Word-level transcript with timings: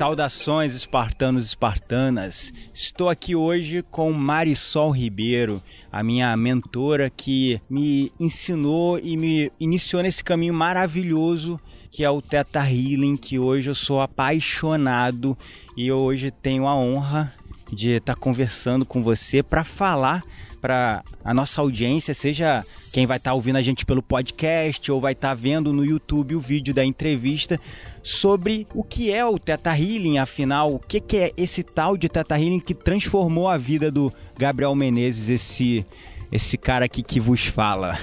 Saudações, 0.00 0.74
espartanos 0.74 1.44
espartanas. 1.44 2.54
Estou 2.72 3.10
aqui 3.10 3.36
hoje 3.36 3.84
com 3.90 4.10
Marisol 4.14 4.90
Ribeiro, 4.92 5.62
a 5.92 6.02
minha 6.02 6.34
mentora 6.38 7.10
que 7.10 7.60
me 7.68 8.10
ensinou 8.18 8.98
e 8.98 9.14
me 9.14 9.52
iniciou 9.60 10.02
nesse 10.02 10.24
caminho 10.24 10.54
maravilhoso 10.54 11.60
que 11.90 12.02
é 12.02 12.08
o 12.08 12.22
Teta 12.22 12.60
Healing, 12.60 13.14
que 13.14 13.38
hoje 13.38 13.68
eu 13.68 13.74
sou 13.74 14.00
apaixonado 14.00 15.36
e 15.76 15.92
hoje 15.92 16.30
tenho 16.30 16.66
a 16.66 16.74
honra 16.74 17.30
de 17.70 17.90
estar 17.90 18.14
conversando 18.14 18.86
com 18.86 19.02
você 19.02 19.42
para 19.42 19.64
falar 19.64 20.24
para 20.60 21.02
a 21.24 21.32
nossa 21.32 21.60
audiência, 21.60 22.14
seja 22.14 22.64
quem 22.92 23.06
vai 23.06 23.16
estar 23.16 23.30
tá 23.30 23.34
ouvindo 23.34 23.56
a 23.56 23.62
gente 23.62 23.86
pelo 23.86 24.02
podcast 24.02 24.90
ou 24.90 25.00
vai 25.00 25.12
estar 25.12 25.28
tá 25.28 25.34
vendo 25.34 25.72
no 25.72 25.84
YouTube 25.84 26.34
o 26.34 26.40
vídeo 26.40 26.74
da 26.74 26.84
entrevista 26.84 27.58
sobre 28.02 28.66
o 28.74 28.82
que 28.82 29.12
é 29.12 29.24
o 29.24 29.38
Teta 29.38 29.70
Healing, 29.70 30.18
afinal, 30.18 30.74
o 30.74 30.78
que, 30.78 31.00
que 31.00 31.16
é 31.16 31.32
esse 31.36 31.62
tal 31.62 31.96
de 31.96 32.08
Teta 32.08 32.38
Healing 32.38 32.60
que 32.60 32.74
transformou 32.74 33.48
a 33.48 33.56
vida 33.56 33.90
do 33.90 34.12
Gabriel 34.38 34.74
Menezes, 34.74 35.28
esse 35.28 35.86
esse 36.30 36.56
cara 36.56 36.84
aqui 36.84 37.02
que 37.02 37.18
vos 37.18 37.46
fala. 37.46 37.98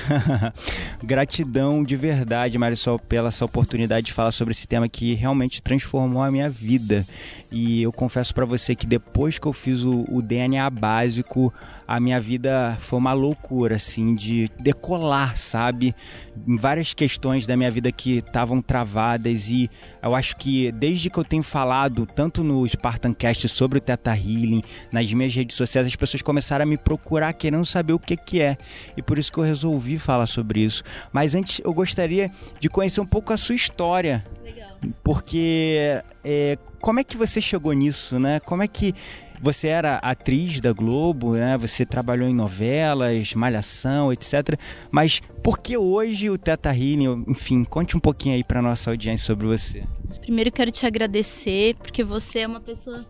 Gratidão 1.02 1.84
de 1.84 1.96
verdade, 1.96 2.58
Marisol, 2.58 3.00
pela 3.00 3.30
essa 3.30 3.46
oportunidade 3.46 4.08
de 4.08 4.14
falar 4.14 4.32
sobre 4.32 4.52
esse 4.52 4.68
tema 4.68 4.90
que 4.90 5.14
realmente 5.14 5.62
transformou 5.62 6.22
a 6.22 6.32
minha 6.32 6.50
vida. 6.50 7.06
E 7.52 7.82
eu 7.82 7.92
confesso 7.92 8.34
para 8.34 8.46
você 8.46 8.76
que 8.76 8.86
depois 8.86 9.40
que 9.40 9.48
eu 9.48 9.54
fiz 9.54 9.84
o, 9.84 10.06
o, 10.10 10.22
DNA 10.22 10.70
básico, 10.70 11.54
a 11.88 12.02
minha 12.02 12.20
vida 12.20 12.78
foi 12.82 13.00
uma 13.00 13.14
loucura, 13.14 13.78
assim, 13.78 14.14
de 14.14 14.52
decolar, 14.60 15.38
sabe? 15.38 15.96
Várias 16.36 16.94
questões 16.94 17.46
da 17.46 17.56
minha 17.56 17.72
vida 17.72 17.92
que 17.94 18.18
estavam 18.18 18.62
travadas 18.62 19.50
e 19.50 19.70
eu 20.04 20.14
acho 20.14 20.36
que 20.36 20.70
desde 20.74 21.10
que 21.10 21.18
eu 21.18 21.24
tenho 21.24 21.44
falado 21.44 22.06
tanto 22.06 22.44
no 22.44 22.68
Spartan 22.68 23.14
Cast 23.14 23.48
sobre 23.48 23.78
o 23.78 23.82
Teta 23.82 24.14
Healing, 24.14 24.64
nas 24.92 25.12
minhas 25.14 25.34
redes 25.34 25.56
sociais, 25.56 25.88
as 25.88 25.96
pessoas 25.96 26.22
começaram 26.22 26.64
a 26.64 26.66
me 26.66 26.78
procurar 26.78 27.32
querendo 27.32 27.66
saber 27.66 27.94
o 27.94 28.00
que 28.00 28.18
que 28.18 28.42
é. 28.42 28.58
E 28.98 29.02
por 29.02 29.18
isso 29.18 29.32
que 29.32 29.38
eu 29.38 29.44
resolvi 29.44 29.98
falar 29.98 30.28
sobre 30.28 30.60
isso. 30.60 30.84
Mas 31.14 31.36
antes 31.36 31.62
eu 31.64 31.74
gostaria 31.74 32.30
de 32.60 32.70
conhecer 32.70 33.00
um 33.00 33.06
pouco 33.06 33.32
a 33.32 33.38
sua 33.38 33.56
história. 33.56 34.26
Legal. 34.44 34.68
Porque 35.04 36.02
é, 36.24 36.58
como 36.80 37.00
é 37.00 37.04
que 37.04 37.18
você 37.18 37.42
chegou 37.42 37.74
nisso, 37.74 38.20
né? 38.20 38.40
Como 38.42 38.62
é 38.62 38.68
que 38.68 38.94
você 39.42 39.68
era 39.68 39.98
atriz 39.98 40.60
da 40.60 40.74
Globo, 40.74 41.34
né? 41.34 41.58
Você 41.58 41.86
trabalhou 41.86 42.28
em 42.28 42.34
novelas, 42.34 43.34
malhação, 43.34 44.12
etc. 44.12 44.60
Mas 44.92 45.22
por 45.44 45.60
que 45.60 45.78
hoje 45.78 46.30
o 46.30 46.38
Teta 46.38 46.70
Healing? 46.70 47.26
Enfim, 47.28 47.64
conte 47.64 47.96
um 47.96 48.00
pouquinho 48.00 48.36
aí 48.36 48.44
para 48.44 48.62
nossa 48.62 48.90
audiência 48.90 49.26
sobre 49.26 49.48
você. 49.48 49.84
Primeiro 50.22 50.52
quero 50.52 50.72
te 50.72 50.86
agradecer 50.86 51.76
porque 51.76 52.04
você 52.04 52.40
é 52.40 52.48
uma 52.48 52.60
pessoa 52.60 53.06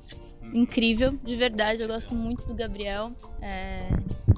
incrível, 0.53 1.17
de 1.23 1.35
verdade. 1.35 1.81
Eu 1.81 1.87
gosto 1.87 2.13
muito 2.13 2.45
do 2.47 2.53
Gabriel. 2.53 3.11
É... 3.41 3.89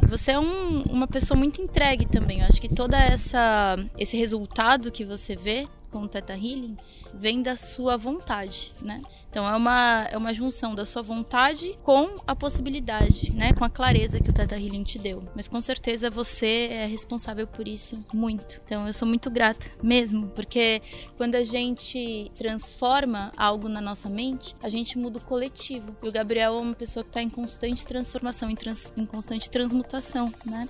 Você 0.08 0.32
é 0.32 0.40
um, 0.40 0.84
uma 0.84 1.08
pessoa 1.08 1.38
muito 1.38 1.62
entregue 1.62 2.06
também. 2.06 2.40
Eu 2.40 2.48
acho 2.48 2.62
que 2.62 2.70
toda 2.70 2.98
essa 2.98 3.78
esse 3.98 4.18
resultado 4.18 4.92
que 4.92 5.06
você 5.06 5.36
vê 5.36 5.68
com 5.92 6.00
o 6.00 6.08
Teta 6.08 6.34
Healing 6.34 6.78
vem 7.14 7.42
da 7.42 7.56
sua 7.56 7.98
vontade, 7.98 8.72
né? 8.82 9.02
Então 9.30 9.48
é 9.48 9.56
uma, 9.56 10.08
é 10.12 10.18
uma 10.18 10.34
junção 10.34 10.74
da 10.74 10.86
sua 10.86 11.02
vontade 11.02 11.78
com 11.84 12.16
a 12.26 12.36
possibilidade, 12.36 13.32
né? 13.36 13.54
Com 13.54 13.64
a 13.64 13.70
clareza 13.70 14.20
que 14.20 14.30
o 14.30 14.34
Teta 14.34 14.56
Healing 14.56 14.84
te 14.84 14.98
deu. 14.98 15.24
Mas 15.36 15.48
com 15.48 15.62
certeza 15.62 16.10
você 16.10 16.68
é 16.72 16.86
responsável 16.88 17.46
por 17.46 17.68
isso 17.68 18.04
muito. 18.14 18.60
Então 18.66 18.88
eu 18.88 18.94
sou 18.94 19.08
muito 19.08 19.30
grata 19.30 19.70
mesmo, 19.84 20.28
porque 20.30 20.82
quando 21.16 21.36
a 21.36 21.44
gente 21.44 22.32
transforma 22.38 23.32
algo 23.38 23.70
na 23.70 23.80
nossa 23.80 24.10
mente, 24.10 24.56
a 24.64 24.70
gente 24.70 24.98
muda 24.98 25.20
o 25.20 25.24
coletivo. 25.24 25.96
E 26.02 26.10
o 26.10 26.12
Gabriel 26.12 26.56
é 26.56 26.60
uma 26.60 26.76
pessoa 26.76 27.04
que 27.04 27.10
está 27.10 27.22
em 27.22 27.30
constante 27.30 27.86
transformação, 27.86 28.50
em, 28.50 28.56
trans, 28.56 28.92
em 28.98 29.06
constante 29.06 29.50
transmutação, 29.50 30.34
né? 30.46 30.68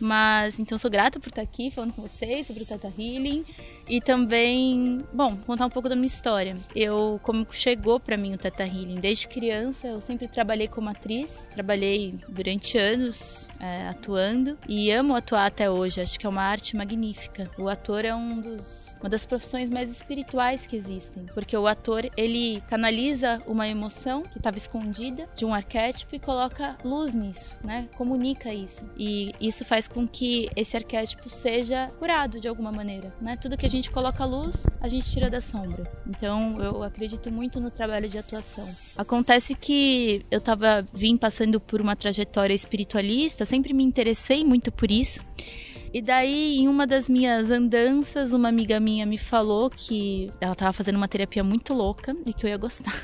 Mas 0.00 0.58
então 0.58 0.78
sou 0.78 0.90
grata 0.90 1.18
por 1.18 1.28
estar 1.28 1.42
aqui 1.42 1.70
falando 1.70 1.92
com 1.92 2.02
vocês 2.02 2.46
sobre 2.46 2.62
o 2.62 2.66
Teta 2.66 2.86
Healing. 2.86 3.44
E 3.88 4.00
também, 4.00 5.04
bom, 5.12 5.36
contar 5.46 5.66
um 5.66 5.70
pouco 5.70 5.88
da 5.88 5.96
minha 5.96 6.06
história. 6.06 6.56
Eu, 6.74 7.18
como 7.22 7.46
chegou 7.50 7.98
para 7.98 8.16
mim 8.16 8.34
o 8.34 8.38
Teta 8.38 8.64
Healing? 8.64 8.96
Desde 8.96 9.26
criança, 9.26 9.88
eu 9.88 10.00
sempre 10.00 10.28
trabalhei 10.28 10.68
como 10.68 10.90
atriz. 10.90 11.48
Trabalhei 11.54 12.18
durante 12.28 12.76
anos 12.76 13.48
é, 13.60 13.88
atuando 13.88 14.58
e 14.68 14.90
amo 14.90 15.14
atuar 15.14 15.46
até 15.46 15.70
hoje. 15.70 16.00
Acho 16.00 16.18
que 16.18 16.26
é 16.26 16.28
uma 16.28 16.42
arte 16.42 16.76
magnífica. 16.76 17.50
O 17.58 17.68
ator 17.68 18.04
é 18.04 18.14
um 18.14 18.40
dos, 18.40 18.94
uma 19.00 19.08
das 19.08 19.24
profissões 19.24 19.70
mais 19.70 19.90
espirituais 19.90 20.66
que 20.66 20.76
existem, 20.76 21.26
porque 21.34 21.56
o 21.56 21.66
ator 21.66 22.10
ele 22.16 22.62
canaliza 22.68 23.40
uma 23.46 23.66
emoção 23.66 24.22
que 24.22 24.38
estava 24.38 24.56
escondida 24.56 25.28
de 25.34 25.44
um 25.44 25.54
arquétipo 25.54 26.14
e 26.14 26.18
coloca 26.18 26.76
luz 26.84 27.14
nisso, 27.14 27.56
né? 27.64 27.88
Comunica 27.96 28.52
isso 28.52 28.88
e 28.98 29.32
isso 29.40 29.64
faz 29.64 29.88
com 29.88 30.06
que 30.06 30.48
esse 30.54 30.76
arquétipo 30.76 31.30
seja 31.30 31.88
curado 31.98 32.40
de 32.40 32.48
alguma 32.48 32.72
maneira, 32.72 33.12
né? 33.20 33.36
Tudo 33.36 33.56
que 33.56 33.66
a 33.66 33.70
gente 33.70 33.77
coloca 33.90 34.24
luz, 34.24 34.66
a 34.80 34.88
gente 34.88 35.10
tira 35.10 35.30
da 35.30 35.40
sombra. 35.40 35.84
Então 36.06 36.60
eu 36.62 36.82
acredito 36.82 37.30
muito 37.30 37.60
no 37.60 37.70
trabalho 37.70 38.08
de 38.08 38.18
atuação. 38.18 38.68
Acontece 38.96 39.54
que 39.54 40.24
eu 40.30 40.40
tava 40.40 40.82
vim 40.92 41.16
passando 41.16 41.60
por 41.60 41.80
uma 41.80 41.94
trajetória 41.94 42.54
espiritualista, 42.54 43.44
sempre 43.44 43.72
me 43.72 43.84
interessei 43.84 44.44
muito 44.44 44.72
por 44.72 44.90
isso. 44.90 45.20
E 45.92 46.02
daí, 46.02 46.58
em 46.58 46.68
uma 46.68 46.86
das 46.86 47.08
minhas 47.08 47.50
andanças, 47.50 48.32
uma 48.32 48.48
amiga 48.48 48.78
minha 48.78 49.06
me 49.06 49.16
falou 49.16 49.70
que 49.70 50.30
ela 50.40 50.54
tava 50.54 50.72
fazendo 50.72 50.96
uma 50.96 51.08
terapia 51.08 51.42
muito 51.42 51.72
louca 51.72 52.14
e 52.26 52.32
que 52.32 52.44
eu 52.44 52.50
ia 52.50 52.58
gostar. 52.58 52.94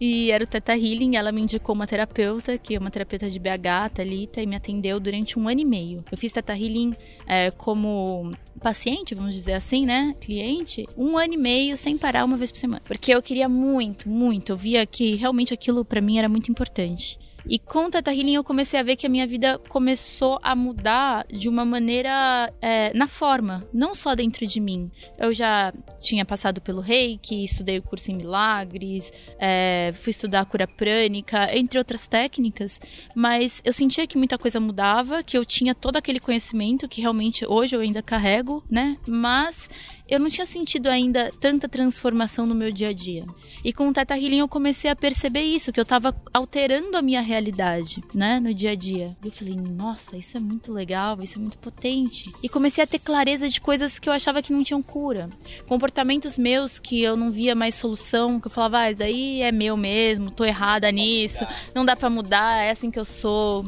E 0.00 0.30
era 0.30 0.44
o 0.44 0.46
Teta 0.46 0.76
Healing, 0.76 1.16
ela 1.16 1.30
me 1.30 1.40
indicou 1.40 1.74
uma 1.74 1.86
terapeuta, 1.86 2.58
que 2.58 2.74
é 2.74 2.78
uma 2.78 2.90
terapeuta 2.90 3.30
de 3.30 3.38
BH, 3.38 3.94
Thalita, 3.94 4.42
e 4.42 4.46
me 4.46 4.56
atendeu 4.56 4.98
durante 4.98 5.38
um 5.38 5.48
ano 5.48 5.60
e 5.60 5.64
meio. 5.64 6.04
Eu 6.10 6.18
fiz 6.18 6.32
Teta 6.32 6.52
Healing 6.52 6.94
é, 7.26 7.50
como 7.52 8.30
paciente, 8.60 9.14
vamos 9.14 9.34
dizer 9.34 9.54
assim, 9.54 9.86
né? 9.86 10.14
Cliente, 10.20 10.86
um 10.96 11.16
ano 11.16 11.34
e 11.34 11.38
meio 11.38 11.76
sem 11.76 11.96
parar 11.96 12.24
uma 12.24 12.36
vez 12.36 12.50
por 12.50 12.58
semana. 12.58 12.82
Porque 12.84 13.14
eu 13.14 13.22
queria 13.22 13.48
muito, 13.48 14.08
muito. 14.08 14.50
Eu 14.50 14.56
via 14.56 14.84
que 14.84 15.14
realmente 15.14 15.54
aquilo 15.54 15.84
para 15.84 16.00
mim 16.00 16.18
era 16.18 16.28
muito 16.28 16.50
importante. 16.50 17.18
E 17.48 17.58
com 17.58 17.90
Teta 17.90 18.12
Healing 18.12 18.34
eu 18.34 18.44
comecei 18.44 18.80
a 18.80 18.82
ver 18.82 18.96
que 18.96 19.06
a 19.06 19.08
minha 19.08 19.26
vida 19.26 19.58
começou 19.68 20.38
a 20.42 20.54
mudar 20.54 21.26
de 21.28 21.48
uma 21.48 21.64
maneira 21.64 22.52
é, 22.60 22.92
na 22.94 23.06
forma, 23.06 23.66
não 23.72 23.94
só 23.94 24.14
dentro 24.14 24.46
de 24.46 24.60
mim. 24.60 24.90
Eu 25.18 25.34
já 25.34 25.72
tinha 26.00 26.24
passado 26.24 26.60
pelo 26.60 26.80
reiki, 26.80 27.44
estudei 27.44 27.78
o 27.78 27.82
curso 27.82 28.10
em 28.10 28.16
milagres, 28.16 29.12
é, 29.38 29.92
fui 30.00 30.10
estudar 30.10 30.44
cura 30.46 30.66
prânica, 30.66 31.54
entre 31.56 31.78
outras 31.78 32.06
técnicas, 32.06 32.80
mas 33.14 33.60
eu 33.64 33.72
sentia 33.72 34.06
que 34.06 34.16
muita 34.16 34.38
coisa 34.38 34.58
mudava, 34.58 35.22
que 35.22 35.36
eu 35.36 35.44
tinha 35.44 35.74
todo 35.74 35.96
aquele 35.96 36.20
conhecimento 36.20 36.88
que 36.88 37.00
realmente 37.00 37.44
hoje 37.46 37.76
eu 37.76 37.80
ainda 37.80 38.02
carrego, 38.02 38.64
né? 38.70 38.96
Mas 39.06 39.68
eu 40.08 40.20
não 40.20 40.28
tinha 40.28 40.46
sentido 40.46 40.88
ainda 40.88 41.30
tanta 41.40 41.68
transformação 41.68 42.46
no 42.46 42.54
meu 42.54 42.70
dia 42.70 42.88
a 42.88 42.92
dia. 42.92 43.24
E 43.64 43.72
com 43.72 43.88
o 43.88 43.92
Teta 43.92 44.16
Healing 44.16 44.38
eu 44.38 44.48
comecei 44.48 44.90
a 44.90 44.96
perceber 44.96 45.42
isso, 45.42 45.72
que 45.72 45.80
eu 45.80 45.84
estava 45.84 46.14
alterando 46.32 46.96
a 46.96 47.02
minha 47.02 47.20
realidade 47.20 48.02
né? 48.14 48.40
No 48.40 48.52
dia 48.52 48.72
a 48.72 48.74
dia. 48.74 49.16
E 49.22 49.26
eu 49.26 49.32
falei, 49.32 49.56
nossa, 49.56 50.16
isso 50.16 50.36
é 50.36 50.40
muito 50.40 50.72
legal, 50.72 51.20
isso 51.22 51.38
é 51.38 51.40
muito 51.40 51.58
potente. 51.58 52.30
E 52.42 52.48
comecei 52.48 52.82
a 52.82 52.86
ter 52.86 52.98
clareza 52.98 53.48
de 53.48 53.60
coisas 53.60 53.98
que 53.98 54.08
eu 54.08 54.12
achava 54.12 54.42
que 54.42 54.52
não 54.52 54.62
tinham 54.62 54.82
cura. 54.82 55.30
Comportamentos 55.66 56.36
meus 56.36 56.78
que 56.78 57.02
eu 57.02 57.16
não 57.16 57.30
via 57.30 57.54
mais 57.54 57.74
solução, 57.74 58.40
que 58.40 58.46
eu 58.46 58.50
falava, 58.50 58.78
ah, 58.78 58.90
isso 58.90 59.02
aí 59.02 59.42
é 59.42 59.52
meu 59.52 59.76
mesmo, 59.76 60.30
tô 60.30 60.44
errada 60.44 60.90
nisso, 60.90 61.46
não 61.74 61.84
dá 61.84 61.96
para 61.96 62.10
mudar, 62.10 62.62
é 62.62 62.70
assim 62.70 62.90
que 62.90 62.98
eu 62.98 63.04
sou 63.04 63.64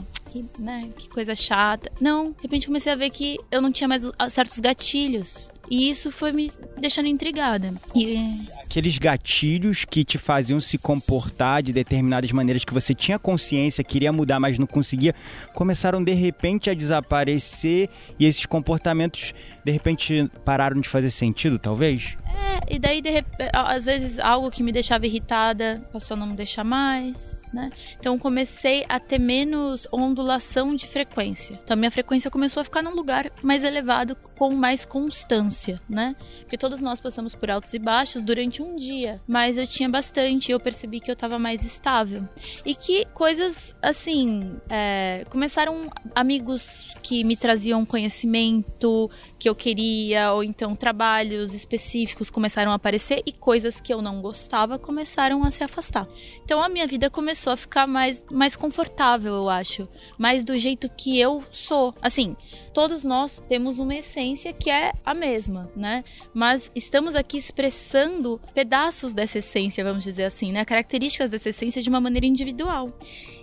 né, 0.58 0.90
que 0.98 1.08
coisa 1.08 1.34
chata. 1.34 1.90
Não, 2.00 2.32
de 2.32 2.42
repente 2.42 2.66
comecei 2.66 2.92
a 2.92 2.96
ver 2.96 3.10
que 3.10 3.38
eu 3.50 3.62
não 3.62 3.72
tinha 3.72 3.88
mais 3.88 4.02
certos 4.28 4.58
gatilhos. 4.58 5.50
E 5.70 5.90
isso 5.90 6.10
foi 6.10 6.32
me 6.32 6.50
deixando 6.78 7.06
intrigada. 7.06 7.74
E 7.94 8.46
aqueles 8.62 8.98
gatilhos 8.98 9.84
que 9.84 10.04
te 10.04 10.18
faziam 10.18 10.60
se 10.60 10.78
comportar 10.78 11.62
de 11.62 11.72
determinadas 11.72 12.30
maneiras 12.32 12.64
que 12.64 12.74
você 12.74 12.94
tinha 12.94 13.18
consciência, 13.18 13.82
queria 13.82 14.12
mudar, 14.12 14.38
mas 14.38 14.58
não 14.58 14.66
conseguia, 14.66 15.14
começaram 15.54 16.02
de 16.02 16.12
repente 16.12 16.68
a 16.68 16.74
desaparecer 16.74 17.88
e 18.18 18.26
esses 18.26 18.46
comportamentos 18.46 19.34
de 19.64 19.72
repente 19.72 20.30
pararam 20.44 20.80
de 20.80 20.88
fazer 20.88 21.10
sentido, 21.10 21.58
talvez? 21.58 22.16
É, 22.26 22.74
e 22.74 22.78
daí 22.78 23.00
de 23.00 23.10
repente, 23.10 23.50
às 23.52 23.84
vezes 23.84 24.18
algo 24.18 24.50
que 24.50 24.62
me 24.62 24.72
deixava 24.72 25.06
irritada 25.06 25.82
passou 25.92 26.14
a 26.14 26.20
não 26.20 26.26
me 26.26 26.36
deixar 26.36 26.64
mais 26.64 27.36
né? 27.56 27.70
Então 27.98 28.18
comecei 28.18 28.84
a 28.88 29.00
ter 29.00 29.18
menos 29.18 29.88
ondulação 29.90 30.76
de 30.76 30.86
frequência. 30.86 31.58
Então 31.64 31.76
minha 31.76 31.90
frequência 31.90 32.30
começou 32.30 32.60
a 32.60 32.64
ficar 32.64 32.82
num 32.82 32.94
lugar 32.94 33.30
mais 33.42 33.64
elevado 33.64 34.14
com 34.36 34.54
mais 34.54 34.84
constância, 34.84 35.55
né? 35.88 36.14
Porque 36.40 36.58
todos 36.58 36.80
nós 36.80 37.00
passamos 37.00 37.34
por 37.34 37.50
altos 37.50 37.74
e 37.74 37.78
baixos 37.78 38.22
durante 38.22 38.62
um 38.62 38.76
dia, 38.76 39.20
mas 39.26 39.56
eu 39.56 39.66
tinha 39.66 39.88
bastante. 39.88 40.52
Eu 40.52 40.60
percebi 40.60 41.00
que 41.00 41.10
eu 41.10 41.14
estava 41.14 41.38
mais 41.38 41.64
estável 41.64 42.28
e 42.64 42.74
que 42.74 43.04
coisas 43.14 43.74
assim 43.80 44.56
é, 44.68 45.24
começaram 45.30 45.90
amigos 46.14 46.94
que 47.02 47.24
me 47.24 47.36
traziam 47.36 47.84
conhecimento 47.84 49.10
que 49.38 49.48
eu 49.48 49.54
queria 49.54 50.32
ou 50.32 50.42
então 50.42 50.74
trabalhos 50.74 51.54
específicos 51.54 52.30
começaram 52.30 52.72
a 52.72 52.74
aparecer 52.74 53.22
e 53.26 53.32
coisas 53.32 53.80
que 53.80 53.92
eu 53.92 54.00
não 54.00 54.20
gostava 54.20 54.78
começaram 54.78 55.44
a 55.44 55.50
se 55.50 55.62
afastar. 55.62 56.08
Então 56.44 56.62
a 56.62 56.68
minha 56.68 56.86
vida 56.86 57.10
começou 57.10 57.52
a 57.52 57.56
ficar 57.56 57.86
mais, 57.86 58.24
mais 58.30 58.56
confortável, 58.56 59.34
eu 59.34 59.48
acho. 59.48 59.88
Mais 60.18 60.44
do 60.44 60.56
jeito 60.56 60.88
que 60.88 61.18
eu 61.18 61.42
sou. 61.52 61.94
Assim, 62.00 62.36
todos 62.72 63.04
nós 63.04 63.42
temos 63.48 63.78
uma 63.78 63.94
essência 63.94 64.52
que 64.52 64.70
é 64.70 64.92
a 65.04 65.14
mesma, 65.14 65.45
né? 65.74 66.04
Mas 66.32 66.70
estamos 66.74 67.14
aqui 67.14 67.38
expressando 67.38 68.40
pedaços 68.54 69.14
dessa 69.14 69.38
essência, 69.38 69.84
vamos 69.84 70.04
dizer 70.04 70.24
assim, 70.24 70.52
né? 70.52 70.64
Características 70.64 71.30
dessa 71.30 71.48
essência 71.50 71.82
de 71.82 71.88
uma 71.88 72.00
maneira 72.00 72.26
individual. 72.26 72.92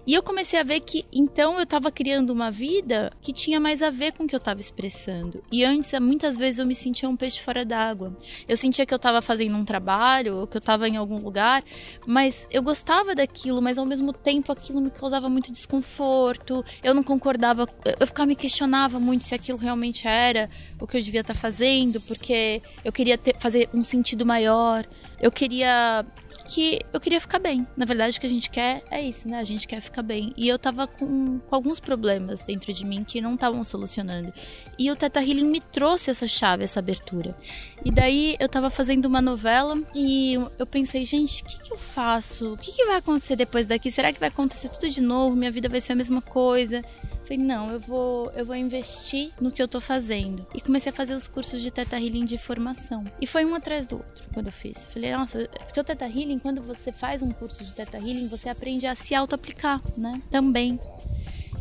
E 0.05 0.13
eu 0.13 0.21
comecei 0.21 0.59
a 0.59 0.63
ver 0.63 0.81
que 0.81 1.05
então 1.11 1.55
eu 1.55 1.63
estava 1.63 1.89
criando 1.91 2.31
uma 2.31 2.51
vida 2.51 3.11
que 3.21 3.31
tinha 3.31 3.59
mais 3.59 3.81
a 3.81 3.89
ver 3.89 4.11
com 4.11 4.23
o 4.25 4.27
que 4.27 4.35
eu 4.35 4.37
estava 4.37 4.59
expressando. 4.59 5.41
E 5.51 5.63
antes, 5.63 5.93
muitas 5.99 6.35
vezes 6.35 6.59
eu 6.59 6.65
me 6.65 6.75
sentia 6.75 7.07
um 7.07 7.15
peixe 7.15 7.39
fora 7.39 7.63
d'água. 7.63 8.15
Eu 8.47 8.57
sentia 8.57 8.85
que 8.85 8.93
eu 8.93 8.97
estava 8.97 9.21
fazendo 9.21 9.55
um 9.55 9.63
trabalho, 9.63 10.39
ou 10.39 10.47
que 10.47 10.57
eu 10.57 10.59
estava 10.59 10.89
em 10.89 10.97
algum 10.97 11.17
lugar, 11.17 11.63
mas 12.05 12.45
eu 12.51 12.61
gostava 12.61 13.15
daquilo, 13.15 13.61
mas 13.61 13.77
ao 13.77 13.85
mesmo 13.85 14.11
tempo 14.11 14.51
aquilo 14.51 14.81
me 14.81 14.91
causava 14.91 15.29
muito 15.29 15.51
desconforto. 15.51 16.65
Eu 16.83 16.93
não 16.93 17.03
concordava, 17.03 17.67
eu 17.99 18.07
ficava 18.07 18.27
me 18.27 18.35
questionava 18.35 18.99
muito 18.99 19.23
se 19.23 19.33
aquilo 19.33 19.57
realmente 19.57 20.05
era 20.07 20.49
o 20.79 20.85
que 20.85 20.97
eu 20.97 21.01
devia 21.01 21.21
estar 21.21 21.33
tá 21.33 21.39
fazendo, 21.39 22.01
porque 22.01 22.61
eu 22.83 22.91
queria 22.91 23.17
ter, 23.17 23.35
fazer 23.39 23.69
um 23.73 23.83
sentido 23.83 24.25
maior. 24.25 24.85
Eu 25.21 25.31
queria 25.31 26.05
que 26.53 26.81
eu 26.93 26.99
queria 26.99 27.19
ficar 27.19 27.39
bem. 27.39 27.65
Na 27.75 27.83
verdade, 27.83 28.15
o 28.15 28.21
que 28.21 28.27
a 28.27 28.29
gente 28.29 28.47
quer 28.47 28.83
é 28.91 29.01
isso, 29.01 29.27
né? 29.27 29.39
A 29.39 29.43
gente 29.43 29.67
quer 29.67 29.81
ficar 29.81 30.03
bem. 30.03 30.31
E 30.37 30.47
eu 30.47 30.59
tava 30.59 30.85
com, 30.85 31.39
com 31.39 31.55
alguns 31.55 31.79
problemas 31.79 32.43
dentro 32.43 32.71
de 32.71 32.85
mim 32.85 33.03
que 33.03 33.19
não 33.19 33.33
estavam 33.33 33.63
solucionando. 33.63 34.31
E 34.77 34.91
o 34.91 34.95
Teta 34.95 35.19
Healing 35.19 35.45
me 35.45 35.59
trouxe 35.59 36.11
essa 36.11 36.27
chave, 36.27 36.63
essa 36.63 36.79
abertura. 36.79 37.35
E 37.83 37.91
daí 37.91 38.35
eu 38.39 38.47
tava 38.47 38.69
fazendo 38.69 39.05
uma 39.05 39.21
novela 39.21 39.81
e 39.95 40.35
eu 40.59 40.65
pensei, 40.67 41.03
gente, 41.05 41.41
o 41.41 41.45
que, 41.45 41.59
que 41.59 41.73
eu 41.73 41.77
faço? 41.77 42.53
O 42.53 42.57
que, 42.57 42.71
que 42.71 42.85
vai 42.85 42.97
acontecer 42.97 43.35
depois 43.35 43.65
daqui? 43.65 43.89
Será 43.89 44.13
que 44.13 44.19
vai 44.19 44.29
acontecer 44.29 44.69
tudo 44.69 44.87
de 44.89 45.01
novo? 45.01 45.35
Minha 45.35 45.51
vida 45.51 45.67
vai 45.67 45.81
ser 45.81 45.93
a 45.93 45.95
mesma 45.95 46.21
coisa? 46.21 46.83
Falei, 47.33 47.47
não, 47.47 47.71
eu 47.71 47.79
vou, 47.79 48.31
eu 48.35 48.45
vou 48.45 48.55
investir 48.55 49.31
no 49.41 49.51
que 49.51 49.61
eu 49.61 49.67
tô 49.67 49.81
fazendo. 49.81 50.45
E 50.53 50.61
comecei 50.61 50.91
a 50.91 50.95
fazer 50.95 51.15
os 51.15 51.27
cursos 51.27 51.61
de 51.61 51.71
Teta 51.71 51.97
Healing 51.97 52.25
de 52.25 52.37
formação. 52.37 53.03
E 53.19 53.25
foi 53.25 53.43
um 53.43 53.55
atrás 53.55 53.87
do 53.87 53.95
outro 53.95 54.23
quando 54.31 54.47
eu 54.47 54.51
fiz. 54.51 54.85
Falei, 54.85 55.11
nossa, 55.15 55.49
porque 55.65 55.79
o 55.79 55.83
Teta 55.83 56.05
Healing, 56.05 56.37
quando 56.37 56.61
você 56.61 56.91
faz 56.91 57.23
um 57.23 57.31
curso 57.31 57.63
de 57.63 57.73
Teta 57.73 57.97
Healing, 57.97 58.27
você 58.27 58.49
aprende 58.49 58.85
a 58.85 58.93
se 58.93 59.15
auto-aplicar, 59.15 59.81
né? 59.97 60.21
Também. 60.29 60.79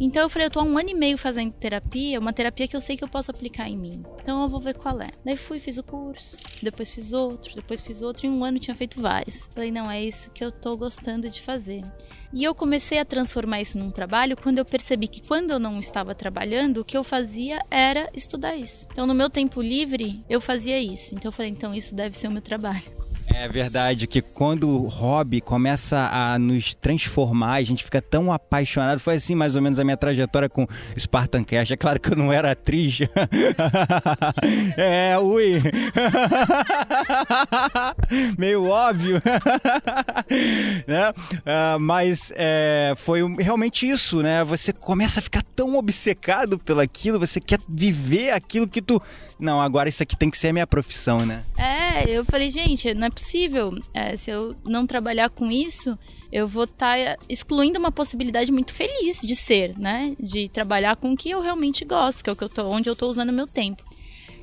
Então 0.04 0.22
eu 0.22 0.28
falei, 0.28 0.46
eu 0.46 0.50
tô 0.50 0.58
há 0.58 0.64
um 0.64 0.76
ano 0.76 0.90
e 0.90 0.94
meio 0.94 1.16
fazendo 1.16 1.52
terapia, 1.52 2.18
uma 2.18 2.32
terapia 2.32 2.66
que 2.66 2.74
eu 2.74 2.80
sei 2.80 2.96
que 2.96 3.04
eu 3.04 3.08
posso 3.08 3.30
aplicar 3.30 3.68
em 3.68 3.78
mim. 3.78 4.02
Então 4.20 4.42
eu 4.42 4.48
vou 4.48 4.58
ver 4.58 4.74
qual 4.74 5.00
é. 5.00 5.10
Daí 5.24 5.36
fui, 5.36 5.60
fiz 5.60 5.78
o 5.78 5.82
curso, 5.84 6.36
depois 6.60 6.90
fiz 6.90 7.12
outro, 7.12 7.54
depois 7.54 7.80
fiz 7.80 8.02
outro, 8.02 8.26
e 8.26 8.28
um 8.28 8.44
ano 8.44 8.58
tinha 8.58 8.74
feito 8.74 9.00
vários. 9.00 9.48
Falei, 9.54 9.70
não, 9.70 9.88
é 9.88 10.02
isso 10.02 10.32
que 10.32 10.44
eu 10.44 10.50
tô 10.50 10.76
gostando 10.76 11.30
de 11.30 11.40
fazer. 11.40 11.82
E 12.32 12.42
eu 12.42 12.52
comecei 12.52 12.98
a 12.98 13.04
transformar 13.04 13.60
isso 13.60 13.78
num 13.78 13.92
trabalho 13.92 14.36
quando 14.36 14.58
eu 14.58 14.64
percebi 14.64 15.06
que 15.06 15.22
quando 15.22 15.52
eu 15.52 15.60
não 15.60 15.78
estava 15.78 16.16
trabalhando, 16.16 16.78
o 16.78 16.84
que 16.84 16.96
eu 16.96 17.04
fazia 17.04 17.60
era 17.70 18.08
estudar 18.12 18.56
isso. 18.56 18.88
Então, 18.90 19.06
no 19.06 19.14
meu 19.14 19.30
tempo 19.30 19.62
livre, 19.62 20.24
eu 20.28 20.40
fazia 20.40 20.80
isso. 20.80 21.14
Então, 21.14 21.28
eu 21.28 21.32
falei, 21.32 21.52
então 21.52 21.72
isso 21.72 21.94
deve 21.94 22.18
ser 22.18 22.26
o 22.26 22.32
meu 22.32 22.42
trabalho. 22.42 22.82
É 23.34 23.48
verdade 23.48 24.06
que 24.06 24.20
quando 24.20 24.68
o 24.68 24.88
hobby 24.88 25.40
começa 25.40 26.08
a 26.12 26.38
nos 26.38 26.74
transformar, 26.74 27.54
a 27.54 27.62
gente 27.62 27.82
fica 27.82 28.00
tão 28.00 28.32
apaixonado. 28.32 29.00
Foi 29.00 29.14
assim 29.14 29.34
mais 29.34 29.56
ou 29.56 29.62
menos 29.62 29.80
a 29.80 29.84
minha 29.84 29.96
trajetória 29.96 30.48
com 30.48 30.66
Spartan 30.98 31.42
Cash. 31.42 31.70
É 31.70 31.76
claro 31.76 31.98
que 31.98 32.10
eu 32.10 32.16
não 32.16 32.32
era 32.32 32.52
atriz. 32.52 32.98
é, 34.76 35.18
ui. 35.18 35.60
Meio 38.38 38.68
óbvio. 38.68 39.20
né? 40.86 41.10
Uh, 41.10 41.80
mas 41.80 42.32
é, 42.36 42.94
foi 42.96 43.22
realmente 43.36 43.88
isso, 43.88 44.22
né? 44.22 44.44
Você 44.44 44.72
começa 44.72 45.20
a 45.20 45.22
ficar 45.22 45.42
tão 45.42 45.76
obcecado 45.76 46.58
pelaquilo, 46.58 47.18
você 47.18 47.40
quer 47.40 47.58
viver 47.68 48.30
aquilo 48.30 48.68
que 48.68 48.82
tu. 48.82 49.00
Não, 49.38 49.60
agora 49.60 49.88
isso 49.88 50.02
aqui 50.02 50.16
tem 50.16 50.30
que 50.30 50.38
ser 50.38 50.48
a 50.48 50.52
minha 50.52 50.66
profissão, 50.66 51.24
né? 51.26 51.42
É, 51.58 52.08
eu 52.08 52.24
falei, 52.24 52.50
gente, 52.50 52.92
não 52.94 53.06
é 53.06 53.10
possível. 53.10 53.21
É, 53.94 54.16
se 54.16 54.30
eu 54.30 54.54
não 54.64 54.86
trabalhar 54.86 55.30
com 55.30 55.50
isso, 55.50 55.98
eu 56.30 56.48
vou 56.48 56.64
estar 56.64 56.96
tá 56.96 57.24
excluindo 57.28 57.78
uma 57.78 57.92
possibilidade 57.92 58.50
muito 58.50 58.74
feliz 58.74 59.20
de 59.22 59.36
ser, 59.36 59.78
né? 59.78 60.16
De 60.18 60.48
trabalhar 60.48 60.96
com 60.96 61.12
o 61.12 61.16
que 61.16 61.30
eu 61.30 61.40
realmente 61.40 61.84
gosto, 61.84 62.24
que 62.24 62.30
é 62.30 62.32
o 62.32 62.36
que 62.36 62.44
eu 62.44 62.48
tô, 62.48 62.66
onde 62.66 62.88
eu 62.88 62.94
estou 62.94 63.10
usando 63.10 63.32
meu 63.32 63.46
tempo. 63.46 63.82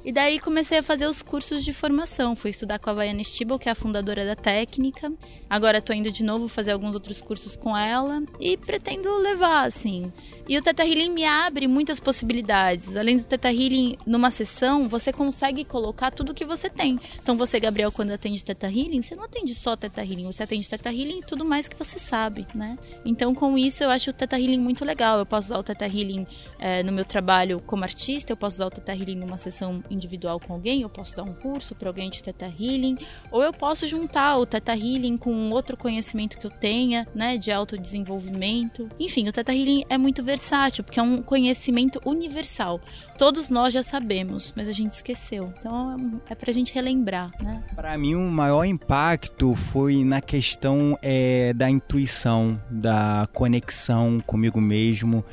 E 0.04 0.12
daí 0.12 0.40
comecei 0.40 0.78
a 0.80 0.84
fazer 0.84 1.08
os 1.08 1.22
cursos 1.22 1.64
de 1.64 1.74
formação. 1.74 2.36
Fui 2.36 2.52
estudar 2.52 2.80
com 2.80 2.90
a 2.90 2.94
Vaiana 2.94 3.24
Stibel, 3.24 3.60
que 3.60 3.68
é 3.68 3.72
a 3.72 3.76
fundadora 3.76 4.26
da 4.26 4.36
técnica. 4.36 5.12
Agora 5.50 5.80
estou 5.80 5.96
indo 5.96 6.12
de 6.12 6.24
novo 6.24 6.48
fazer 6.48 6.72
alguns 6.72 6.94
outros 6.94 7.22
cursos 7.22 7.56
com 7.56 7.76
ela 7.76 8.22
e 8.40 8.56
pretendo 8.56 9.18
levar, 9.18 9.66
assim. 9.66 10.12
E 10.48 10.58
o 10.58 10.62
Teta 10.62 10.86
Healing 10.86 11.10
me 11.10 11.26
abre 11.26 11.68
muitas 11.68 12.00
possibilidades. 12.00 12.96
Além 12.96 13.18
do 13.18 13.24
Teta 13.24 13.52
Healing, 13.52 13.98
numa 14.06 14.30
sessão, 14.32 14.88
você 14.88 15.12
consegue 15.12 15.64
colocar 15.64 16.12
tudo 16.12 16.34
que 16.34 16.46
você 16.46 16.70
tem. 16.70 17.00
Então, 17.22 17.36
você, 17.36 17.60
Gabriel, 17.60 17.92
quando 17.92 18.12
atende 18.12 18.44
Teta 18.44 18.68
Healing, 18.68 19.02
você 19.02 19.16
não 19.16 19.24
atende 19.24 19.56
só 19.56 19.76
Teta 19.76 20.02
Healing, 20.02 20.26
você 20.26 20.44
atende 20.44 20.70
Teta 20.70 20.92
Healing 20.92 21.20
e 21.20 21.24
tudo 21.24 21.46
mais 21.46 21.68
que 21.68 21.76
você 21.76 21.98
sabe, 21.98 22.46
né? 22.54 22.78
Então, 23.04 23.34
com 23.34 23.58
isso, 23.58 23.84
eu 23.84 23.90
acho 23.90 24.12
o 24.12 24.14
Teta 24.14 24.40
Healing 24.40 24.60
muito 24.60 24.86
legal. 24.86 25.20
Eu 25.20 25.26
posso 25.26 25.48
usar 25.48 25.60
o 25.60 25.64
Teta 25.64 25.86
Healing 25.86 26.28
é, 26.60 26.84
no 26.84 26.92
meu 26.92 27.06
trabalho 27.06 27.62
como 27.66 27.84
artista, 27.84 28.32
eu 28.32 28.38
posso 28.38 28.58
usar 28.58 28.68
o 28.68 28.72
Teta 28.72 28.94
Healing 28.94 29.16
numa 29.16 29.38
sessão 29.38 29.84
individual 29.90 30.40
com 30.40 30.54
alguém, 30.54 30.82
eu 30.82 30.90
posso 30.90 31.16
dar 31.16 31.24
um 31.24 31.34
curso 31.34 31.74
para 31.74 31.90
alguém 31.90 32.10
de 32.10 32.22
Teta 32.22 32.46
Healing, 32.46 32.98
ou 33.32 33.44
eu 33.44 33.54
posso 33.54 33.88
juntar 33.88 34.38
o 34.38 34.46
Teta 34.46 34.74
Healing 34.74 35.18
com 35.18 35.39
um 35.40 35.52
outro 35.52 35.78
conhecimento 35.78 36.38
que 36.38 36.46
eu 36.46 36.52
tenha, 36.52 37.08
né, 37.16 37.38
de 37.38 37.52
autodesenvolvimento. 37.52 38.90
Enfim, 39.00 39.28
o 39.28 39.32
Teta 39.32 39.54
Healing 39.54 39.86
é 39.90 39.98
muito 39.98 40.24
versátil, 40.24 40.84
porque 40.84 41.00
é 41.00 41.04
um 41.04 41.22
conhecimento 41.22 42.02
universal. 42.06 42.82
Todos 43.18 43.50
nós 43.50 43.74
já 43.74 43.84
sabemos, 43.84 44.54
mas 44.56 44.68
a 44.68 44.72
gente 44.72 44.94
esqueceu. 44.94 45.54
Então 45.60 46.22
é 46.30 46.36
pra 46.36 46.52
gente 46.52 46.74
relembrar, 46.74 47.32
né? 47.42 47.64
Para 47.76 47.98
mim, 47.98 48.16
o 48.16 48.30
maior 48.30 48.64
impacto 48.66 49.56
foi 49.56 50.04
na 50.04 50.22
questão 50.22 50.98
é, 51.02 51.54
da 51.54 51.70
intuição, 51.70 52.60
da 52.70 53.28
conexão 53.34 54.20
comigo 54.20 54.60
mesmo. 54.62 55.24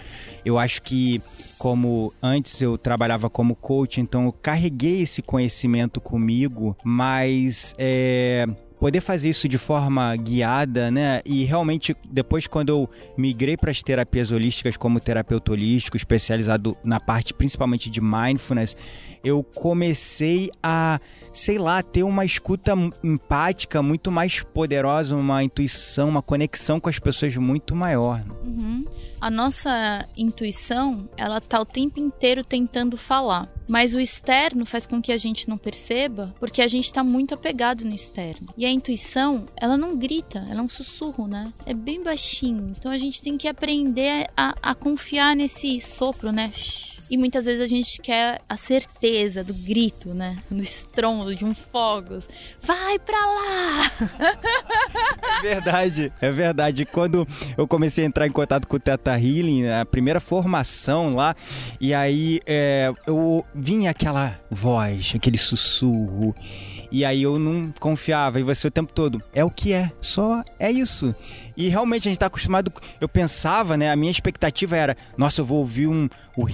Eu 0.45 0.59
acho 0.59 0.83
que 0.83 1.21
como 1.59 2.13
antes 2.23 2.61
eu 2.61 2.77
trabalhava 2.77 3.31
como 3.31 3.55
coach, 3.55 4.01
então 4.01 4.27
eu 4.27 4.33
carreguei 4.33 5.03
esse 5.03 5.23
conhecimento 5.23 6.01
comigo, 6.01 6.77
mas 6.85 7.75
é, 7.79 8.47
poder 8.79 9.01
fazer 9.01 9.29
isso 9.29 9.49
de 9.49 9.59
forma 9.59 10.15
guiada, 10.17 10.91
né? 10.91 11.23
E 11.25 11.45
realmente, 11.45 11.97
depois, 12.09 12.47
quando 12.47 12.69
eu 12.69 12.91
migrei 13.17 13.57
para 13.57 13.71
as 13.71 13.83
terapias 13.83 14.31
holísticas 14.31 14.77
como 14.77 15.01
terapeuta 15.01 15.53
holístico, 15.53 15.97
especializado 15.97 16.77
na 16.85 17.01
parte 17.01 17.33
principalmente 17.33 17.91
de 17.91 18.01
mindfulness, 18.01 18.77
eu 19.27 19.43
comecei 19.43 20.53
a, 20.63 21.01
sei 21.33 21.59
lá, 21.59 21.83
ter 21.83 22.05
uma 22.05 22.25
escuta 22.25 22.75
empática 23.03 23.83
muito 23.83 24.13
mais 24.13 24.41
poderosa, 24.41 25.17
uma 25.17 25.43
intuição, 25.43 26.09
uma 26.09 26.23
conexão 26.23 26.79
com 26.79 26.89
as 26.89 27.01
pessoas 27.01 27.35
muito 27.37 27.75
maior. 27.75 28.25
Uhum. 28.45 28.85
A 29.21 29.29
nossa 29.29 30.07
intuição, 30.17 31.09
ela 31.17 31.41
tá 31.41 31.61
o 31.61 31.65
tempo 31.65 31.99
inteiro 31.99 32.45
tentando 32.45 32.97
falar. 32.97 33.53
Mas 33.69 33.95
o 33.95 34.01
externo 34.01 34.65
faz 34.65 34.87
com 34.87 35.03
que 35.03 35.11
a 35.11 35.17
gente 35.17 35.49
não 35.49 35.59
perceba, 35.59 36.33
porque 36.39 36.63
a 36.63 36.69
gente 36.69 36.85
está 36.85 37.03
muito 37.03 37.35
apegado 37.35 37.85
no 37.85 37.95
externo. 37.95 38.47
E 38.57 38.65
a 38.65 38.71
intuição, 38.71 39.47
ela 39.57 39.77
não 39.77 39.97
grita, 39.97 40.47
ela 40.49 40.61
é 40.61 40.63
um 40.63 40.69
sussurro, 40.69 41.27
né? 41.27 41.53
É 41.65 41.75
bem 41.75 42.01
baixinho. 42.01 42.73
Então 42.79 42.93
a 42.93 42.97
gente 42.97 43.21
tem 43.21 43.37
que 43.37 43.49
aprender 43.49 44.31
a, 44.37 44.55
a 44.63 44.73
confiar 44.73 45.35
nesse 45.35 45.81
sopro, 45.81 46.31
né? 46.31 46.53
E 47.09 47.17
muitas 47.17 47.47
vezes 47.47 47.61
a 47.61 47.67
gente 47.67 48.01
quer 48.01 48.41
a 48.49 48.57
certeza 48.57 49.45
do 49.45 49.55
grito, 49.55 50.13
né? 50.13 50.39
No 50.51 50.61
estrondo 50.61 51.35
de 51.35 51.45
um 51.45 51.55
fogos. 51.55 52.29
Vai 52.63 52.99
pra 52.99 53.19
lá! 53.19 53.93
É 55.39 55.43
verdade, 55.43 56.13
é 56.21 56.33
verdade. 56.33 56.85
Quando 56.85 57.27
eu 57.57 57.67
comecei 57.69 58.05
a 58.05 58.07
entrar 58.07 58.27
em 58.27 58.31
contato 58.31 58.67
com 58.67 58.77
o 58.77 58.81
Teta 58.81 59.13
Healing, 59.13 59.69
a 59.69 59.85
primeira 59.85 60.19
formação 60.19 61.15
lá, 61.15 61.37
e 61.81 61.93
aí 61.95 62.41
é, 62.47 62.91
eu 63.07 63.45
vinha 63.55 63.91
aquela 63.91 64.39
voz, 64.51 65.13
aquele 65.15 65.39
sussurro. 65.39 66.35
E 66.91 67.05
aí 67.05 67.23
eu 67.23 67.39
não 67.39 67.73
confiava, 67.79 68.39
e 68.41 68.43
você 68.43 68.69
o 68.69 68.71
tempo 68.71 68.93
todo, 68.93 69.23
é 69.35 69.45
o 69.45 69.51
que 69.51 69.73
é, 69.73 69.91
só 70.01 70.43
é 70.59 70.71
isso. 70.71 71.15
E 71.57 71.69
realmente 71.69 72.07
a 72.07 72.11
gente 72.11 72.19
tá 72.19 72.27
acostumado. 72.27 72.73
Eu 73.01 73.09
pensava, 73.09 73.77
né? 73.77 73.91
A 73.91 73.97
minha 73.97 74.11
expectativa 74.11 74.77
era: 74.77 74.97
nossa, 75.17 75.41
eu 75.41 75.45
vou 75.45 75.59
ouvir 75.59 75.87
um, 75.87 76.09
o 76.37 76.45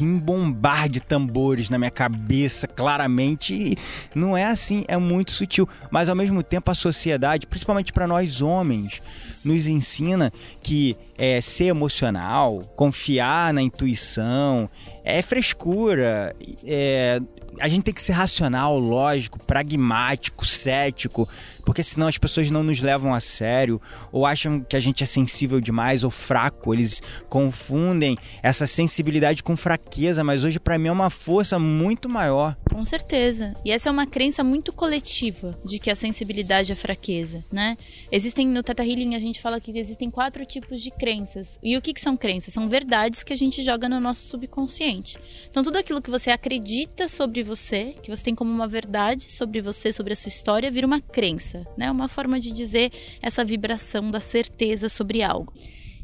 rimbombar 0.42 0.88
de 0.88 1.00
tambores 1.00 1.70
na 1.70 1.78
minha 1.78 1.90
cabeça, 1.90 2.66
claramente. 2.66 3.54
E 3.54 3.76
não 4.14 4.36
é 4.36 4.44
assim, 4.44 4.84
é 4.88 4.96
muito 4.96 5.30
sutil. 5.30 5.68
Mas 5.90 6.08
ao 6.08 6.16
mesmo 6.16 6.42
tempo, 6.42 6.70
a 6.70 6.74
sociedade, 6.74 7.46
principalmente 7.46 7.92
para 7.92 8.06
nós 8.06 8.40
homens, 8.40 9.00
nos 9.44 9.66
ensina 9.66 10.32
que 10.62 10.96
é, 11.16 11.40
ser 11.40 11.66
emocional, 11.66 12.60
confiar 12.76 13.52
na 13.52 13.62
intuição, 13.62 14.68
é 15.04 15.22
frescura. 15.22 16.34
É, 16.64 17.20
a 17.60 17.68
gente 17.68 17.84
tem 17.84 17.94
que 17.94 18.02
ser 18.02 18.12
racional, 18.12 18.78
lógico, 18.78 19.38
pragmático, 19.44 20.46
cético, 20.46 21.28
porque 21.64 21.82
senão 21.82 22.06
as 22.06 22.18
pessoas 22.18 22.50
não 22.50 22.62
nos 22.62 22.80
levam 22.80 23.14
a 23.14 23.20
sério 23.20 23.80
ou 24.10 24.26
acham 24.26 24.60
que 24.60 24.76
a 24.76 24.80
gente 24.80 25.02
é 25.02 25.06
sensível 25.06 25.60
demais 25.60 26.02
ou 26.02 26.10
fraco. 26.10 26.72
Eles 26.74 27.02
confundem 27.28 28.16
essa 28.42 28.66
sensibilidade 28.66 29.42
com 29.42 29.56
fraqueza, 29.56 30.24
mas 30.24 30.44
hoje 30.44 30.58
para 30.58 30.78
mim 30.78 30.88
é 30.88 30.92
uma 30.92 31.10
força 31.10 31.58
muito 31.58 32.08
maior. 32.08 32.56
Com 32.72 32.84
certeza. 32.84 33.52
E 33.64 33.70
essa 33.70 33.88
é 33.88 33.92
uma 33.92 34.06
crença 34.06 34.42
muito 34.42 34.72
coletiva 34.72 35.58
de 35.64 35.78
que 35.78 35.90
a 35.90 35.96
sensibilidade 35.96 36.72
é 36.72 36.74
fraqueza, 36.74 37.44
né? 37.52 37.76
Existem 38.10 38.46
no 38.46 38.62
Teta 38.62 38.84
Healing 38.84 39.14
a 39.14 39.20
gente 39.20 39.31
fala 39.40 39.60
que 39.60 39.76
existem 39.76 40.10
quatro 40.10 40.44
tipos 40.44 40.82
de 40.82 40.90
crenças. 40.90 41.58
E 41.62 41.76
o 41.76 41.82
que, 41.82 41.94
que 41.94 42.00
são 42.00 42.16
crenças? 42.16 42.54
São 42.54 42.68
verdades 42.68 43.22
que 43.22 43.32
a 43.32 43.36
gente 43.36 43.62
joga 43.62 43.88
no 43.88 44.00
nosso 44.00 44.26
subconsciente. 44.26 45.18
Então 45.50 45.62
tudo 45.62 45.78
aquilo 45.78 46.02
que 46.02 46.10
você 46.10 46.30
acredita 46.30 47.08
sobre 47.08 47.42
você, 47.42 47.94
que 48.02 48.10
você 48.10 48.22
tem 48.22 48.34
como 48.34 48.50
uma 48.50 48.68
verdade 48.68 49.32
sobre 49.32 49.60
você, 49.60 49.92
sobre 49.92 50.12
a 50.12 50.16
sua 50.16 50.28
história, 50.28 50.70
vira 50.70 50.86
uma 50.86 51.00
crença 51.00 51.22
crença, 51.22 51.64
né? 51.76 51.90
Uma 51.90 52.08
forma 52.08 52.40
de 52.40 52.50
dizer 52.50 52.92
essa 53.20 53.44
vibração 53.44 54.10
da 54.10 54.20
certeza 54.20 54.88
sobre 54.88 55.22
algo. 55.22 55.52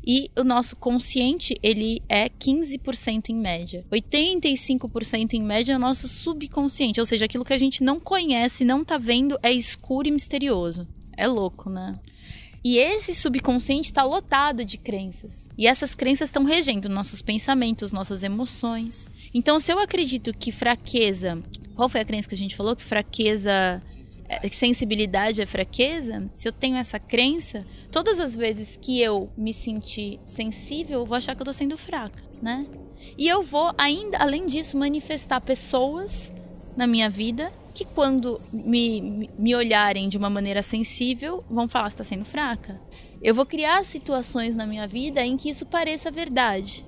E 0.07 0.31
o 0.39 0.45
nosso 0.45 0.75
consciente, 0.77 1.59
ele 1.63 2.01
é 2.09 2.29
15% 2.29 3.29
em 3.29 3.35
média. 3.35 3.85
85% 3.91 5.35
em 5.35 5.43
média 5.43 5.73
é 5.73 5.77
o 5.77 5.81
nosso 5.81 6.09
subconsciente, 6.09 7.01
ou 7.01 7.05
seja, 7.05 7.27
aquilo 7.27 7.45
que 7.45 7.53
a 7.53 7.59
gente 7.59 7.83
não 7.83 8.01
conhece, 8.01 8.65
não 8.65 8.85
tá 8.85 8.97
vendo, 8.97 9.39
é 9.43 9.53
escuro 9.53 10.09
e 10.09 10.11
misterioso. 10.11 10.87
É 11.17 11.27
louco, 11.27 11.69
né? 11.69 11.99
E 12.65 12.79
esse 12.79 13.15
subconsciente 13.15 13.91
está 13.91 14.03
lotado 14.03 14.65
de 14.65 14.77
crenças. 14.77 15.49
E 15.57 15.67
essas 15.67 15.95
crenças 15.95 16.29
estão 16.29 16.45
regendo 16.45 16.89
nossos 16.89 17.23
pensamentos, 17.23 17.93
nossas 17.93 18.23
emoções. 18.23 19.11
Então, 19.33 19.59
se 19.59 19.73
eu 19.73 19.79
acredito 19.79 20.33
que 20.33 20.51
fraqueza. 20.51 21.43
Qual 21.75 21.89
foi 21.89 22.01
a 22.01 22.05
crença 22.05 22.29
que 22.29 22.35
a 22.35 22.39
gente 22.39 22.57
falou? 22.57 22.75
Que 22.75 22.85
fraqueza 22.85 23.81
é, 24.29 24.47
sensibilidade 24.49 25.41
é 25.41 25.47
fraqueza, 25.47 26.29
se 26.35 26.47
eu 26.47 26.53
tenho 26.53 26.77
essa 26.77 26.99
crença, 26.99 27.65
todas 27.91 28.21
as 28.21 28.35
vezes 28.35 28.79
que 28.81 29.01
eu 29.01 29.31
me 29.37 29.55
sentir 29.55 30.21
sensível, 30.29 31.01
eu 31.01 31.07
vou 31.07 31.17
achar 31.17 31.35
que 31.35 31.41
eu 31.41 31.47
tô 31.47 31.53
sendo 31.53 31.79
fraca, 31.79 32.23
né? 32.43 32.67
E 33.17 33.27
eu 33.27 33.43
vou 33.43 33.73
ainda, 33.79 34.19
além 34.19 34.47
disso, 34.47 34.77
manifestar 34.77 35.41
pessoas 35.41 36.33
na 36.77 36.87
minha 36.87 37.09
vida 37.09 37.51
que 37.79 37.85
quando 37.85 38.41
me, 38.53 39.31
me 39.39 39.55
olharem 39.55 40.09
de 40.09 40.19
uma 40.19 40.29
maneira 40.29 40.65
sensível, 40.65 41.45
vão 41.49 41.69
falar, 41.69 41.91
você 41.91 41.99
tá 41.99 42.05
sendo 42.05 42.25
fraca. 42.25 42.81
Eu 43.23 43.33
vou 43.33 43.47
criar 43.47 43.85
situações 43.85 44.57
na 44.57 44.67
minha 44.67 44.87
vida 44.89 45.25
em 45.25 45.37
que 45.37 45.49
isso 45.49 45.65
pareça 45.65 46.11
verdade. 46.11 46.85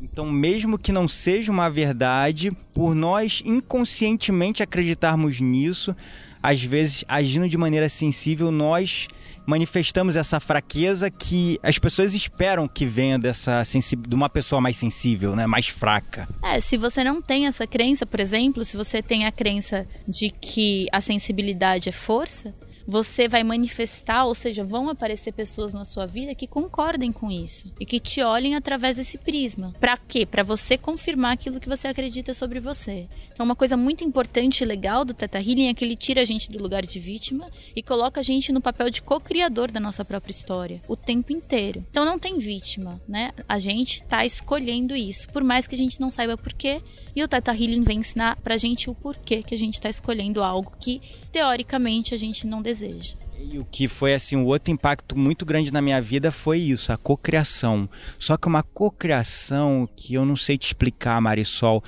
Então, 0.00 0.30
mesmo 0.30 0.78
que 0.78 0.92
não 0.92 1.08
seja 1.08 1.50
uma 1.50 1.68
verdade, 1.68 2.52
por 2.72 2.94
nós 2.94 3.42
inconscientemente 3.44 4.62
acreditarmos 4.62 5.40
nisso, 5.40 5.96
às 6.40 6.62
vezes 6.62 7.04
agindo 7.08 7.48
de 7.48 7.58
maneira 7.58 7.88
sensível, 7.88 8.52
nós 8.52 9.08
manifestamos 9.46 10.16
essa 10.16 10.40
fraqueza 10.40 11.10
que 11.10 11.58
as 11.62 11.78
pessoas 11.78 12.14
esperam 12.14 12.66
que 12.66 12.86
venha 12.86 13.18
dessa 13.18 13.62
de 14.06 14.14
uma 14.14 14.28
pessoa 14.28 14.60
mais 14.60 14.76
sensível, 14.76 15.34
né, 15.36 15.46
mais 15.46 15.68
fraca. 15.68 16.28
É, 16.42 16.60
se 16.60 16.76
você 16.76 17.04
não 17.04 17.20
tem 17.20 17.46
essa 17.46 17.66
crença, 17.66 18.06
por 18.06 18.20
exemplo, 18.20 18.64
se 18.64 18.76
você 18.76 19.02
tem 19.02 19.26
a 19.26 19.32
crença 19.32 19.84
de 20.06 20.30
que 20.30 20.86
a 20.92 21.00
sensibilidade 21.00 21.88
é 21.88 21.92
força, 21.92 22.54
você 22.86 23.28
vai 23.28 23.42
manifestar, 23.42 24.26
ou 24.26 24.34
seja, 24.34 24.64
vão 24.64 24.88
aparecer 24.88 25.32
pessoas 25.32 25.72
na 25.72 25.84
sua 25.84 26.06
vida 26.06 26.34
que 26.34 26.46
concordem 26.46 27.12
com 27.12 27.30
isso 27.30 27.72
e 27.80 27.86
que 27.86 28.00
te 28.00 28.22
olhem 28.22 28.54
através 28.54 28.96
desse 28.96 29.18
prisma. 29.18 29.72
Para 29.80 29.96
quê? 29.96 30.26
Para 30.26 30.42
você 30.42 30.76
confirmar 30.76 31.32
aquilo 31.32 31.60
que 31.60 31.68
você 31.68 31.88
acredita 31.88 32.34
sobre 32.34 32.60
você. 32.60 33.08
Então, 33.32 33.44
uma 33.44 33.56
coisa 33.56 33.76
muito 33.76 34.04
importante 34.04 34.62
e 34.62 34.66
legal 34.66 35.04
do 35.04 35.14
Teta 35.14 35.38
Healing 35.38 35.68
é 35.68 35.74
que 35.74 35.84
ele 35.84 35.96
tira 35.96 36.22
a 36.22 36.24
gente 36.24 36.50
do 36.50 36.62
lugar 36.62 36.84
de 36.86 36.98
vítima 36.98 37.50
e 37.74 37.82
coloca 37.82 38.20
a 38.20 38.22
gente 38.22 38.52
no 38.52 38.60
papel 38.60 38.90
de 38.90 39.02
co-criador 39.02 39.70
da 39.70 39.80
nossa 39.80 40.04
própria 40.04 40.30
história 40.30 40.80
o 40.86 40.96
tempo 40.96 41.32
inteiro. 41.32 41.84
Então, 41.90 42.04
não 42.04 42.18
tem 42.18 42.38
vítima, 42.38 43.00
né? 43.08 43.32
A 43.48 43.58
gente 43.58 44.02
está 44.02 44.24
escolhendo 44.24 44.94
isso, 44.94 45.28
por 45.28 45.42
mais 45.42 45.66
que 45.66 45.74
a 45.74 45.78
gente 45.78 46.00
não 46.00 46.10
saiba 46.10 46.36
por 46.36 46.52
quê 46.52 46.82
e 47.14 47.22
o 47.22 47.28
Teta 47.28 47.52
Healing 47.52 47.84
vem 47.84 47.98
ensinar 47.98 48.36
pra 48.36 48.56
gente 48.56 48.90
o 48.90 48.94
porquê 48.94 49.42
que 49.42 49.54
a 49.54 49.58
gente 49.58 49.80
tá 49.80 49.88
escolhendo 49.88 50.42
algo 50.42 50.72
que, 50.78 51.00
teoricamente, 51.30 52.14
a 52.14 52.18
gente 52.18 52.46
não 52.46 52.60
deseja. 52.60 53.14
E 53.38 53.58
o 53.58 53.64
que 53.64 53.88
foi 53.88 54.14
assim, 54.14 54.36
um 54.36 54.44
outro 54.44 54.72
impacto 54.72 55.18
muito 55.18 55.44
grande 55.44 55.72
na 55.72 55.82
minha 55.82 56.00
vida 56.00 56.32
foi 56.32 56.58
isso, 56.58 56.92
a 56.92 56.96
cocriação. 56.96 57.88
Só 58.18 58.36
que 58.36 58.46
uma 58.46 58.62
cocriação 58.62 59.88
que 59.96 60.14
eu 60.14 60.24
não 60.24 60.36
sei 60.36 60.56
te 60.56 60.68
explicar, 60.68 61.20
Marisol, 61.20 61.82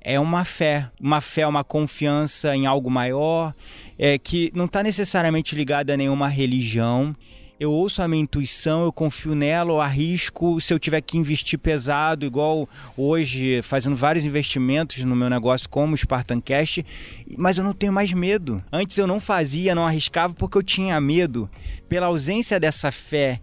é 0.00 0.18
uma 0.18 0.44
fé, 0.44 0.90
uma 1.00 1.20
fé, 1.20 1.46
uma 1.46 1.64
confiança 1.64 2.54
em 2.54 2.66
algo 2.66 2.90
maior, 2.90 3.54
é, 3.98 4.18
que 4.18 4.50
não 4.54 4.64
está 4.64 4.82
necessariamente 4.82 5.54
ligada 5.54 5.92
a 5.92 5.96
nenhuma 5.96 6.28
religião 6.28 7.14
eu 7.60 7.70
ouço 7.70 8.00
a 8.00 8.08
minha 8.08 8.22
intuição, 8.22 8.84
eu 8.84 8.92
confio 8.92 9.34
nela, 9.34 9.70
eu 9.70 9.82
arrisco. 9.82 10.58
Se 10.62 10.72
eu 10.72 10.78
tiver 10.78 11.02
que 11.02 11.18
investir 11.18 11.58
pesado, 11.58 12.24
igual 12.24 12.66
hoje, 12.96 13.60
fazendo 13.60 13.94
vários 13.94 14.24
investimentos 14.24 15.04
no 15.04 15.14
meu 15.14 15.28
negócio 15.28 15.68
como 15.68 15.92
o 15.92 15.98
Spartan 15.98 16.40
Cash, 16.40 16.78
mas 17.36 17.58
eu 17.58 17.64
não 17.64 17.74
tenho 17.74 17.92
mais 17.92 18.14
medo. 18.14 18.64
Antes 18.72 18.96
eu 18.96 19.06
não 19.06 19.20
fazia, 19.20 19.74
não 19.74 19.86
arriscava 19.86 20.32
porque 20.32 20.56
eu 20.56 20.62
tinha 20.62 20.98
medo. 21.02 21.50
Pela 21.86 22.06
ausência 22.06 22.58
dessa 22.58 22.90
fé, 22.90 23.38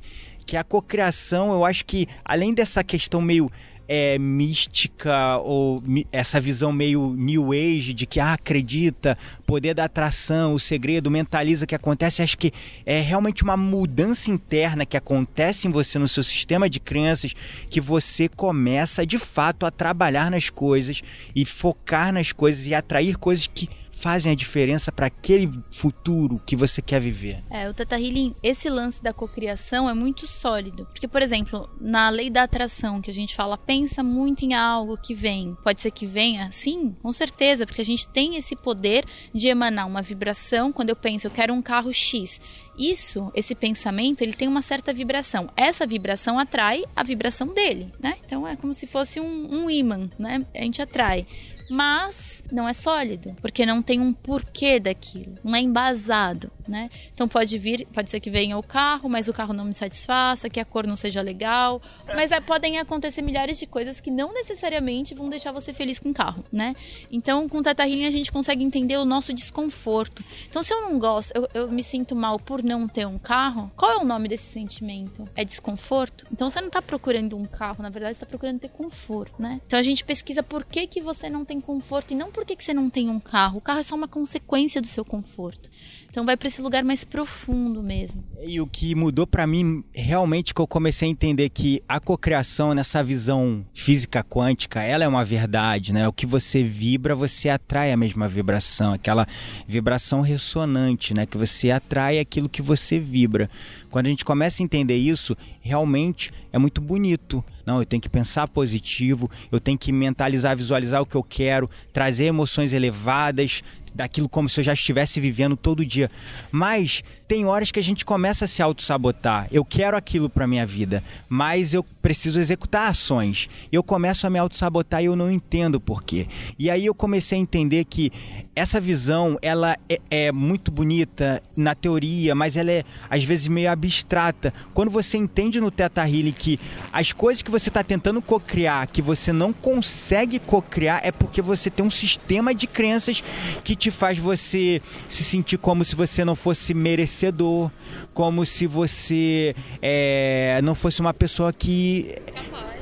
que 0.48 0.58
a 0.58 0.64
cocriação, 0.64 1.52
eu 1.52 1.64
acho 1.64 1.86
que 1.86 2.08
além 2.26 2.56
dessa 2.56 2.84
questão 2.84 3.22
meio 3.22 3.52
é, 3.88 4.18
mística 4.20 5.38
ou 5.38 5.82
essa 6.12 6.40
visão 6.40 6.72
meio 6.72 7.14
new 7.14 7.52
age 7.52 7.94
de 7.94 8.06
que 8.06 8.20
ah, 8.20 8.34
acredita, 8.34 9.18
poder 9.46 9.74
da 9.74 9.86
atração, 9.86 10.54
o 10.54 10.60
segredo, 10.60 11.10
mentaliza 11.10 11.66
que 11.66 11.76
acontece, 11.76 12.22
acho 12.22 12.38
que 12.38 12.52
é 12.86 13.00
realmente 13.00 13.44
uma 13.44 13.56
mudança 13.56 14.30
interna 14.30 14.86
que 14.86 14.98
acontece 14.98 15.68
em 15.68 15.72
você 15.72 15.98
no 15.98 16.08
seu 16.08 16.24
sistema 16.24 16.70
de 16.70 16.80
crenças 16.80 17.34
que 17.70 17.80
você 17.80 18.28
começa 18.28 19.06
de 19.06 19.18
fato 19.18 19.66
a 19.66 19.72
trabalhar 19.72 20.30
nas 20.30 20.50
coisas 20.50 21.02
e 21.36 21.46
focar 21.46 22.12
nas 22.12 22.32
coisas 22.32 22.68
e 22.68 22.74
atrair 22.74 23.18
coisas 23.18 23.48
que 23.48 23.70
fazem 23.98 24.32
a 24.32 24.36
diferença 24.36 24.92
para 24.92 25.08
aquele 25.08 25.52
futuro 25.72 26.40
que 26.46 26.56
você 26.56 26.82
quer 26.82 27.02
viver. 27.02 27.44
É, 27.50 27.68
o 27.70 27.74
Teta 27.74 28.00
Healing, 28.00 28.36
esse 28.44 28.70
lance 28.70 29.02
da 29.02 29.12
cocriação 29.12 29.90
é 29.90 29.94
muito 29.94 30.28
sólido. 30.28 30.86
Porque, 30.86 31.08
por 31.08 31.22
exemplo, 31.22 31.70
na 31.82 32.10
lei 32.10 32.30
da 32.30 32.44
atração, 32.44 33.02
que 33.02 33.10
a 33.10 33.14
gente 33.14 33.36
fala, 33.36 33.58
pensa 33.58 34.04
muito 34.04 34.46
em 34.46 34.54
algo 34.54 34.98
que 34.98 35.16
vem. 35.16 35.58
Pode 35.64 35.82
ser 35.82 35.92
que 35.92 36.06
venha? 36.06 36.50
Sim, 36.52 36.96
com 37.02 37.12
certeza, 37.12 37.66
porque 37.66 37.82
a 37.82 37.86
gente 37.86 38.08
tem 38.08 38.36
esse 38.36 38.56
poder 38.56 39.04
de 39.34 39.48
emanar 39.48 39.88
uma 39.88 40.02
vibração. 40.02 40.72
Quando 40.72 40.90
eu 40.90 40.96
penso, 40.96 41.28
eu 41.28 41.32
quero 41.32 41.54
um 41.54 41.62
carro 41.62 41.92
X 41.92 42.40
isso, 42.78 43.32
esse 43.34 43.56
pensamento, 43.56 44.22
ele 44.22 44.34
tem 44.34 44.48
uma 44.48 44.62
certa 44.62 44.94
vibração. 44.94 45.50
Essa 45.58 45.88
vibração 45.88 46.38
atrai 46.38 46.84
a 46.96 47.02
vibração 47.02 47.48
dele, 47.48 47.92
né? 48.00 48.18
Então 48.24 48.48
é 48.48 48.56
como 48.56 48.74
se 48.74 48.86
fosse 48.86 49.20
um, 49.20 49.64
um 49.64 49.70
imã, 49.70 50.08
né? 50.20 50.46
A 50.54 50.62
gente 50.62 50.82
atrai 50.82 51.26
mas 51.70 52.44
não 52.52 52.68
é 52.68 52.74
sólido, 52.74 53.36
porque 53.42 53.66
não 53.66 53.82
tem 53.82 54.00
um 54.00 54.14
porquê 54.14 54.80
daquilo, 54.80 55.38
não 55.44 55.56
é 55.56 55.60
embasado, 55.60 56.52
né? 56.68 56.90
Então 57.14 57.28
pode 57.28 57.58
vir, 57.58 57.88
pode 57.94 58.12
ser 58.12 58.20
que 58.20 58.30
venha 58.30 58.58
o 58.58 58.64
carro, 58.64 59.10
mas 59.10 59.28
o 59.28 59.34
carro 59.34 59.54
não 59.54 59.66
me 59.66 59.74
satisfaça, 59.74 60.50
que 60.50 60.60
a 60.60 60.66
cor 60.66 60.86
não 60.86 60.96
seja 60.96 61.22
legal, 61.22 61.82
mas 62.16 62.32
é, 62.32 62.40
podem 62.40 62.78
acontecer 62.78 63.22
milhares 63.22 63.60
de 63.60 63.66
coisas 63.66 64.00
que 64.00 64.12
não 64.12 64.34
necessariamente 64.34 65.14
vão 65.14 65.30
deixar 65.30 65.52
você 65.52 65.74
feliz 65.74 66.00
com 66.00 66.10
o 66.10 66.14
carro, 66.14 66.44
né? 66.52 66.74
Então 67.12 67.48
com 67.48 67.60
o 67.60 67.64
Teta 67.64 67.88
Healing 67.88 68.06
a 68.06 68.12
gente 68.12 68.32
consegue 68.32 68.64
entender 68.64 68.98
o 68.98 69.06
nosso 69.06 69.34
desconforto. 69.34 70.24
Então 70.50 70.64
se 70.64 70.74
eu 70.74 70.82
não 70.82 71.00
gosto, 71.00 71.32
eu, 71.36 71.48
eu 71.54 71.72
me 71.72 71.84
sinto 71.84 72.16
mal 72.16 72.40
por 72.40 72.64
não 72.64 72.88
ter 72.88 73.06
um 73.06 73.18
carro, 73.18 73.72
qual 73.76 73.92
é 73.92 73.98
o 73.98 74.06
nome 74.06 74.28
desse 74.28 74.52
sentimento? 74.52 75.28
É 75.36 75.44
desconforto? 75.44 76.26
Então 76.32 76.50
você 76.50 76.60
não 76.60 76.68
está 76.68 76.82
procurando 76.82 77.38
um 77.38 77.46
carro, 77.46 77.82
na 77.82 77.90
verdade 77.90 78.14
está 78.14 78.26
procurando 78.26 78.60
ter 78.60 78.70
conforto, 78.70 79.42
né? 79.42 79.62
Então 79.66 79.80
a 79.80 79.82
gente 79.84 80.04
pesquisa 80.04 80.42
por 80.44 80.64
que 80.64 80.88
que 80.88 81.02
você 81.02 81.30
não 81.30 81.46
tem 81.46 81.57
conforto 81.62 82.12
e 82.12 82.16
não 82.16 82.32
porque 82.32 82.56
que 82.56 82.64
você 82.64 82.74
não 82.74 82.90
tem 82.90 83.10
um 83.10 83.20
carro. 83.20 83.58
O 83.58 83.62
carro 83.62 83.80
é 83.80 83.84
só 83.84 83.96
uma 83.96 84.08
consequência 84.08 84.82
do 84.82 84.88
seu 84.88 85.04
conforto. 85.04 85.70
Então 86.10 86.26
vai 86.26 86.36
para 86.36 86.48
esse 86.48 86.62
lugar 86.62 86.84
mais 86.84 87.04
profundo 87.04 87.84
mesmo. 87.84 88.24
E 88.42 88.60
o 88.60 88.66
que 88.66 88.96
mudou 88.96 89.28
para 89.28 89.46
mim 89.46 89.84
realmente 89.94 90.52
que 90.52 90.60
eu 90.60 90.66
comecei 90.66 91.08
a 91.08 91.12
entender 91.12 91.48
que 91.50 91.84
a 91.88 92.00
cocriação 92.00 92.74
nessa 92.74 93.04
visão 93.04 93.64
física 93.72 94.24
quântica, 94.24 94.82
ela 94.82 95.04
é 95.04 95.08
uma 95.08 95.24
verdade, 95.24 95.94
né? 95.94 96.08
O 96.08 96.14
que 96.14 96.26
você 96.26 96.64
vibra, 96.64 97.16
você 97.16 97.50
atrai 97.50 97.92
a 97.92 97.98
mesma 97.98 98.28
vibração, 98.28 98.94
aquela 98.94 99.28
vibração 99.68 100.22
ressonante, 100.22 101.14
né? 101.14 101.28
Que 101.28 101.38
você 101.38 101.70
atrai 101.70 102.18
aquilo 102.18 102.50
que 102.50 102.64
você 102.64 103.00
vibra. 103.00 103.48
Quando 103.92 104.08
a 104.08 104.10
gente 104.10 104.26
começa 104.26 104.64
a 104.64 104.66
entender 104.66 104.98
isso, 104.98 105.38
realmente 105.62 106.32
é 106.58 106.60
muito 106.60 106.82
bonito. 106.82 107.44
Não, 107.66 107.80
eu 107.80 107.86
tenho 107.86 108.02
que 108.02 108.10
pensar 108.10 108.48
positivo, 108.48 109.30
eu 109.52 109.60
tenho 109.60 109.78
que 109.78 109.92
mentalizar, 109.92 110.58
visualizar 110.58 111.02
o 111.02 111.06
que 111.06 111.16
eu 111.16 111.24
quero, 111.24 111.70
trazer 111.94 112.26
emoções 112.26 112.74
elevadas, 112.74 113.64
daquilo 113.94 114.30
como 114.30 114.50
se 114.50 114.60
eu 114.60 114.64
já 114.64 114.74
estivesse 114.74 115.20
vivendo 115.20 115.56
todo 115.56 115.86
dia. 115.86 116.10
Mas 116.52 117.04
tem 117.28 117.46
horas 117.46 117.72
que 117.72 117.80
a 117.80 117.84
gente 117.84 118.06
começa 118.06 118.46
a 118.46 118.48
se 118.48 118.62
auto-sabotar. 118.62 119.48
Eu 119.52 119.66
quero 119.66 119.98
aquilo 119.98 120.30
para 120.30 120.48
minha 120.48 120.66
vida, 120.66 121.04
mas 121.28 121.74
eu 121.74 121.84
preciso 121.84 122.40
executar 122.40 122.90
ações. 122.90 123.50
Eu 123.72 123.84
começo 123.84 124.26
a 124.26 124.30
me 124.30 124.40
auto-sabotar 124.40 125.02
e 125.02 125.06
eu 125.06 125.16
não 125.16 125.32
entendo 125.32 125.80
por 125.80 126.04
quê. 126.04 126.28
E 126.58 126.70
aí 126.70 126.86
eu 126.86 126.96
comecei 126.96 127.38
a 127.38 127.42
entender 127.42 127.86
que 127.86 128.12
essa 128.56 128.80
visão, 128.80 129.38
ela 129.42 129.78
é, 129.88 130.00
é 130.10 130.32
muito 130.32 130.72
bonita 130.72 131.44
na 131.56 131.76
teoria, 131.76 132.34
mas 132.34 132.58
ela 132.58 132.72
é 132.72 132.84
às 133.10 133.24
vezes 133.24 133.48
meio 133.48 133.70
abstrata. 133.70 134.54
Quando 134.74 134.90
você 134.90 135.18
entende 135.18 135.60
no 135.60 135.70
Teta 135.70 136.08
Healing 136.08 136.32
que 136.32 136.60
as 136.92 137.12
coisas 137.12 137.42
que 137.42 137.52
você 137.52 137.70
está 137.70 137.84
tentando 137.84 138.22
cocriar, 138.22 138.88
que 138.88 139.02
você 139.02 139.32
não 139.32 139.54
consegue 139.54 140.40
cocriar, 140.40 141.02
é 141.04 141.12
porque 141.12 141.42
você 141.42 141.70
tem 141.70 141.86
um 141.86 141.92
sistema 141.92 142.54
de 142.54 142.66
crenças 142.66 143.22
que 143.64 143.76
te 143.76 143.87
faz 143.92 144.18
você 144.18 144.82
se 145.08 145.24
sentir 145.24 145.58
como 145.58 145.84
se 145.84 145.96
você 145.96 146.24
não 146.24 146.36
fosse 146.36 146.74
merecedor, 146.74 147.72
como 148.14 148.46
se 148.46 148.68
você 148.68 149.56
é, 149.82 150.60
não 150.64 150.76
fosse 150.76 151.02
uma 151.02 151.14
pessoa 151.14 151.52
que 151.54 152.16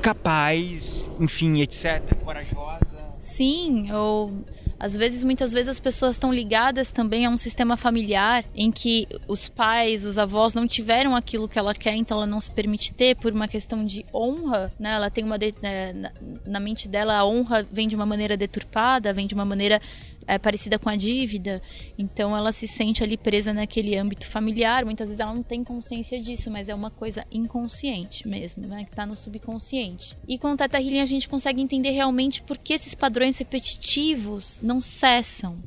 capaz 0.02 1.10
enfim, 1.20 1.60
etc, 1.60 2.02
corajosa. 2.22 2.86
Sim, 3.20 3.90
ou 3.92 4.32
às 4.78 4.94
vezes, 4.94 5.24
muitas 5.24 5.52
vezes 5.52 5.68
as 5.68 5.80
pessoas 5.80 6.16
estão 6.16 6.32
ligadas 6.32 6.90
também 6.90 7.24
a 7.24 7.30
um 7.30 7.36
sistema 7.36 7.76
familiar 7.76 8.44
em 8.54 8.70
que 8.70 9.08
os 9.26 9.48
pais, 9.48 10.04
os 10.04 10.18
avós 10.18 10.54
não 10.54 10.66
tiveram 10.66 11.16
aquilo 11.16 11.48
que 11.48 11.58
ela 11.58 11.74
quer, 11.74 11.94
então 11.96 12.18
ela 12.18 12.26
não 12.26 12.40
se 12.40 12.50
permite 12.50 12.92
ter 12.92 13.16
por 13.16 13.32
uma 13.32 13.48
questão 13.48 13.84
de 13.84 14.04
honra, 14.12 14.70
né? 14.78 14.92
Ela 14.92 15.08
tem 15.08 15.24
uma 15.24 15.38
de, 15.38 15.54
é, 15.62 15.92
na, 15.94 16.12
na 16.44 16.60
mente 16.60 16.88
dela 16.88 17.16
a 17.16 17.26
honra 17.26 17.66
vem 17.72 17.88
de 17.88 17.96
uma 17.96 18.04
maneira 18.04 18.36
deturpada, 18.36 19.14
vem 19.14 19.26
de 19.26 19.34
uma 19.34 19.46
maneira 19.46 19.80
é, 20.26 20.38
parecida 20.38 20.78
com 20.78 20.88
a 20.88 20.96
dívida, 20.96 21.62
então 21.98 22.36
ela 22.36 22.52
se 22.52 22.66
sente 22.66 23.02
ali 23.02 23.16
presa 23.16 23.52
naquele 23.52 23.96
âmbito 23.96 24.26
familiar. 24.26 24.84
Muitas 24.84 25.08
vezes 25.08 25.20
ela 25.20 25.34
não 25.34 25.42
tem 25.42 25.62
consciência 25.62 26.20
disso, 26.20 26.50
mas 26.50 26.68
é 26.68 26.74
uma 26.74 26.90
coisa 26.90 27.24
inconsciente 27.30 28.26
mesmo, 28.26 28.66
né? 28.66 28.84
Que 28.84 28.90
está 28.90 29.06
no 29.06 29.16
subconsciente. 29.16 30.16
E 30.26 30.38
com 30.38 30.52
o 30.52 30.56
Teta 30.56 30.80
Healing 30.80 31.00
a 31.00 31.06
gente 31.06 31.28
consegue 31.28 31.60
entender 31.60 31.90
realmente 31.90 32.42
por 32.42 32.58
que 32.58 32.74
esses 32.74 32.94
padrões 32.94 33.38
repetitivos 33.38 34.60
não 34.62 34.80
cessam. 34.80 35.58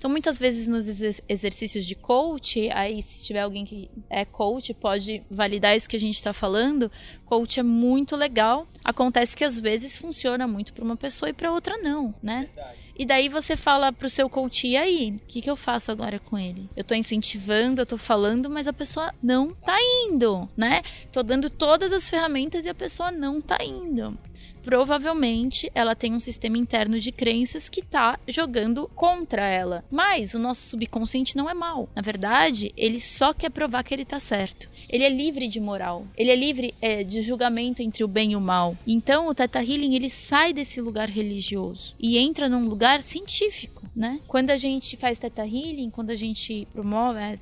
Então, 0.00 0.10
muitas 0.10 0.38
vezes 0.38 0.66
nos 0.66 0.88
exercícios 1.28 1.84
de 1.84 1.94
coach, 1.94 2.70
aí 2.70 3.02
se 3.02 3.22
tiver 3.26 3.40
alguém 3.40 3.66
que 3.66 3.90
é 4.08 4.24
coach, 4.24 4.72
pode 4.72 5.22
validar 5.30 5.76
isso 5.76 5.86
que 5.86 5.94
a 5.94 6.00
gente 6.00 6.14
está 6.14 6.32
falando. 6.32 6.90
Coach 7.26 7.60
é 7.60 7.62
muito 7.62 8.16
legal. 8.16 8.66
Acontece 8.82 9.36
que 9.36 9.44
às 9.44 9.60
vezes 9.60 9.98
funciona 9.98 10.48
muito 10.48 10.72
para 10.72 10.82
uma 10.82 10.96
pessoa 10.96 11.28
e 11.28 11.34
para 11.34 11.52
outra 11.52 11.76
não, 11.76 12.14
né? 12.22 12.48
Verdade. 12.54 12.78
E 12.98 13.04
daí 13.04 13.28
você 13.28 13.56
fala 13.56 13.92
pro 13.92 14.08
seu 14.08 14.30
coach, 14.30 14.66
e 14.66 14.74
aí? 14.74 15.20
O 15.22 15.26
que, 15.26 15.42
que 15.42 15.50
eu 15.50 15.56
faço 15.56 15.92
agora 15.92 16.18
com 16.18 16.38
ele? 16.38 16.70
Eu 16.74 16.82
tô 16.82 16.94
incentivando, 16.94 17.82
eu 17.82 17.86
tô 17.86 17.98
falando, 17.98 18.48
mas 18.48 18.66
a 18.66 18.72
pessoa 18.72 19.14
não 19.22 19.50
tá 19.50 19.76
indo, 20.06 20.48
né? 20.56 20.80
Tô 21.12 21.22
dando 21.22 21.50
todas 21.50 21.92
as 21.92 22.08
ferramentas 22.08 22.64
e 22.64 22.70
a 22.70 22.74
pessoa 22.74 23.12
não 23.12 23.38
tá 23.38 23.62
indo 23.62 24.18
provavelmente 24.62 25.70
ela 25.74 25.94
tem 25.94 26.14
um 26.14 26.20
sistema 26.20 26.58
interno 26.58 26.98
de 26.98 27.12
crenças 27.12 27.68
que 27.68 27.82
tá 27.82 28.18
jogando 28.26 28.90
contra 28.94 29.46
ela. 29.46 29.84
Mas 29.90 30.34
o 30.34 30.38
nosso 30.38 30.68
subconsciente 30.68 31.36
não 31.36 31.48
é 31.48 31.54
mal. 31.54 31.88
Na 31.94 32.02
verdade, 32.02 32.72
ele 32.76 33.00
só 33.00 33.32
quer 33.32 33.50
provar 33.50 33.82
que 33.82 33.94
ele 33.94 34.04
tá 34.04 34.20
certo. 34.20 34.68
Ele 34.88 35.04
é 35.04 35.08
livre 35.08 35.48
de 35.48 35.60
moral. 35.60 36.06
Ele 36.16 36.30
é 36.30 36.36
livre 36.36 36.74
é, 36.80 37.04
de 37.04 37.22
julgamento 37.22 37.82
entre 37.82 38.02
o 38.02 38.08
bem 38.08 38.32
e 38.32 38.36
o 38.36 38.40
mal. 38.40 38.76
Então, 38.86 39.28
o 39.28 39.34
Teta 39.34 39.62
Healing 39.62 39.94
ele 39.94 40.10
sai 40.10 40.52
desse 40.52 40.80
lugar 40.80 41.08
religioso 41.08 41.94
e 41.98 42.18
entra 42.18 42.48
num 42.48 42.68
lugar 42.68 43.02
científico, 43.02 43.82
né? 43.94 44.20
Quando 44.26 44.50
a 44.50 44.56
gente 44.56 44.96
faz 44.96 45.18
Teta 45.18 45.42
Healing, 45.42 45.90
quando 45.90 46.10
a 46.10 46.16
gente 46.16 46.66
promove 46.72 47.20
é, 47.20 47.38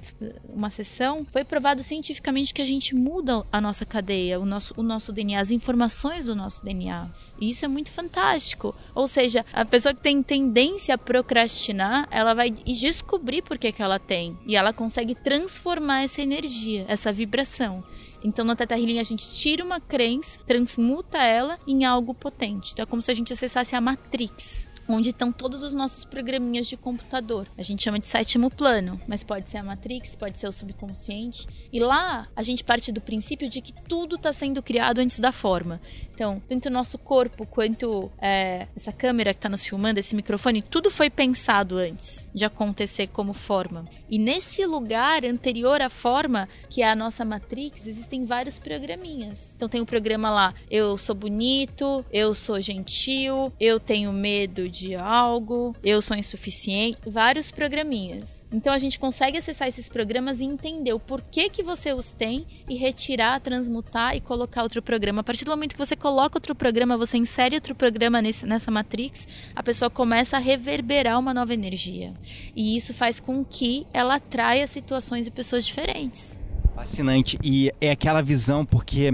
uma 0.49 0.71
sessão, 0.71 1.27
foi 1.31 1.45
provado 1.45 1.83
cientificamente 1.83 2.53
que 2.53 2.63
a 2.63 2.67
gente 2.67 2.95
muda 2.95 3.45
a 3.51 3.61
nossa 3.61 3.87
cadeia, 3.87 4.41
o 4.41 4.45
nosso, 4.45 4.75
o 4.77 4.83
nosso 4.83 5.13
DNA, 5.13 5.41
as 5.41 5.51
informações 5.51 6.27
do 6.27 6.35
nosso 6.35 6.65
DNA. 6.65 7.08
E 7.41 7.51
isso 7.51 7.65
é 7.65 7.69
muito 7.69 7.91
fantástico. 7.91 8.75
Ou 8.95 9.07
seja, 9.07 9.45
a 9.53 9.65
pessoa 9.65 9.95
que 9.95 10.01
tem 10.01 10.23
tendência 10.23 10.95
a 10.95 10.99
procrastinar, 10.99 12.09
ela 12.11 12.35
vai 12.35 12.51
descobrir 12.51 13.43
por 13.43 13.59
que, 13.59 13.73
que 13.73 13.83
ela 13.83 13.99
tem. 13.99 14.37
E 14.47 14.57
ela 14.57 14.73
consegue 14.73 15.15
transformar 15.15 16.03
essa 16.03 16.21
energia, 16.23 16.85
essa 16.89 17.13
vibração. 17.13 17.83
Então, 18.23 18.45
no 18.45 18.57
Teta 18.57 18.77
Healing, 18.77 18.99
a 18.99 19.05
gente 19.05 19.33
tira 19.33 19.65
uma 19.65 19.81
crença, 19.81 20.41
transmuta 20.45 21.19
ela 21.19 21.59
em 21.67 21.85
algo 21.85 22.13
potente. 22.13 22.73
Então, 22.73 22.83
é 22.83 22.87
como 22.87 23.01
se 23.01 23.11
a 23.11 23.15
gente 23.15 23.33
acessasse 23.33 23.77
a 23.77 23.81
Matrix 23.81 24.68
onde 24.89 25.11
estão 25.11 25.31
todos 25.31 25.63
os 25.63 25.73
nossos 25.73 26.05
programinhas 26.05 26.67
de 26.67 26.77
computador. 26.77 27.47
A 27.57 27.63
gente 27.63 27.83
chama 27.83 27.99
de 27.99 28.07
sétimo 28.07 28.51
plano, 28.51 29.01
mas 29.07 29.23
pode 29.23 29.51
ser 29.51 29.59
a 29.59 29.63
Matrix, 29.63 30.17
pode 30.17 30.41
ser 30.41 30.49
o 30.49 30.53
subconsciente. 30.53 31.47
E 31.73 31.79
lá 31.79 32.29
a 32.35 32.43
gente 32.43 32.65
parte 32.65 32.91
do 32.91 33.01
princípio 33.01 33.49
de 33.49 33.61
que 33.61 33.73
tudo 33.73 34.17
está 34.17 34.33
sendo 34.33 34.63
criado 34.63 34.99
antes 34.99 35.21
da 35.21 35.31
forma. 35.33 35.81
Então, 36.15 36.43
tanto 36.49 36.67
o 36.69 36.73
nosso 36.73 36.99
corpo 36.99 37.47
quanto 37.47 38.11
é, 38.21 38.67
essa 38.75 38.93
câmera 38.93 39.33
que 39.33 39.39
está 39.39 39.49
nos 39.49 39.65
filmando, 39.65 40.01
esse 40.01 40.17
microfone, 40.17 40.63
tudo 40.63 40.91
foi 40.91 41.11
pensado 41.11 41.77
antes 41.77 42.29
de 42.35 42.45
acontecer 42.45 43.09
como 43.09 43.33
forma. 43.33 43.85
E 44.11 44.19
nesse 44.19 44.65
lugar 44.65 45.25
anterior 45.25 45.81
à 45.83 45.91
forma, 45.91 46.49
que 46.71 46.83
é 46.83 46.91
a 46.91 46.97
nossa 46.97 47.25
Matrix, 47.25 47.87
existem 47.87 48.25
vários 48.25 48.59
programinhas. 48.59 49.53
Então 49.57 49.69
tem 49.69 49.81
um 49.81 49.85
programa 49.85 50.31
lá, 50.31 50.55
eu 50.71 50.97
sou 50.97 51.15
bonito, 51.15 52.05
eu 52.13 52.35
sou 52.35 52.61
gentil, 52.61 53.53
eu 53.61 53.79
tenho 53.79 54.13
medo 54.13 54.69
de 54.69 54.95
algo, 54.95 55.75
eu 55.83 56.01
sou 56.01 56.17
insuficiente, 56.17 56.99
vários 57.07 57.51
programinhas. 57.51 58.47
Então 58.53 58.73
a 58.73 58.79
gente 58.79 58.99
consegue 58.99 59.37
acessar 59.39 59.69
esses 59.69 59.89
programas 59.89 60.41
e 60.41 60.45
entender 60.45 60.93
o 60.93 61.01
porquê 61.01 61.49
que 61.49 61.63
você 61.63 61.93
os 61.93 62.13
tem 62.13 62.47
e 62.69 62.77
retirar, 62.77 63.41
transmutar 63.41 64.17
e 64.17 64.21
colocar 64.21 64.63
outro 64.63 64.83
programa. 64.83 65.21
A 65.21 65.25
partir 65.25 65.45
do 65.45 65.51
momento 65.51 65.73
que 65.73 65.79
você 65.79 65.97
coloca 65.97 66.37
outro 66.37 66.55
programa, 66.55 66.97
você 66.97 67.19
insere 67.19 67.55
outro 67.55 67.75
programa 67.75 68.23
nesse, 68.23 68.47
nessa 68.47 68.71
matrix, 68.71 69.27
a 69.55 69.63
pessoa 69.63 69.91
começa 69.91 70.37
a 70.37 70.41
reverberar 70.41 71.19
uma 71.19 71.35
nova 71.35 71.53
energia. 71.53 72.15
E 72.55 72.77
isso 72.77 72.95
faz 72.95 73.21
com 73.21 73.45
que 73.45 73.87
ela 73.99 74.15
atraia 74.15 74.67
situações 74.67 75.27
e 75.27 75.31
pessoas 75.31 75.67
diferentes. 75.67 76.41
Fascinante. 76.75 77.39
E 77.43 77.73
é 77.81 77.91
aquela 77.91 78.23
visão, 78.23 78.65
porque 78.65 79.13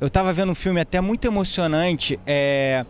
eu 0.00 0.06
estava 0.06 0.32
vendo 0.32 0.52
um 0.52 0.54
filme 0.54 0.80
até 0.80 1.00
muito 1.00 1.26
emocionante. 1.26 2.18
É 2.26 2.84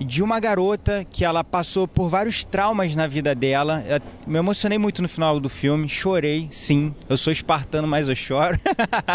de 0.00 0.22
uma 0.22 0.40
garota 0.40 1.04
que 1.10 1.26
ela 1.26 1.44
passou 1.44 1.86
por 1.86 2.08
vários 2.08 2.42
traumas 2.42 2.96
na 2.96 3.06
vida 3.06 3.34
dela. 3.34 3.84
Eu 3.86 4.00
me 4.26 4.38
emocionei 4.38 4.78
muito 4.78 5.02
no 5.02 5.08
final 5.08 5.38
do 5.38 5.50
filme, 5.50 5.90
chorei, 5.90 6.48
sim. 6.50 6.94
Eu 7.06 7.18
sou 7.18 7.30
espartano, 7.30 7.86
mas 7.86 8.08
eu 8.08 8.16
choro. 8.16 8.56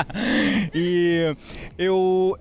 e 0.76 1.36
eu 1.76 2.38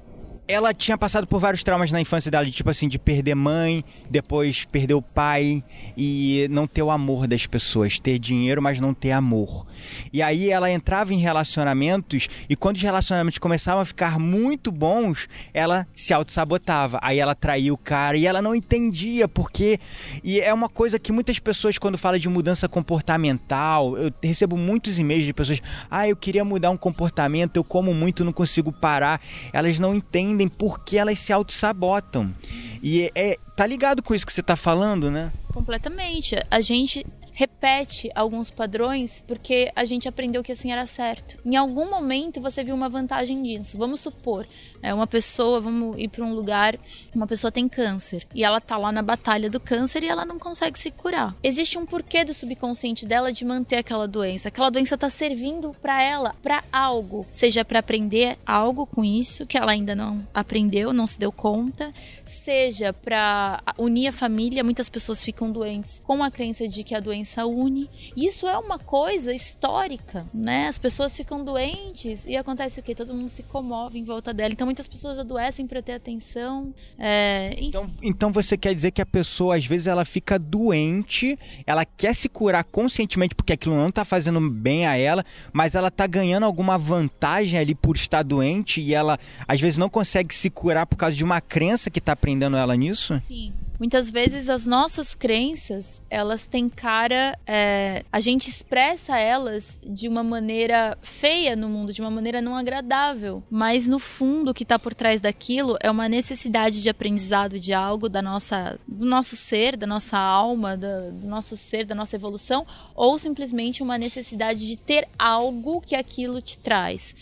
ela 0.47 0.75
tinha 0.75 0.99
passado 0.99 1.27
por 1.27 1.41
vários 1.41 1.63
traumas 1.63 1.91
na 1.91 2.01
infância 2.01 2.31
dela, 2.31 2.45
de 2.45 2.53
tipo 2.53 2.69
assim, 2.69 2.87
de 2.87 2.99
perder 2.99 3.35
mãe, 3.35 3.83
depois 4.11 4.65
perder 4.67 4.95
o 4.95 5.01
pai 5.01 5.65
e 5.97 6.47
não 6.51 6.67
ter 6.67 6.83
o 6.83 6.91
amor 6.91 7.27
das 7.27 7.47
pessoas, 7.47 7.99
ter 7.99 8.19
dinheiro, 8.19 8.61
mas 8.61 8.79
não 8.79 8.93
ter 8.93 9.13
amor. 9.13 9.67
E 10.13 10.21
aí 10.21 10.51
ela 10.51 10.71
entrava 10.71 11.15
em 11.15 11.19
relacionamentos 11.19 12.29
e 12.49 12.55
quando 12.55 12.77
os 12.77 12.83
relacionamentos 12.83 13.39
começavam 13.39 13.81
a 13.81 13.85
ficar 13.85 14.19
muito 14.19 14.71
bons, 14.71 15.29
ela 15.55 15.87
se 15.95 16.13
auto-sabotava. 16.13 16.99
Aí 17.03 17.19
ela 17.19 17.35
traía 17.35 17.73
o 17.73 17.79
cara 17.79 18.17
e 18.17 18.27
ela 18.27 18.43
não 18.43 18.55
entendia 18.55 19.27
porque 19.27 19.79
e 20.23 20.41
é 20.41 20.53
uma 20.53 20.69
coisa 20.69 20.99
que 20.99 21.11
muitas 21.11 21.39
pessoas 21.39 21.79
quando 21.79 21.97
falam 21.97 22.19
de 22.19 22.29
mudança 22.29 22.69
comportamental, 22.69 23.97
eu 23.97 24.13
recebo 24.23 24.57
muitos 24.59 24.99
e-mails 24.99 25.25
de 25.25 25.33
pessoas: 25.33 25.61
"Ah, 25.91 26.07
eu 26.07 26.17
queria 26.17 26.45
mudar 26.45 26.71
um 26.71 26.77
comportamento, 26.77 27.57
eu 27.57 27.65
como 27.65 27.95
muito, 27.95 28.25
não 28.25 28.33
consigo 28.33 28.71
parar". 28.71 29.21
Elas 29.53 29.79
não 29.79 29.95
entendem 29.95 30.34
entendem 30.35 30.49
por 30.49 30.85
que 30.85 30.99
elas 30.99 31.19
se 31.19 31.33
auto-sabotam. 31.33 32.35
E 32.83 33.11
é, 33.15 33.39
tá 33.57 33.67
ligado 33.67 34.03
com 34.03 34.15
isso 34.15 34.27
que 34.27 34.33
você 34.33 34.43
tá 34.43 34.57
falando, 34.57 35.11
né? 35.11 35.33
Completamente. 35.53 36.37
A 36.51 36.61
gente 36.61 37.07
repete 37.35 38.11
alguns 38.15 38.49
padrões 38.49 39.23
porque 39.27 39.71
a 39.75 39.85
gente 39.85 40.09
aprendeu 40.09 40.43
que 40.43 40.53
assim 40.53 40.73
era 40.73 40.87
certo. 40.87 41.37
Em 41.45 41.57
algum 41.57 41.91
momento 41.91 42.41
você 42.41 42.63
viu 42.63 42.75
uma 42.75 42.89
vantagem 42.89 43.43
disso. 43.43 43.77
Vamos 43.77 44.01
supor, 44.01 44.47
é 44.81 44.95
uma 44.95 45.07
pessoa, 45.07 45.61
vamos 45.61 45.99
ir 45.99 46.09
para 46.09 46.25
um 46.25 46.33
lugar, 46.33 46.79
uma 47.15 47.27
pessoa 47.27 47.51
tem 47.51 47.69
câncer 47.69 48.25
e 48.33 48.45
ela 48.45 48.61
tá 48.61 48.77
lá 48.77 48.93
na 48.93 49.03
batalha 49.03 49.51
do 49.51 49.59
câncer 49.59 50.05
e 50.05 50.09
ela 50.09 50.25
não 50.25 50.39
consegue 50.39 50.79
se 50.79 50.91
curar. 50.93 51.35
Existe 51.43 51.77
um 51.77 51.85
porquê 51.85 52.25
do 52.25 52.33
subconsciente 52.33 53.05
dela 53.05 53.33
de 53.33 53.45
manter 53.45 53.77
aquela 53.77 54.07
doença. 54.07 54.49
Aquela 54.49 54.71
doença 54.71 54.97
tá 54.97 55.11
servindo 55.11 55.75
para 55.83 56.01
ela, 56.01 56.35
para 56.41 56.63
algo, 56.73 57.27
seja 57.33 57.65
para 57.65 57.81
aprender 57.81 58.39
algo 58.47 58.87
com 58.87 59.05
isso 59.05 59.45
que 59.45 59.59
ela 59.59 59.73
ainda 59.73 59.95
não 59.95 60.21
aprendeu, 60.33 60.93
não 60.93 61.07
se 61.07 61.19
deu 61.19 61.33
conta, 61.33 61.93
seja 62.25 62.93
para 62.93 63.61
unir 63.77 64.09
a 64.09 64.13
família. 64.13 64.63
Muitas 64.63 64.89
pessoas 64.89 65.25
ficam 65.25 65.51
doentes 65.51 66.01
com 66.05 66.23
a 66.23 66.31
crença 66.31 66.69
de 66.69 66.85
que 66.85 66.95
a 66.95 67.01
doença 67.01 67.24
doença 67.25 67.47
une. 67.47 67.89
Isso 68.15 68.47
é 68.47 68.57
uma 68.59 68.79
coisa 68.79 69.33
histórica, 69.33 70.27
né? 70.33 70.69
As 70.69 70.77
pessoas 70.77 71.17
ficam 71.17 71.43
doentes 71.43 72.27
e 72.27 72.37
acontece 72.37 72.79
o 72.79 72.83
quê? 72.83 72.95
Todo 72.95 73.15
mundo 73.15 73.31
se 73.31 73.43
comove 73.45 73.99
em 73.99 74.05
volta 74.05 74.33
dela. 74.33 74.53
Então 74.53 74.67
muitas 74.67 74.87
pessoas 74.87 75.19
adoecem 75.19 75.67
para 75.67 75.83
ter 75.83 75.93
atenção. 75.93 76.73
É... 76.99 77.57
Então, 77.59 77.91
então 78.03 78.31
você 78.31 78.57
quer 78.57 78.75
dizer 78.75 78.91
que 78.91 79.01
a 79.01 79.07
pessoa 79.07 79.57
às 79.57 79.67
vezes 79.67 79.87
ela 79.87 80.05
fica 80.05 80.39
doente, 80.39 81.39
ela 81.67 81.85
quer 81.85 82.15
se 82.15 82.29
curar 82.29 82.63
conscientemente 82.65 83.35
porque 83.35 83.55
aquilo 83.55 83.75
não 83.75 83.91
tá 83.91 84.05
fazendo 84.05 84.41
bem 84.51 84.87
a 84.87 84.97
ela, 84.97 85.25
mas 85.53 85.75
ela 85.75 85.91
tá 85.91 86.07
ganhando 86.07 86.45
alguma 86.45 86.77
vantagem 86.77 87.59
ali 87.59 87.75
por 87.75 87.97
estar 87.97 88.23
doente 88.23 88.81
e 88.81 88.95
ela 88.95 89.19
às 89.49 89.61
vezes 89.61 89.79
não 89.79 89.89
consegue 89.89 90.35
se 90.35 90.51
curar 90.51 90.87
por 90.87 90.97
causa 90.97 91.17
de 91.17 91.25
uma 91.25 91.41
crença 91.41 91.91
que 91.91 92.01
tá 92.01 92.15
prendendo 92.15 92.57
ela 92.57 92.77
nisso? 92.77 93.21
Sim. 93.27 93.53
Muitas 93.85 94.09
vezes 94.09 94.49
as 94.49 94.65
nossas 94.65 95.15
crenças, 95.15 96.01
elas 96.09 96.47
têm 96.47 96.71
cara. 96.71 97.39
É, 97.47 98.03
a 98.11 98.19
gente 98.19 98.49
expressa 98.49 99.19
elas 99.19 99.79
de 99.87 100.09
uma 100.09 100.25
maneira 100.25 100.97
feia 101.03 101.55
no 101.55 101.69
mundo, 101.69 101.93
de 101.93 102.01
uma 102.01 102.11
maneira 102.11 102.41
não 102.41 102.57
agradável. 102.57 103.43
Mas 103.51 103.87
no 103.87 103.99
fundo, 103.99 104.53
o 104.53 104.55
que 104.55 104.63
está 104.63 104.79
por 104.79 104.95
trás 104.95 105.21
daquilo 105.21 105.77
é 105.83 105.91
uma 105.91 106.09
necessidade 106.09 106.83
de 106.83 106.89
aprendizado 106.89 107.61
de 107.61 107.75
algo 107.75 108.09
da 108.09 108.23
nossa, 108.23 108.81
do 108.89 109.05
nosso 109.05 109.37
ser, 109.37 109.77
da 109.77 109.87
nossa 109.87 110.17
alma, 110.17 110.79
do, 110.79 111.13
do 111.13 111.27
nosso 111.27 111.55
ser, 111.55 111.85
da 111.85 111.95
nossa 111.95 112.17
evolução, 112.17 112.67
ou 112.95 113.19
simplesmente 113.19 113.83
uma 113.83 113.99
necessidade 113.99 114.67
de 114.67 114.79
ter 114.79 115.07
algo 115.19 115.83
que 115.83 115.95
aquilo 115.95 116.41
te 116.41 116.57
traz. 116.57 117.15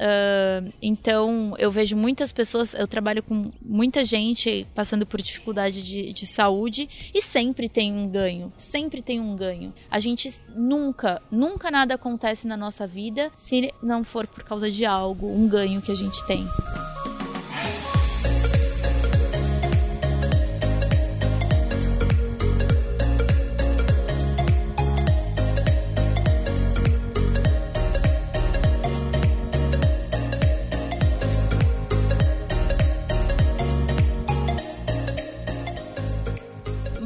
Uh, 0.00 0.72
então, 0.80 1.54
eu 1.58 1.70
vejo 1.70 1.94
muitas 1.94 2.32
pessoas, 2.32 2.72
eu 2.72 2.88
trabalho 2.88 3.22
com 3.22 3.50
muita 3.60 4.02
gente 4.02 4.66
passando 4.74 5.04
por 5.04 5.20
dificuldade 5.20 5.82
de, 5.82 6.12
de 6.14 6.26
saúde 6.26 6.88
e 7.14 7.20
sempre 7.20 7.68
tem 7.68 7.92
um 7.92 8.08
ganho. 8.08 8.50
Sempre 8.56 9.02
tem 9.02 9.20
um 9.20 9.36
ganho. 9.36 9.74
A 9.90 10.00
gente 10.00 10.32
nunca, 10.56 11.20
nunca 11.30 11.70
nada 11.70 11.94
acontece 11.94 12.46
na 12.46 12.56
nossa 12.56 12.86
vida 12.86 13.30
se 13.36 13.72
não 13.82 14.02
for 14.02 14.26
por 14.26 14.42
causa 14.42 14.70
de 14.70 14.86
algo, 14.86 15.26
um 15.26 15.46
ganho 15.46 15.82
que 15.82 15.92
a 15.92 15.96
gente 15.96 16.24
tem. 16.26 16.46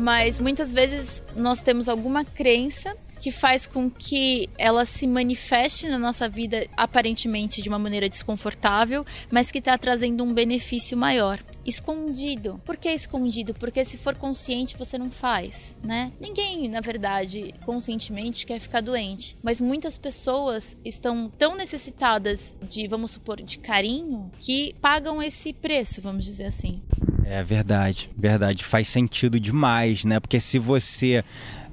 Mas 0.05 0.39
muitas 0.39 0.71
vezes 0.71 1.23
nós 1.35 1.63
temos 1.63 1.89
alguma 1.89 2.27
crença 2.27 2.95
que 3.23 3.31
faz 3.31 3.67
com 3.67 3.91
que 3.91 4.51
ela 4.59 4.85
se 4.85 5.07
manifeste 5.07 5.89
na 5.89 5.99
nossa 5.99 6.29
vida 6.29 6.67
aparentemente 6.77 7.63
de 7.63 7.71
uma 7.71 7.79
maneira 7.79 8.07
desconfortável, 8.07 9.03
mas 9.31 9.51
que 9.51 9.61
está 9.61 9.79
trazendo 9.79 10.23
um 10.23 10.35
benefício 10.35 10.95
maior. 10.95 11.43
Escondido. 11.65 12.61
Por 12.67 12.77
que 12.77 12.91
escondido? 12.91 13.55
Porque 13.55 13.83
se 13.83 13.97
for 13.97 14.15
consciente, 14.15 14.77
você 14.77 14.99
não 14.99 15.11
faz, 15.11 15.75
né? 15.83 16.13
Ninguém, 16.21 16.69
na 16.69 16.83
verdade, 16.83 17.55
conscientemente 17.65 18.45
quer 18.45 18.61
ficar 18.61 18.83
doente, 18.83 19.39
mas 19.43 19.59
muitas 19.59 19.97
pessoas 19.97 20.77
estão 20.85 21.33
tão 21.39 21.57
necessitadas 21.57 22.55
de, 22.69 22.87
vamos 22.87 23.13
supor, 23.13 23.41
de 23.41 23.57
carinho, 23.57 24.31
que 24.39 24.77
pagam 24.83 25.23
esse 25.23 25.55
preço, 25.55 26.03
vamos 26.03 26.27
dizer 26.27 26.45
assim. 26.45 26.83
É 27.27 27.43
verdade, 27.43 28.11
verdade. 28.17 28.63
Faz 28.63 28.87
sentido 28.89 29.41
demais, 29.41 30.05
né? 30.05 30.21
Porque 30.21 30.39
se 30.41 30.59
você 30.59 31.25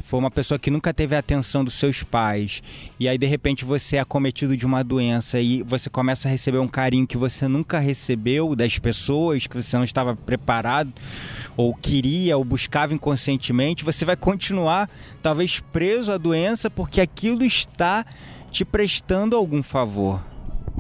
for 0.02 0.18
uma 0.18 0.32
pessoa 0.32 0.58
que 0.58 0.72
nunca 0.72 0.94
teve 0.94 1.16
a 1.16 1.20
atenção 1.20 1.64
dos 1.64 1.76
seus 1.76 2.04
pais 2.04 2.62
e 3.00 3.08
aí 3.08 3.18
de 3.18 3.26
repente 3.26 3.64
você 3.64 3.98
é 3.98 4.00
acometido 4.00 4.58
de 4.58 4.66
uma 4.66 4.84
doença 4.84 5.40
e 5.40 5.62
você 5.64 5.90
começa 5.90 6.28
a 6.28 6.32
receber 6.32 6.58
um 6.58 6.68
carinho 6.68 7.08
que 7.08 7.18
você 7.18 7.48
nunca 7.48 7.80
recebeu 7.80 8.56
das 8.56 8.78
pessoas 8.80 9.48
que 9.48 9.56
você 9.56 9.78
não 9.78 9.84
estava 9.84 10.16
preparado 10.16 10.92
ou 11.56 11.74
queria 11.74 12.38
ou 12.38 12.44
buscava 12.44 12.94
inconscientemente, 12.94 13.86
você 13.86 14.04
vai 14.04 14.16
continuar 14.16 14.90
talvez 15.22 15.60
preso 15.60 16.12
à 16.12 16.18
doença 16.18 16.70
porque 16.70 17.00
aquilo 17.00 17.44
está 17.46 18.06
te 18.52 18.66
prestando 18.66 19.36
algum 19.36 19.64
favor. 19.64 20.31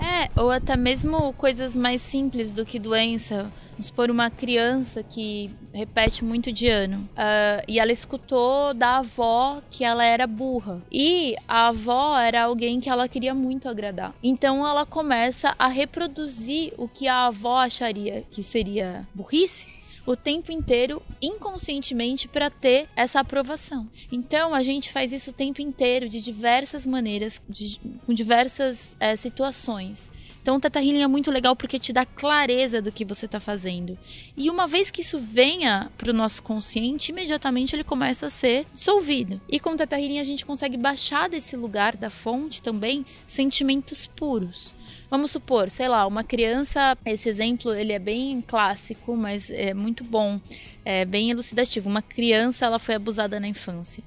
É, 0.02 0.30
ou 0.36 0.50
até 0.50 0.76
mesmo 0.76 1.32
coisas 1.34 1.76
mais 1.76 2.02
simples 2.02 2.52
do 2.52 2.66
que 2.66 2.80
doença. 2.80 3.52
Vamos 3.72 3.88
supor 3.88 4.10
uma 4.10 4.30
criança 4.30 5.02
que 5.04 5.50
repete 5.74 6.24
muito 6.24 6.52
de 6.52 6.68
ano. 6.68 7.08
Uh, 7.12 7.64
e 7.68 7.80
ela 7.80 7.92
escutou 7.92 8.74
da 8.74 8.98
avó 8.98 9.62
que 9.70 9.84
ela 9.84 10.04
era 10.04 10.26
burra. 10.26 10.82
E 10.92 11.36
a 11.48 11.68
avó 11.68 12.18
era 12.18 12.44
alguém 12.44 12.80
que 12.80 12.90
ela 12.90 13.08
queria 13.08 13.34
muito 13.34 13.70
agradar. 13.70 14.14
Então 14.22 14.68
ela 14.68 14.86
começa 14.86 15.56
a 15.58 15.68
reproduzir 15.68 16.74
o 16.78 16.88
que 16.88 17.08
a 17.08 17.28
avó 17.28 17.60
acharia 17.60 18.24
que 18.32 18.44
seria 18.44 19.08
burrice 19.14 19.81
o 20.06 20.16
tempo 20.16 20.52
inteiro 20.52 21.02
inconscientemente 21.22 22.28
para 22.28 22.50
ter 22.50 22.88
essa 22.96 23.20
aprovação. 23.20 23.90
Então 24.12 24.54
a 24.54 24.64
gente 24.64 24.92
faz 24.92 25.14
isso 25.14 25.30
o 25.30 25.34
tempo 25.34 25.62
inteiro 25.62 26.10
de 26.10 26.22
diversas 26.22 26.86
maneiras, 26.86 27.42
de, 27.48 27.80
com 28.06 28.14
diversas 28.14 28.96
é, 29.00 29.16
situações. 29.16 30.12
Então 30.42 30.56
o 30.56 30.60
Teta 30.60 30.80
Healing 30.80 31.04
é 31.04 31.08
muito 31.08 31.30
legal 31.30 31.56
porque 31.56 31.78
te 31.78 31.94
dá 31.94 32.06
clareza 32.06 32.82
do 32.82 32.92
que 32.92 33.06
você 33.06 33.26
está 33.26 33.40
fazendo. 33.40 33.98
E 34.36 34.50
uma 34.50 34.68
vez 34.68 34.90
que 34.90 35.02
isso 35.02 35.20
venha 35.20 35.92
para 35.98 36.10
o 36.10 36.14
nosso 36.14 36.42
consciente, 36.42 37.12
imediatamente 37.12 37.76
ele 37.76 37.84
começa 37.84 38.28
a 38.28 38.30
ser 38.30 38.66
dissolvido. 38.74 39.40
E 39.48 39.60
com 39.60 39.72
o 39.72 39.78
Teta 39.78 40.00
Healing 40.00 40.20
a 40.20 40.24
gente 40.24 40.46
consegue 40.46 40.78
baixar 40.78 41.30
desse 41.30 41.56
lugar 41.56 41.96
da 41.96 42.10
fonte 42.10 42.62
também 42.62 43.06
sentimentos 43.28 44.08
puros. 44.08 44.74
Vamos 45.12 45.32
supor, 45.32 45.70
sei 45.70 45.90
lá, 45.90 46.08
uma 46.08 46.24
criança, 46.24 46.98
esse 47.06 47.28
exemplo 47.28 47.74
ele 47.74 47.92
é 47.92 48.00
bem 48.00 48.42
clássico, 48.42 49.16
mas 49.18 49.52
é 49.52 49.74
muito 49.74 50.06
bom, 50.06 50.40
é 50.86 51.04
bem 51.04 51.30
elucidativo. 51.30 51.90
Uma 51.90 52.02
criança, 52.02 52.66
ela 52.66 52.80
foi 52.80 52.96
abusada 52.96 53.38
na 53.38 53.46
infância. 53.46 54.02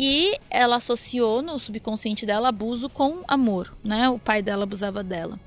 E 0.00 0.38
ela 0.48 0.76
associou 0.76 1.42
no 1.42 1.58
subconsciente 1.58 2.24
dela 2.24 2.50
abuso 2.50 2.88
com 2.88 3.24
amor, 3.26 3.76
né? 3.82 4.08
O 4.08 4.16
pai 4.16 4.40
dela 4.40 4.62
abusava 4.62 5.02
dela. 5.02 5.40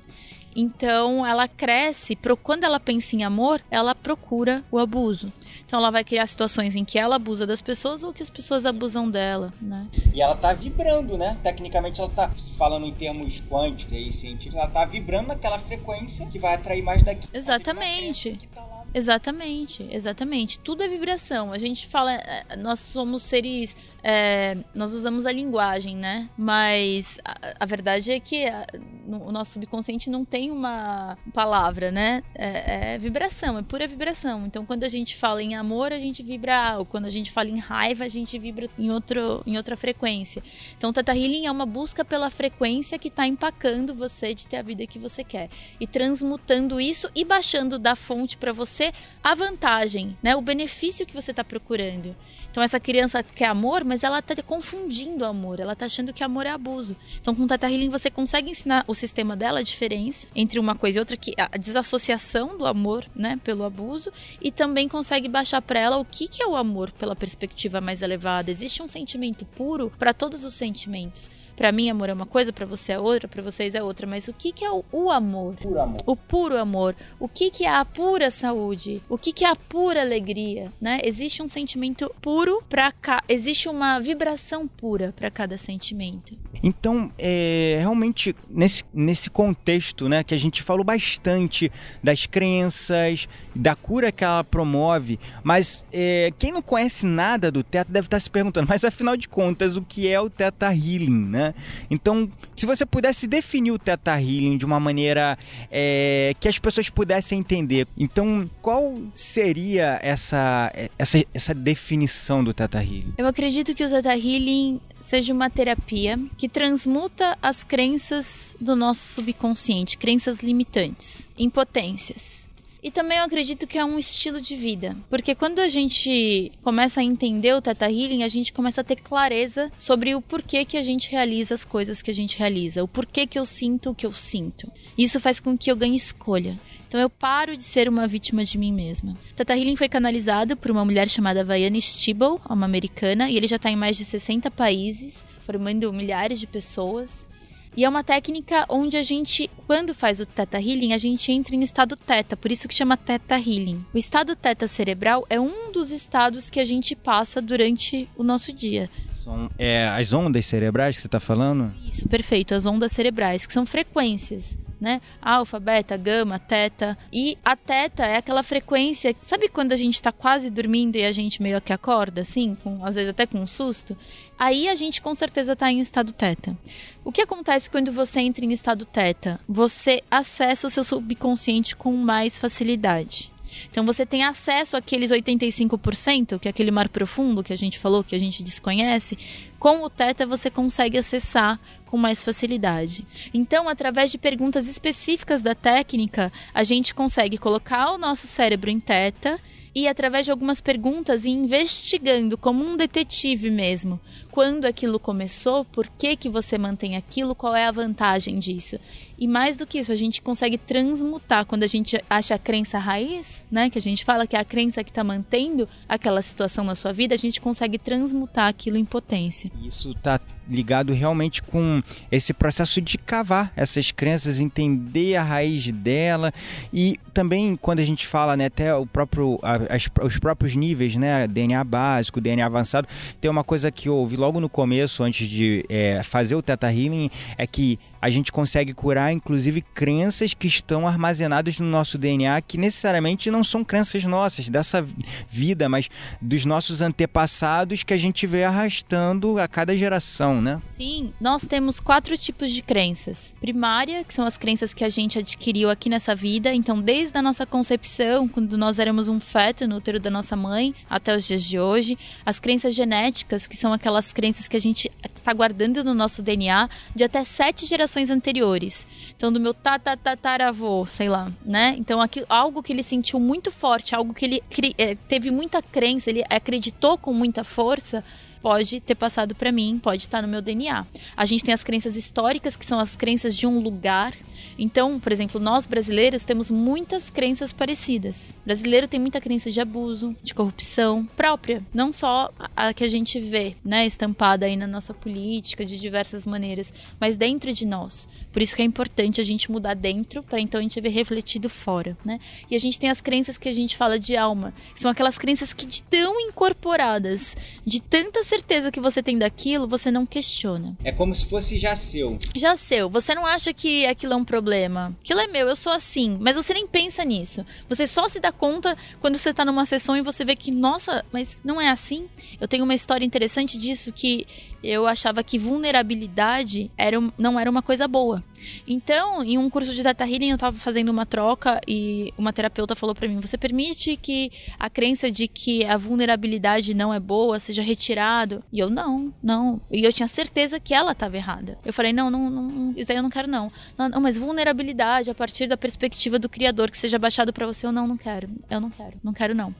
Então 0.54 1.26
ela 1.26 1.48
cresce, 1.48 2.14
quando 2.42 2.64
ela 2.64 2.78
pensa 2.78 3.16
em 3.16 3.24
amor, 3.24 3.62
ela 3.70 3.94
procura 3.94 4.62
o 4.70 4.78
abuso. 4.78 5.32
Então 5.64 5.78
ela 5.78 5.90
vai 5.90 6.04
criar 6.04 6.26
situações 6.26 6.76
em 6.76 6.84
que 6.84 6.98
ela 6.98 7.16
abusa 7.16 7.46
das 7.46 7.62
pessoas 7.62 8.04
ou 8.04 8.12
que 8.12 8.22
as 8.22 8.28
pessoas 8.28 8.66
abusam 8.66 9.10
dela, 9.10 9.54
né? 9.58 9.88
E 10.12 10.20
ela 10.20 10.36
tá 10.36 10.52
vibrando, 10.52 11.16
né? 11.16 11.38
Tecnicamente 11.42 11.98
ela 11.98 12.10
tá 12.10 12.28
falando 12.58 12.84
em 12.84 12.92
termos 12.92 13.40
quânticos 13.48 13.94
e 13.94 14.12
científicos, 14.12 14.58
ela 14.58 14.68
tá 14.68 14.84
vibrando 14.84 15.28
naquela 15.28 15.58
frequência 15.58 16.26
que 16.26 16.38
vai 16.38 16.56
atrair 16.56 16.82
mais 16.82 17.02
daqui. 17.02 17.26
Exatamente. 17.32 18.38
Tá 18.54 18.62
Exatamente, 18.94 19.88
exatamente. 19.90 20.58
Tudo 20.58 20.82
é 20.82 20.88
vibração. 20.88 21.50
A 21.52 21.58
gente 21.58 21.86
fala, 21.86 22.12
é, 22.12 22.56
nós 22.56 22.80
somos 22.80 23.22
seres 23.22 23.74
é, 24.02 24.56
nós 24.74 24.92
usamos 24.92 25.26
a 25.26 25.32
linguagem, 25.32 25.96
né? 25.96 26.28
Mas 26.36 27.20
a, 27.24 27.54
a 27.60 27.66
verdade 27.66 28.10
é 28.10 28.18
que 28.18 28.46
a, 28.46 28.66
no, 29.06 29.28
o 29.28 29.32
nosso 29.32 29.52
subconsciente 29.52 30.10
não 30.10 30.24
tem 30.24 30.50
uma 30.50 31.16
palavra, 31.32 31.92
né? 31.92 32.22
É, 32.34 32.94
é, 32.94 32.98
vibração, 32.98 33.58
é 33.58 33.62
pura 33.62 33.86
vibração. 33.86 34.44
Então, 34.46 34.66
quando 34.66 34.84
a 34.84 34.88
gente 34.88 35.16
fala 35.16 35.42
em 35.42 35.54
amor, 35.54 35.92
a 35.92 35.98
gente 35.98 36.22
vibra 36.22 36.56
algo. 36.56 36.84
Quando 36.84 37.04
a 37.04 37.10
gente 37.10 37.30
fala 37.30 37.48
em 37.48 37.58
raiva, 37.58 38.04
a 38.04 38.08
gente 38.08 38.38
vibra 38.38 38.68
em, 38.78 38.90
outro, 38.90 39.42
em 39.46 39.56
outra 39.56 39.76
frequência. 39.76 40.42
Então, 40.76 40.90
o 40.90 40.92
Teta 40.92 41.16
Healing 41.16 41.46
é 41.46 41.50
uma 41.50 41.66
busca 41.66 42.04
pela 42.04 42.30
frequência 42.30 42.98
que 42.98 43.08
está 43.08 43.26
empacando 43.26 43.94
você 43.94 44.34
de 44.34 44.48
ter 44.48 44.56
a 44.56 44.62
vida 44.62 44.86
que 44.86 44.98
você 44.98 45.22
quer. 45.22 45.48
E 45.78 45.86
transmutando 45.86 46.80
isso 46.80 47.08
e 47.14 47.24
baixando 47.24 47.78
da 47.78 47.94
fonte 47.94 48.36
para 48.36 48.52
você 48.52 48.92
a 49.22 49.34
vantagem, 49.34 50.16
né? 50.22 50.34
O 50.34 50.40
benefício 50.40 51.06
que 51.06 51.14
você 51.14 51.30
está 51.30 51.44
procurando. 51.44 52.16
Então 52.52 52.62
essa 52.62 52.78
criança 52.78 53.22
quer 53.22 53.46
amor, 53.46 53.82
mas 53.92 54.02
ela 54.02 54.22
tá 54.22 54.34
confundindo 54.42 55.22
amor, 55.22 55.60
ela 55.60 55.76
tá 55.76 55.84
achando 55.84 56.14
que 56.14 56.24
amor 56.24 56.46
é 56.46 56.48
abuso. 56.48 56.96
Então 57.20 57.34
com 57.34 57.42
o 57.42 57.46
Tata 57.46 57.70
Healing 57.70 57.90
você 57.90 58.10
consegue 58.10 58.48
ensinar 58.48 58.86
o 58.88 58.94
sistema 58.94 59.36
dela 59.36 59.60
a 59.60 59.62
diferença 59.62 60.26
entre 60.34 60.58
uma 60.58 60.74
coisa 60.74 60.96
e 60.96 61.00
outra, 61.00 61.14
que 61.14 61.34
a 61.36 61.58
desassociação 61.58 62.56
do 62.56 62.64
amor, 62.64 63.04
né, 63.14 63.38
pelo 63.44 63.64
abuso, 63.64 64.10
e 64.40 64.50
também 64.50 64.88
consegue 64.88 65.28
baixar 65.28 65.60
para 65.60 65.78
ela 65.78 65.98
o 65.98 66.06
que 66.06 66.26
que 66.26 66.42
é 66.42 66.46
o 66.46 66.56
amor 66.56 66.90
pela 66.92 67.14
perspectiva 67.14 67.82
mais 67.82 68.00
elevada. 68.00 68.50
Existe 68.50 68.82
um 68.82 68.88
sentimento 68.88 69.44
puro 69.44 69.92
para 69.98 70.14
todos 70.14 70.42
os 70.42 70.54
sentimentos. 70.54 71.28
Para 71.56 71.72
mim, 71.72 71.90
amor 71.90 72.08
é 72.08 72.12
uma 72.12 72.26
coisa, 72.26 72.52
para 72.52 72.66
você 72.66 72.92
é 72.92 72.98
outra, 72.98 73.28
para 73.28 73.42
vocês 73.42 73.74
é 73.74 73.82
outra. 73.82 74.06
Mas 74.06 74.28
o 74.28 74.32
que, 74.32 74.52
que 74.52 74.64
é 74.64 74.70
o, 74.70 74.84
o 74.92 75.10
amor? 75.10 75.54
Puro 75.56 75.80
amor? 75.80 76.00
O 76.06 76.16
puro 76.16 76.58
amor. 76.58 76.96
O 77.18 77.28
que, 77.28 77.50
que 77.50 77.64
é 77.64 77.74
a 77.74 77.84
pura 77.84 78.30
saúde? 78.30 79.02
O 79.08 79.18
que, 79.18 79.32
que 79.32 79.44
é 79.44 79.48
a 79.48 79.56
pura 79.56 80.00
alegria? 80.00 80.72
Né? 80.80 81.00
Existe 81.04 81.42
um 81.42 81.48
sentimento 81.48 82.12
puro 82.20 82.62
para 82.68 82.90
cá. 82.92 83.22
Existe 83.28 83.68
uma 83.68 83.98
vibração 83.98 84.66
pura 84.66 85.12
para 85.14 85.30
cada 85.30 85.58
sentimento. 85.58 86.36
Então, 86.62 87.10
é, 87.18 87.76
realmente, 87.80 88.34
nesse, 88.48 88.84
nesse 88.92 89.28
contexto, 89.30 90.08
né, 90.08 90.22
que 90.22 90.34
a 90.34 90.38
gente 90.38 90.62
falou 90.62 90.84
bastante 90.84 91.70
das 92.02 92.26
crenças, 92.26 93.28
da 93.54 93.74
cura 93.74 94.12
que 94.12 94.24
ela 94.24 94.44
promove, 94.44 95.18
mas 95.42 95.84
é, 95.92 96.32
quem 96.38 96.52
não 96.52 96.62
conhece 96.62 97.04
nada 97.04 97.50
do 97.50 97.62
Teta 97.62 97.90
deve 97.90 98.06
estar 98.06 98.20
se 98.20 98.30
perguntando, 98.30 98.66
mas 98.68 98.84
afinal 98.84 99.16
de 99.16 99.28
contas, 99.28 99.76
o 99.76 99.82
que 99.82 100.08
é 100.08 100.20
o 100.20 100.30
Teta 100.30 100.72
Healing, 100.72 101.26
né? 101.26 101.41
Então, 101.90 102.30
se 102.56 102.66
você 102.66 102.84
pudesse 102.86 103.26
definir 103.26 103.72
o 103.72 103.78
Teta 103.78 104.12
Healing 104.12 104.56
de 104.56 104.64
uma 104.64 104.78
maneira 104.78 105.38
é, 105.70 106.34
que 106.38 106.48
as 106.48 106.58
pessoas 106.58 106.88
pudessem 106.88 107.38
entender, 107.38 107.86
então 107.96 108.48
qual 108.60 109.00
seria 109.14 109.98
essa, 110.02 110.72
essa, 110.98 111.24
essa 111.34 111.54
definição 111.54 112.44
do 112.44 112.52
Teta 112.52 112.78
Healing? 112.78 113.14
Eu 113.18 113.26
acredito 113.26 113.74
que 113.74 113.84
o 113.84 113.88
Teta 113.88 114.14
Healing 114.14 114.80
seja 115.00 115.32
uma 115.32 115.50
terapia 115.50 116.18
que 116.38 116.48
transmuta 116.48 117.36
as 117.42 117.64
crenças 117.64 118.56
do 118.60 118.76
nosso 118.76 119.14
subconsciente, 119.14 119.98
crenças 119.98 120.40
limitantes, 120.40 121.30
impotências. 121.36 122.51
E 122.82 122.90
também 122.90 123.18
eu 123.18 123.24
acredito 123.24 123.66
que 123.66 123.78
é 123.78 123.84
um 123.84 123.96
estilo 123.98 124.40
de 124.40 124.56
vida. 124.56 124.96
Porque 125.08 125.36
quando 125.36 125.60
a 125.60 125.68
gente 125.68 126.50
começa 126.62 127.00
a 127.00 127.04
entender 127.04 127.54
o 127.54 127.62
Teta 127.62 127.86
Healing, 127.86 128.24
a 128.24 128.28
gente 128.28 128.52
começa 128.52 128.80
a 128.80 128.84
ter 128.84 128.96
clareza 128.96 129.70
sobre 129.78 130.16
o 130.16 130.20
porquê 130.20 130.64
que 130.64 130.76
a 130.76 130.82
gente 130.82 131.10
realiza 131.10 131.54
as 131.54 131.64
coisas 131.64 132.02
que 132.02 132.10
a 132.10 132.14
gente 132.14 132.36
realiza. 132.36 132.82
O 132.82 132.88
porquê 132.88 133.24
que 133.24 133.38
eu 133.38 133.46
sinto 133.46 133.90
o 133.90 133.94
que 133.94 134.04
eu 134.04 134.12
sinto. 134.12 134.70
Isso 134.98 135.20
faz 135.20 135.38
com 135.38 135.56
que 135.56 135.70
eu 135.70 135.76
ganhe 135.76 135.94
escolha. 135.96 136.58
Então 136.88 137.00
eu 137.00 137.08
paro 137.08 137.56
de 137.56 137.62
ser 137.62 137.88
uma 137.88 138.06
vítima 138.08 138.44
de 138.44 138.58
mim 138.58 138.72
mesma. 138.72 139.16
Teta 139.36 139.56
Healing 139.56 139.76
foi 139.76 139.88
canalizado 139.88 140.56
por 140.56 140.70
uma 140.70 140.84
mulher 140.84 141.08
chamada 141.08 141.44
Vaiana 141.44 141.80
Stibble, 141.80 142.40
uma 142.50 142.66
americana, 142.66 143.30
e 143.30 143.36
ele 143.36 143.46
já 143.46 143.56
está 143.56 143.70
em 143.70 143.76
mais 143.76 143.96
de 143.96 144.04
60 144.04 144.50
países, 144.50 145.24
formando 145.40 145.90
milhares 145.92 146.38
de 146.38 146.46
pessoas. 146.46 147.28
E 147.76 147.84
é 147.84 147.88
uma 147.88 148.04
técnica 148.04 148.66
onde 148.68 148.96
a 148.96 149.02
gente, 149.02 149.48
quando 149.66 149.94
faz 149.94 150.20
o 150.20 150.26
Teta 150.26 150.58
Healing, 150.58 150.92
a 150.92 150.98
gente 150.98 151.32
entra 151.32 151.54
em 151.54 151.62
estado 151.62 151.96
Teta, 151.96 152.36
por 152.36 152.52
isso 152.52 152.68
que 152.68 152.74
chama 152.74 152.96
Teta 152.96 153.36
Healing. 153.36 153.84
O 153.94 153.98
estado 153.98 154.36
Teta 154.36 154.68
cerebral 154.68 155.26
é 155.30 155.40
um 155.40 155.72
dos 155.72 155.90
estados 155.90 156.50
que 156.50 156.60
a 156.60 156.64
gente 156.64 156.94
passa 156.94 157.40
durante 157.40 158.08
o 158.16 158.22
nosso 158.22 158.52
dia. 158.52 158.90
São 159.14 159.50
é, 159.58 159.88
as 159.88 160.12
ondas 160.12 160.44
cerebrais 160.44 160.96
que 160.96 161.02
você 161.02 161.08
está 161.08 161.20
falando? 161.20 161.72
Isso, 161.88 162.06
perfeito. 162.08 162.54
As 162.54 162.66
ondas 162.66 162.92
cerebrais, 162.92 163.46
que 163.46 163.52
são 163.52 163.64
frequências 163.64 164.58
né? 164.82 165.00
Alfa, 165.22 165.60
beta, 165.60 165.96
gama, 165.96 166.40
teta. 166.40 166.98
E 167.12 167.38
a 167.44 167.54
teta 167.54 168.04
é 168.04 168.16
aquela 168.16 168.42
frequência. 168.42 169.14
Sabe 169.22 169.48
quando 169.48 169.70
a 169.70 169.76
gente 169.76 169.94
está 169.94 170.10
quase 170.10 170.50
dormindo 170.50 170.96
e 170.96 171.04
a 171.04 171.12
gente 171.12 171.40
meio 171.40 171.60
que 171.60 171.72
acorda, 171.72 172.22
assim? 172.22 172.56
Com, 172.64 172.84
às 172.84 172.96
vezes 172.96 173.10
até 173.10 173.24
com 173.24 173.38
um 173.38 173.46
susto? 173.46 173.96
Aí 174.36 174.68
a 174.68 174.74
gente 174.74 175.00
com 175.00 175.14
certeza 175.14 175.52
está 175.52 175.70
em 175.70 175.78
estado 175.78 176.12
teta. 176.12 176.58
O 177.04 177.12
que 177.12 177.22
acontece 177.22 177.70
quando 177.70 177.92
você 177.92 178.18
entra 178.18 178.44
em 178.44 178.50
estado 178.52 178.84
teta? 178.84 179.38
Você 179.48 180.02
acessa 180.10 180.66
o 180.66 180.70
seu 180.70 180.82
subconsciente 180.82 181.76
com 181.76 181.92
mais 181.92 182.36
facilidade. 182.36 183.30
Então 183.70 183.84
você 183.84 184.04
tem 184.04 184.24
acesso 184.24 184.76
àqueles 184.76 185.10
85%, 185.10 186.38
que 186.38 186.48
é 186.48 186.50
aquele 186.50 186.70
mar 186.70 186.88
profundo 186.88 187.42
que 187.42 187.52
a 187.52 187.56
gente 187.56 187.78
falou, 187.78 188.04
que 188.04 188.14
a 188.14 188.18
gente 188.18 188.42
desconhece, 188.42 189.18
com 189.58 189.82
o 189.82 189.90
Teta 189.90 190.26
você 190.26 190.50
consegue 190.50 190.98
acessar 190.98 191.60
com 191.86 191.96
mais 191.96 192.22
facilidade. 192.22 193.06
Então, 193.34 193.68
através 193.68 194.10
de 194.10 194.18
perguntas 194.18 194.66
específicas 194.66 195.42
da 195.42 195.54
técnica, 195.54 196.32
a 196.54 196.64
gente 196.64 196.94
consegue 196.94 197.36
colocar 197.36 197.92
o 197.92 197.98
nosso 197.98 198.26
cérebro 198.26 198.70
em 198.70 198.80
Teta 198.80 199.38
e 199.74 199.88
através 199.88 200.24
de 200.24 200.30
algumas 200.30 200.60
perguntas 200.60 201.24
e 201.24 201.30
investigando 201.30 202.36
como 202.36 202.64
um 202.64 202.76
detetive 202.76 203.50
mesmo, 203.50 203.98
quando 204.30 204.64
aquilo 204.64 204.98
começou, 204.98 205.64
por 205.64 205.86
que 205.86 206.16
que 206.16 206.28
você 206.28 206.58
mantém 206.58 206.96
aquilo, 206.96 207.34
qual 207.34 207.54
é 207.54 207.66
a 207.66 207.70
vantagem 207.70 208.38
disso. 208.38 208.78
E 209.18 209.26
mais 209.28 209.56
do 209.56 209.66
que 209.66 209.78
isso, 209.78 209.92
a 209.92 209.96
gente 209.96 210.20
consegue 210.20 210.58
transmutar 210.58 211.46
quando 211.46 211.62
a 211.62 211.66
gente 211.66 212.02
acha 212.08 212.34
a 212.34 212.38
crença 212.38 212.78
raiz, 212.78 213.44
né, 213.50 213.70
que 213.70 213.78
a 213.78 213.82
gente 213.82 214.04
fala 214.04 214.26
que 214.26 214.36
é 214.36 214.40
a 214.40 214.44
crença 214.44 214.82
que 214.82 214.90
está 214.90 215.04
mantendo 215.04 215.68
aquela 215.88 216.20
situação 216.22 216.64
na 216.64 216.74
sua 216.74 216.92
vida, 216.92 217.14
a 217.14 217.18
gente 217.18 217.40
consegue 217.40 217.78
transmutar 217.78 218.48
aquilo 218.48 218.78
em 218.78 218.84
potência. 218.84 219.50
Isso 219.62 219.92
está 219.92 220.18
ligado 220.48 220.92
realmente 220.92 221.42
com 221.42 221.82
esse 222.10 222.32
processo 222.32 222.80
de 222.80 222.98
cavar 222.98 223.52
essas 223.56 223.90
crenças, 223.90 224.40
entender 224.40 225.16
a 225.16 225.22
raiz 225.22 225.70
dela. 225.70 226.32
E 226.72 226.98
também 227.12 227.56
quando 227.56 227.80
a 227.80 227.84
gente 227.84 228.06
fala, 228.06 228.36
né, 228.36 228.46
até 228.46 228.74
o 228.74 228.86
próprio 228.86 229.38
as, 229.42 229.88
os 230.04 230.18
próprios 230.18 230.54
níveis, 230.54 230.96
né, 230.96 231.26
DNA 231.26 231.62
básico, 231.64 232.20
DNA 232.20 232.44
avançado, 232.44 232.88
tem 233.20 233.30
uma 233.30 233.44
coisa 233.44 233.70
que 233.70 233.88
eu 233.88 233.96
ouvi 233.96 234.16
logo 234.16 234.40
no 234.40 234.48
começo, 234.48 235.02
antes 235.02 235.28
de 235.28 235.64
é, 235.68 236.02
fazer 236.02 236.34
o 236.34 236.42
Teta 236.42 236.72
Healing, 236.72 237.10
é 237.36 237.46
que 237.46 237.78
a 238.02 238.10
gente 238.10 238.32
consegue 238.32 238.74
curar, 238.74 239.12
inclusive, 239.12 239.62
crenças 239.62 240.34
que 240.34 240.48
estão 240.48 240.88
armazenadas 240.88 241.60
no 241.60 241.66
nosso 241.66 241.96
DNA, 241.96 242.42
que 242.42 242.58
necessariamente 242.58 243.30
não 243.30 243.44
são 243.44 243.64
crenças 243.64 244.02
nossas, 244.02 244.48
dessa 244.48 244.84
vida, 245.30 245.68
mas 245.68 245.88
dos 246.20 246.44
nossos 246.44 246.80
antepassados 246.80 247.84
que 247.84 247.94
a 247.94 247.96
gente 247.96 248.26
vê 248.26 248.42
arrastando 248.42 249.38
a 249.38 249.46
cada 249.46 249.76
geração, 249.76 250.42
né? 250.42 250.60
Sim, 250.68 251.12
nós 251.20 251.46
temos 251.46 251.78
quatro 251.78 252.18
tipos 252.18 252.50
de 252.50 252.60
crenças. 252.60 253.36
Primária, 253.40 254.02
que 254.02 254.12
são 254.12 254.26
as 254.26 254.36
crenças 254.36 254.74
que 254.74 254.82
a 254.82 254.88
gente 254.88 255.20
adquiriu 255.20 255.70
aqui 255.70 255.88
nessa 255.88 256.12
vida, 256.12 256.52
então 256.52 256.80
desde 256.80 257.16
a 257.16 257.22
nossa 257.22 257.46
concepção, 257.46 258.26
quando 258.26 258.58
nós 258.58 258.80
éramos 258.80 259.06
um 259.06 259.20
feto 259.20 259.64
no 259.68 259.76
útero 259.76 260.00
da 260.00 260.10
nossa 260.10 260.34
mãe, 260.34 260.74
até 260.90 261.16
os 261.16 261.24
dias 261.24 261.44
de 261.44 261.60
hoje. 261.60 261.96
As 262.26 262.40
crenças 262.40 262.74
genéticas, 262.74 263.46
que 263.46 263.56
são 263.56 263.72
aquelas 263.72 264.12
crenças 264.12 264.48
que 264.48 264.56
a 264.56 264.60
gente 264.60 264.90
está 265.22 265.32
guardando 265.32 265.82
no 265.82 265.94
nosso 265.94 266.22
DNA 266.22 266.68
de 266.94 267.04
até 267.04 267.24
sete 267.24 267.66
gerações 267.66 268.10
anteriores. 268.10 268.86
Então, 269.16 269.32
do 269.32 269.40
meu 269.40 269.54
tatataravô, 269.54 270.84
sei 270.86 271.08
lá, 271.08 271.32
né? 271.44 271.74
Então, 271.78 272.00
aqui, 272.00 272.24
algo 272.28 272.62
que 272.62 272.72
ele 272.72 272.82
sentiu 272.82 273.18
muito 273.18 273.50
forte, 273.50 273.94
algo 273.94 274.12
que 274.12 274.24
ele 274.24 274.74
é, 274.76 274.94
teve 274.94 275.30
muita 275.30 275.62
crença, 275.62 276.10
ele 276.10 276.24
acreditou 276.28 276.98
com 276.98 277.12
muita 277.12 277.44
força, 277.44 278.04
pode 278.42 278.80
ter 278.80 278.96
passado 278.96 279.34
para 279.34 279.52
mim, 279.52 279.78
pode 279.82 280.02
estar 280.02 280.20
no 280.20 280.28
meu 280.28 280.42
DNA. 280.42 280.84
A 281.16 281.24
gente 281.24 281.44
tem 281.44 281.54
as 281.54 281.62
crenças 281.62 281.96
históricas, 281.96 282.56
que 282.56 282.66
são 282.66 282.78
as 282.78 282.96
crenças 282.96 283.36
de 283.36 283.46
um 283.46 283.60
lugar, 283.60 284.12
então, 284.58 284.98
por 284.98 285.12
exemplo, 285.12 285.40
nós 285.40 285.64
brasileiros 285.64 286.24
temos 286.24 286.50
muitas 286.50 287.08
crenças 287.08 287.52
parecidas. 287.52 288.38
O 288.42 288.46
brasileiro 288.46 288.88
tem 288.88 288.98
muita 288.98 289.20
crença 289.20 289.50
de 289.50 289.60
abuso, 289.60 290.16
de 290.22 290.34
corrupção 290.34 291.08
própria, 291.16 291.62
não 291.72 291.92
só 291.92 292.30
a 292.56 292.74
que 292.74 292.84
a 292.84 292.88
gente 292.88 293.20
vê, 293.20 293.56
né, 293.64 293.86
estampada 293.86 294.46
aí 294.46 294.56
na 294.56 294.66
nossa 294.66 294.92
política 294.92 295.64
de 295.64 295.78
diversas 295.78 296.26
maneiras, 296.26 296.72
mas 296.98 297.16
dentro 297.16 297.52
de 297.52 297.64
nós. 297.64 298.08
Por 298.32 298.42
isso 298.42 298.56
que 298.56 298.62
é 298.62 298.64
importante 298.64 299.20
a 299.20 299.24
gente 299.24 299.50
mudar 299.50 299.74
dentro 299.74 300.22
para 300.22 300.40
então 300.40 300.58
a 300.58 300.62
gente 300.62 300.80
ver 300.80 300.88
refletido 300.88 301.48
fora, 301.48 301.96
né? 302.04 302.18
E 302.50 302.56
a 302.56 302.58
gente 302.58 302.78
tem 302.78 302.90
as 302.90 303.00
crenças 303.00 303.38
que 303.38 303.48
a 303.48 303.52
gente 303.52 303.76
fala 303.76 303.98
de 303.98 304.16
alma, 304.16 304.52
que 304.74 304.80
são 304.80 304.90
aquelas 304.90 305.16
crenças 305.16 305.52
que 305.52 305.66
estão 305.66 306.20
incorporadas 306.20 307.36
de 307.64 307.80
tantas 307.80 308.32
certeza 308.32 308.72
que 308.72 308.80
você 308.80 309.02
tem 309.02 309.18
daquilo, 309.18 309.68
você 309.68 309.90
não 309.90 310.06
questiona. 310.06 310.74
É 310.82 310.90
como 310.90 311.14
se 311.14 311.26
fosse 311.26 311.58
já 311.58 311.76
seu. 311.76 312.18
Já 312.34 312.56
seu. 312.56 312.88
Você 312.88 313.14
não 313.14 313.26
acha 313.26 313.52
que 313.52 313.84
aquilo 313.84 314.14
é 314.14 314.16
um 314.16 314.24
problema. 314.32 314.96
Aquilo 315.02 315.20
é 315.20 315.26
meu, 315.26 315.46
eu 315.46 315.54
sou 315.54 315.70
assim. 315.70 316.16
Mas 316.18 316.36
você 316.36 316.54
nem 316.54 316.66
pensa 316.66 317.04
nisso. 317.04 317.44
Você 317.68 317.86
só 317.86 318.08
se 318.08 318.18
dá 318.18 318.32
conta 318.32 318.78
quando 318.98 319.18
você 319.18 319.30
tá 319.30 319.44
numa 319.44 319.66
sessão 319.66 319.94
e 319.94 320.00
você 320.00 320.24
vê 320.24 320.34
que, 320.34 320.50
nossa, 320.50 321.04
mas 321.12 321.36
não 321.44 321.60
é 321.60 321.68
assim. 321.68 322.08
Eu 322.40 322.48
tenho 322.48 322.64
uma 322.64 322.72
história 322.72 323.04
interessante 323.04 323.58
disso 323.58 323.92
que 323.92 324.26
eu 324.62 324.86
achava 324.86 325.22
que 325.22 325.38
vulnerabilidade 325.38 326.70
era, 326.76 326.96
não 327.18 327.38
era 327.38 327.50
uma 327.50 327.62
coisa 327.62 327.88
boa. 327.88 328.22
Então, 328.66 329.22
em 329.22 329.38
um 329.38 329.48
curso 329.48 329.72
de 329.74 329.82
Data 329.82 330.04
Healing, 330.04 330.30
eu 330.30 330.34
estava 330.34 330.56
fazendo 330.56 330.88
uma 330.88 331.06
troca 331.06 331.60
e 331.66 332.12
uma 332.18 332.32
terapeuta 332.32 332.74
falou 332.74 332.94
para 332.94 333.08
mim: 333.08 333.20
Você 333.20 333.38
permite 333.38 333.96
que 333.96 334.30
a 334.58 334.68
crença 334.68 335.10
de 335.10 335.28
que 335.28 335.64
a 335.64 335.76
vulnerabilidade 335.76 336.74
não 336.74 336.92
é 336.92 337.00
boa 337.00 337.38
seja 337.38 337.62
retirado? 337.62 338.42
E 338.52 338.58
eu, 338.58 338.68
não, 338.68 339.12
não. 339.22 339.60
E 339.70 339.84
eu 339.84 339.92
tinha 339.92 340.08
certeza 340.08 340.58
que 340.58 340.74
ela 340.74 340.92
estava 340.92 341.16
errada. 341.16 341.58
Eu 341.64 341.72
falei: 341.72 341.92
Não, 341.92 342.10
não, 342.10 342.30
não, 342.30 342.74
isso 342.76 342.90
aí 342.90 342.98
eu 342.98 343.02
não 343.02 343.10
quero, 343.10 343.28
não. 343.28 343.50
não. 343.78 343.88
Não, 343.88 344.00
mas 344.00 344.16
vulnerabilidade 344.16 345.10
a 345.10 345.14
partir 345.14 345.46
da 345.46 345.56
perspectiva 345.56 346.18
do 346.18 346.28
Criador 346.28 346.70
que 346.70 346.78
seja 346.78 346.98
baixado 346.98 347.32
para 347.32 347.46
você, 347.46 347.66
eu 347.66 347.72
não, 347.72 347.86
não 347.86 347.96
quero. 347.96 348.28
Eu 348.50 348.60
não 348.60 348.70
quero, 348.70 348.98
não 349.02 349.12
quero, 349.12 349.34
não. 349.34 349.54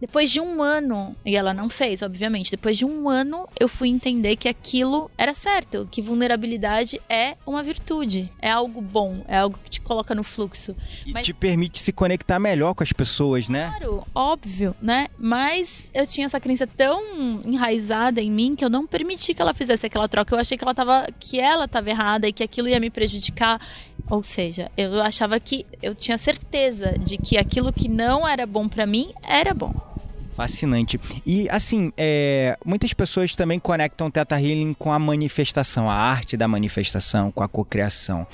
Depois 0.00 0.30
de 0.30 0.40
um 0.40 0.62
ano, 0.62 1.14
e 1.26 1.36
ela 1.36 1.52
não 1.52 1.68
fez, 1.68 2.00
obviamente, 2.00 2.50
depois 2.50 2.78
de 2.78 2.86
um 2.86 3.08
ano 3.08 3.46
eu 3.58 3.68
fui 3.68 3.88
entender 3.88 4.34
que 4.36 4.48
aquilo 4.48 5.10
era 5.18 5.34
certo, 5.34 5.86
que 5.90 6.00
vulnerabilidade 6.00 6.98
é 7.08 7.36
uma 7.46 7.62
virtude, 7.62 8.32
é 8.40 8.50
algo 8.50 8.80
bom, 8.80 9.22
é 9.28 9.36
algo 9.36 9.58
que 9.62 9.68
te 9.68 9.80
coloca 9.80 10.14
no 10.14 10.24
fluxo. 10.24 10.74
E 11.04 11.12
Mas... 11.12 11.26
te 11.26 11.34
permite 11.34 11.78
se 11.78 11.92
conectar 11.92 12.38
melhor 12.38 12.74
com 12.74 12.82
as 12.82 12.92
pessoas, 12.92 13.48
né? 13.48 13.66
Claro, 13.66 14.06
óbvio, 14.14 14.74
né? 14.80 15.08
Mas 15.18 15.90
eu 15.92 16.06
tinha 16.06 16.24
essa 16.24 16.40
crença 16.40 16.66
tão 16.66 17.40
enraizada 17.44 18.22
em 18.22 18.30
mim 18.30 18.56
que 18.56 18.64
eu 18.64 18.70
não 18.70 18.86
permiti 18.86 19.34
que 19.34 19.42
ela 19.42 19.52
fizesse 19.52 19.86
aquela 19.86 20.08
troca. 20.08 20.34
Eu 20.34 20.38
achei 20.38 20.56
que 20.56 20.64
ela 20.64 20.74
tava, 20.74 21.08
que 21.18 21.38
ela 21.38 21.66
estava 21.66 21.90
errada 21.90 22.26
e 22.26 22.32
que 22.32 22.42
aquilo 22.42 22.68
ia 22.68 22.80
me 22.80 22.88
prejudicar. 22.88 23.60
Ou 24.08 24.22
seja, 24.24 24.70
eu 24.76 25.00
achava 25.02 25.38
que 25.38 25.66
eu 25.82 25.94
tinha 25.94 26.16
certeza 26.16 26.96
de 26.98 27.18
que 27.18 27.36
aquilo 27.36 27.72
que 27.72 27.88
não 27.88 28.26
era 28.26 28.46
bom 28.46 28.66
para 28.68 28.86
mim 28.86 29.12
era 29.22 29.52
bom. 29.52 29.89
Fascinante. 30.34 30.98
E 31.26 31.48
assim, 31.50 31.92
é, 31.96 32.56
muitas 32.64 32.92
pessoas 32.92 33.34
também 33.34 33.58
conectam 33.58 34.06
o 34.06 34.10
Teta 34.10 34.40
Healing 34.40 34.74
com 34.74 34.92
a 34.92 34.98
manifestação, 34.98 35.90
a 35.90 35.94
arte 35.94 36.36
da 36.36 36.48
manifestação, 36.48 37.30
com 37.30 37.42
a 37.42 37.48
cocriação 37.48 38.26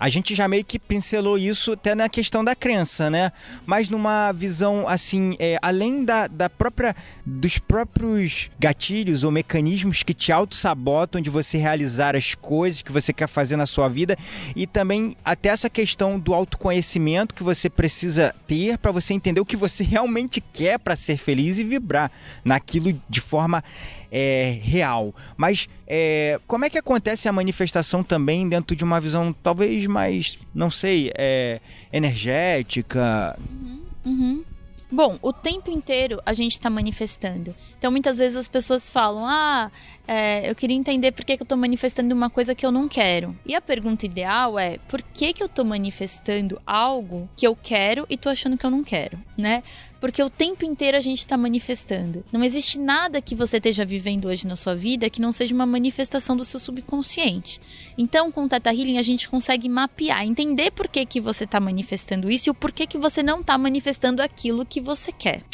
a 0.00 0.08
gente 0.08 0.34
já 0.34 0.48
meio 0.48 0.64
que 0.64 0.78
pincelou 0.78 1.36
isso 1.36 1.72
até 1.72 1.94
na 1.94 2.08
questão 2.08 2.42
da 2.42 2.54
crença, 2.54 3.10
né? 3.10 3.30
Mas 3.66 3.90
numa 3.90 4.32
visão 4.32 4.88
assim, 4.88 5.36
é, 5.38 5.58
além 5.60 6.02
da, 6.06 6.26
da 6.26 6.48
própria 6.48 6.96
dos 7.24 7.58
próprios 7.58 8.50
gatilhos 8.58 9.22
ou 9.24 9.30
mecanismos 9.30 10.02
que 10.02 10.14
te 10.14 10.32
auto-sabotam 10.32 11.20
de 11.20 11.28
você 11.28 11.58
realizar 11.58 12.16
as 12.16 12.34
coisas 12.34 12.80
que 12.80 12.90
você 12.90 13.12
quer 13.12 13.28
fazer 13.28 13.56
na 13.56 13.66
sua 13.66 13.88
vida 13.88 14.16
e 14.56 14.66
também 14.66 15.14
até 15.22 15.50
essa 15.50 15.68
questão 15.68 16.18
do 16.18 16.32
autoconhecimento 16.32 17.34
que 17.34 17.42
você 17.42 17.68
precisa 17.68 18.34
ter 18.46 18.78
para 18.78 18.92
você 18.92 19.12
entender 19.12 19.40
o 19.40 19.44
que 19.44 19.56
você 19.56 19.84
realmente 19.84 20.40
quer 20.40 20.78
para 20.78 20.96
ser 20.96 21.18
feliz 21.18 21.58
e 21.58 21.64
vibrar 21.64 22.10
naquilo 22.42 22.98
de 23.06 23.20
forma 23.20 23.62
é, 24.10 24.58
real. 24.62 25.14
Mas 25.36 25.68
é, 25.86 26.40
como 26.46 26.64
é 26.64 26.70
que 26.70 26.78
acontece 26.78 27.28
a 27.28 27.32
manifestação 27.32 28.02
também 28.02 28.48
dentro 28.48 28.74
de 28.74 28.84
uma 28.84 29.00
visão 29.00 29.32
talvez 29.32 29.86
mais, 29.86 30.38
não 30.54 30.70
sei, 30.70 31.12
é, 31.16 31.60
energética? 31.92 33.38
Uhum, 33.38 33.80
uhum. 34.04 34.44
Bom, 34.92 35.18
o 35.22 35.32
tempo 35.32 35.70
inteiro 35.70 36.20
a 36.26 36.32
gente 36.32 36.52
está 36.52 36.68
manifestando. 36.68 37.54
Então, 37.78 37.92
muitas 37.92 38.18
vezes 38.18 38.36
as 38.36 38.48
pessoas 38.48 38.90
falam: 38.90 39.24
Ah, 39.24 39.70
é, 40.06 40.50
eu 40.50 40.54
queria 40.54 40.76
entender 40.76 41.12
por 41.12 41.24
que, 41.24 41.36
que 41.36 41.42
eu 41.42 41.44
estou 41.44 41.56
manifestando 41.56 42.12
uma 42.12 42.28
coisa 42.28 42.56
que 42.56 42.66
eu 42.66 42.72
não 42.72 42.88
quero. 42.88 43.36
E 43.46 43.54
a 43.54 43.60
pergunta 43.60 44.04
ideal 44.04 44.58
é: 44.58 44.78
por 44.88 45.00
que, 45.00 45.32
que 45.32 45.42
eu 45.42 45.46
estou 45.46 45.64
manifestando 45.64 46.60
algo 46.66 47.28
que 47.36 47.46
eu 47.46 47.54
quero 47.54 48.04
e 48.10 48.14
estou 48.14 48.32
achando 48.32 48.58
que 48.58 48.66
eu 48.66 48.70
não 48.70 48.82
quero, 48.82 49.16
né? 49.38 49.62
Porque 50.00 50.22
o 50.22 50.30
tempo 50.30 50.64
inteiro 50.64 50.96
a 50.96 51.00
gente 51.00 51.20
está 51.20 51.36
manifestando. 51.36 52.24
Não 52.32 52.42
existe 52.42 52.78
nada 52.78 53.20
que 53.20 53.34
você 53.34 53.58
esteja 53.58 53.84
vivendo 53.84 54.26
hoje 54.26 54.46
na 54.46 54.56
sua 54.56 54.74
vida 54.74 55.10
que 55.10 55.20
não 55.20 55.30
seja 55.30 55.54
uma 55.54 55.66
manifestação 55.66 56.36
do 56.36 56.44
seu 56.44 56.58
subconsciente. 56.58 57.60
Então, 57.98 58.32
com 58.32 58.44
o 58.44 58.48
Teta 58.48 58.72
Healing, 58.72 58.96
a 58.96 59.02
gente 59.02 59.28
consegue 59.28 59.68
mapear, 59.68 60.24
entender 60.24 60.70
por 60.70 60.88
que, 60.88 61.04
que 61.04 61.20
você 61.20 61.44
está 61.44 61.60
manifestando 61.60 62.30
isso 62.30 62.48
e 62.48 62.50
o 62.50 62.54
porquê 62.54 62.86
que 62.86 62.96
você 62.96 63.22
não 63.22 63.40
está 63.40 63.58
manifestando 63.58 64.22
aquilo 64.22 64.64
que 64.64 64.80
você 64.80 65.12
quer. 65.12 65.44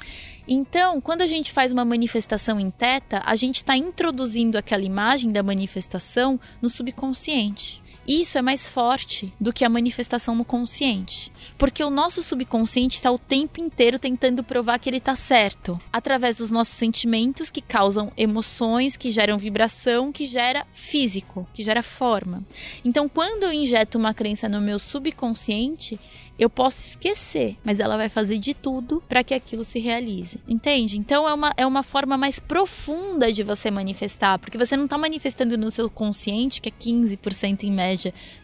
Então, 0.49 1.01
quando 1.01 1.23
a 1.23 1.27
gente 1.27 1.51
faz 1.51 1.73
uma 1.73 1.85
manifestação 1.85 2.61
em 2.61 2.71
teta, 2.71 3.21
a 3.27 3.35
gente 3.35 3.57
está 3.57 3.77
introduzindo 3.77 4.57
aquela 4.57 4.85
imagem 4.85 5.33
da 5.33 5.43
manifestação 5.43 6.39
no 6.63 6.71
subconsciente. 6.71 7.83
Isso 8.07 8.39
é 8.39 8.43
mais 8.43 8.69
forte 8.69 9.33
do 9.41 9.53
que 9.53 9.65
a 9.65 9.69
manifestação 9.69 10.35
no 10.35 10.45
consciente. 10.45 11.33
Porque 11.59 11.83
o 11.83 11.91
nosso 11.91 12.23
subconsciente 12.23 12.97
está 12.97 13.11
o 13.11 13.19
tempo 13.19 13.61
inteiro 13.61 13.99
tentando 13.99 14.45
provar 14.45 14.79
que 14.79 14.89
ele 14.89 14.99
está 14.99 15.17
certo, 15.17 15.81
através 15.93 16.37
dos 16.37 16.51
nossos 16.51 16.75
sentimentos 16.75 17.51
que 17.51 17.61
causam 17.61 18.13
emoções, 18.17 18.97
que 18.97 19.11
geram 19.11 19.39
vibração, 19.39 20.13
que 20.13 20.25
gera 20.25 20.67
físico, 20.73 21.49
que 21.53 21.63
gera 21.63 21.83
forma. 21.83 22.45
Então, 22.85 23.09
quando 23.09 23.45
eu 23.45 23.53
injeto 23.53 23.99
uma 23.99 24.15
crença 24.15 24.49
no 24.49 24.61
meu 24.61 24.79
subconsciente, 24.79 25.99
eu 26.39 26.51
posso 26.51 26.91
esquecer, 26.91 27.57
mas 27.65 27.81
ela 27.81 27.97
vai 27.97 28.09
fazer 28.09 28.39
de 28.39 28.53
tudo 28.53 29.03
para 29.09 29.25
que 29.25 29.33
aquilo 29.33 29.65
se 29.65 29.79
realize. 29.79 30.39
Entende? 30.47 30.99
Então 30.99 31.27
é 31.27 31.33
uma, 31.33 31.53
é 31.57 31.67
uma 31.67 31.83
forma 31.83 32.17
mais 32.19 32.39
profunda 32.39 33.33
de 33.33 33.43
você 33.43 33.71
manifestar, 33.71 34.39
porque 34.39 34.59
você 34.59 34.77
não 34.77 34.85
está 34.85 34.99
manifestando 34.99 35.57
no 35.57 35.71
seu 35.71 35.89
consciente, 35.89 36.61
que 36.61 36.69
é 36.69 36.73
15% 36.73 37.65
em 37.65 37.73
média 37.73 37.96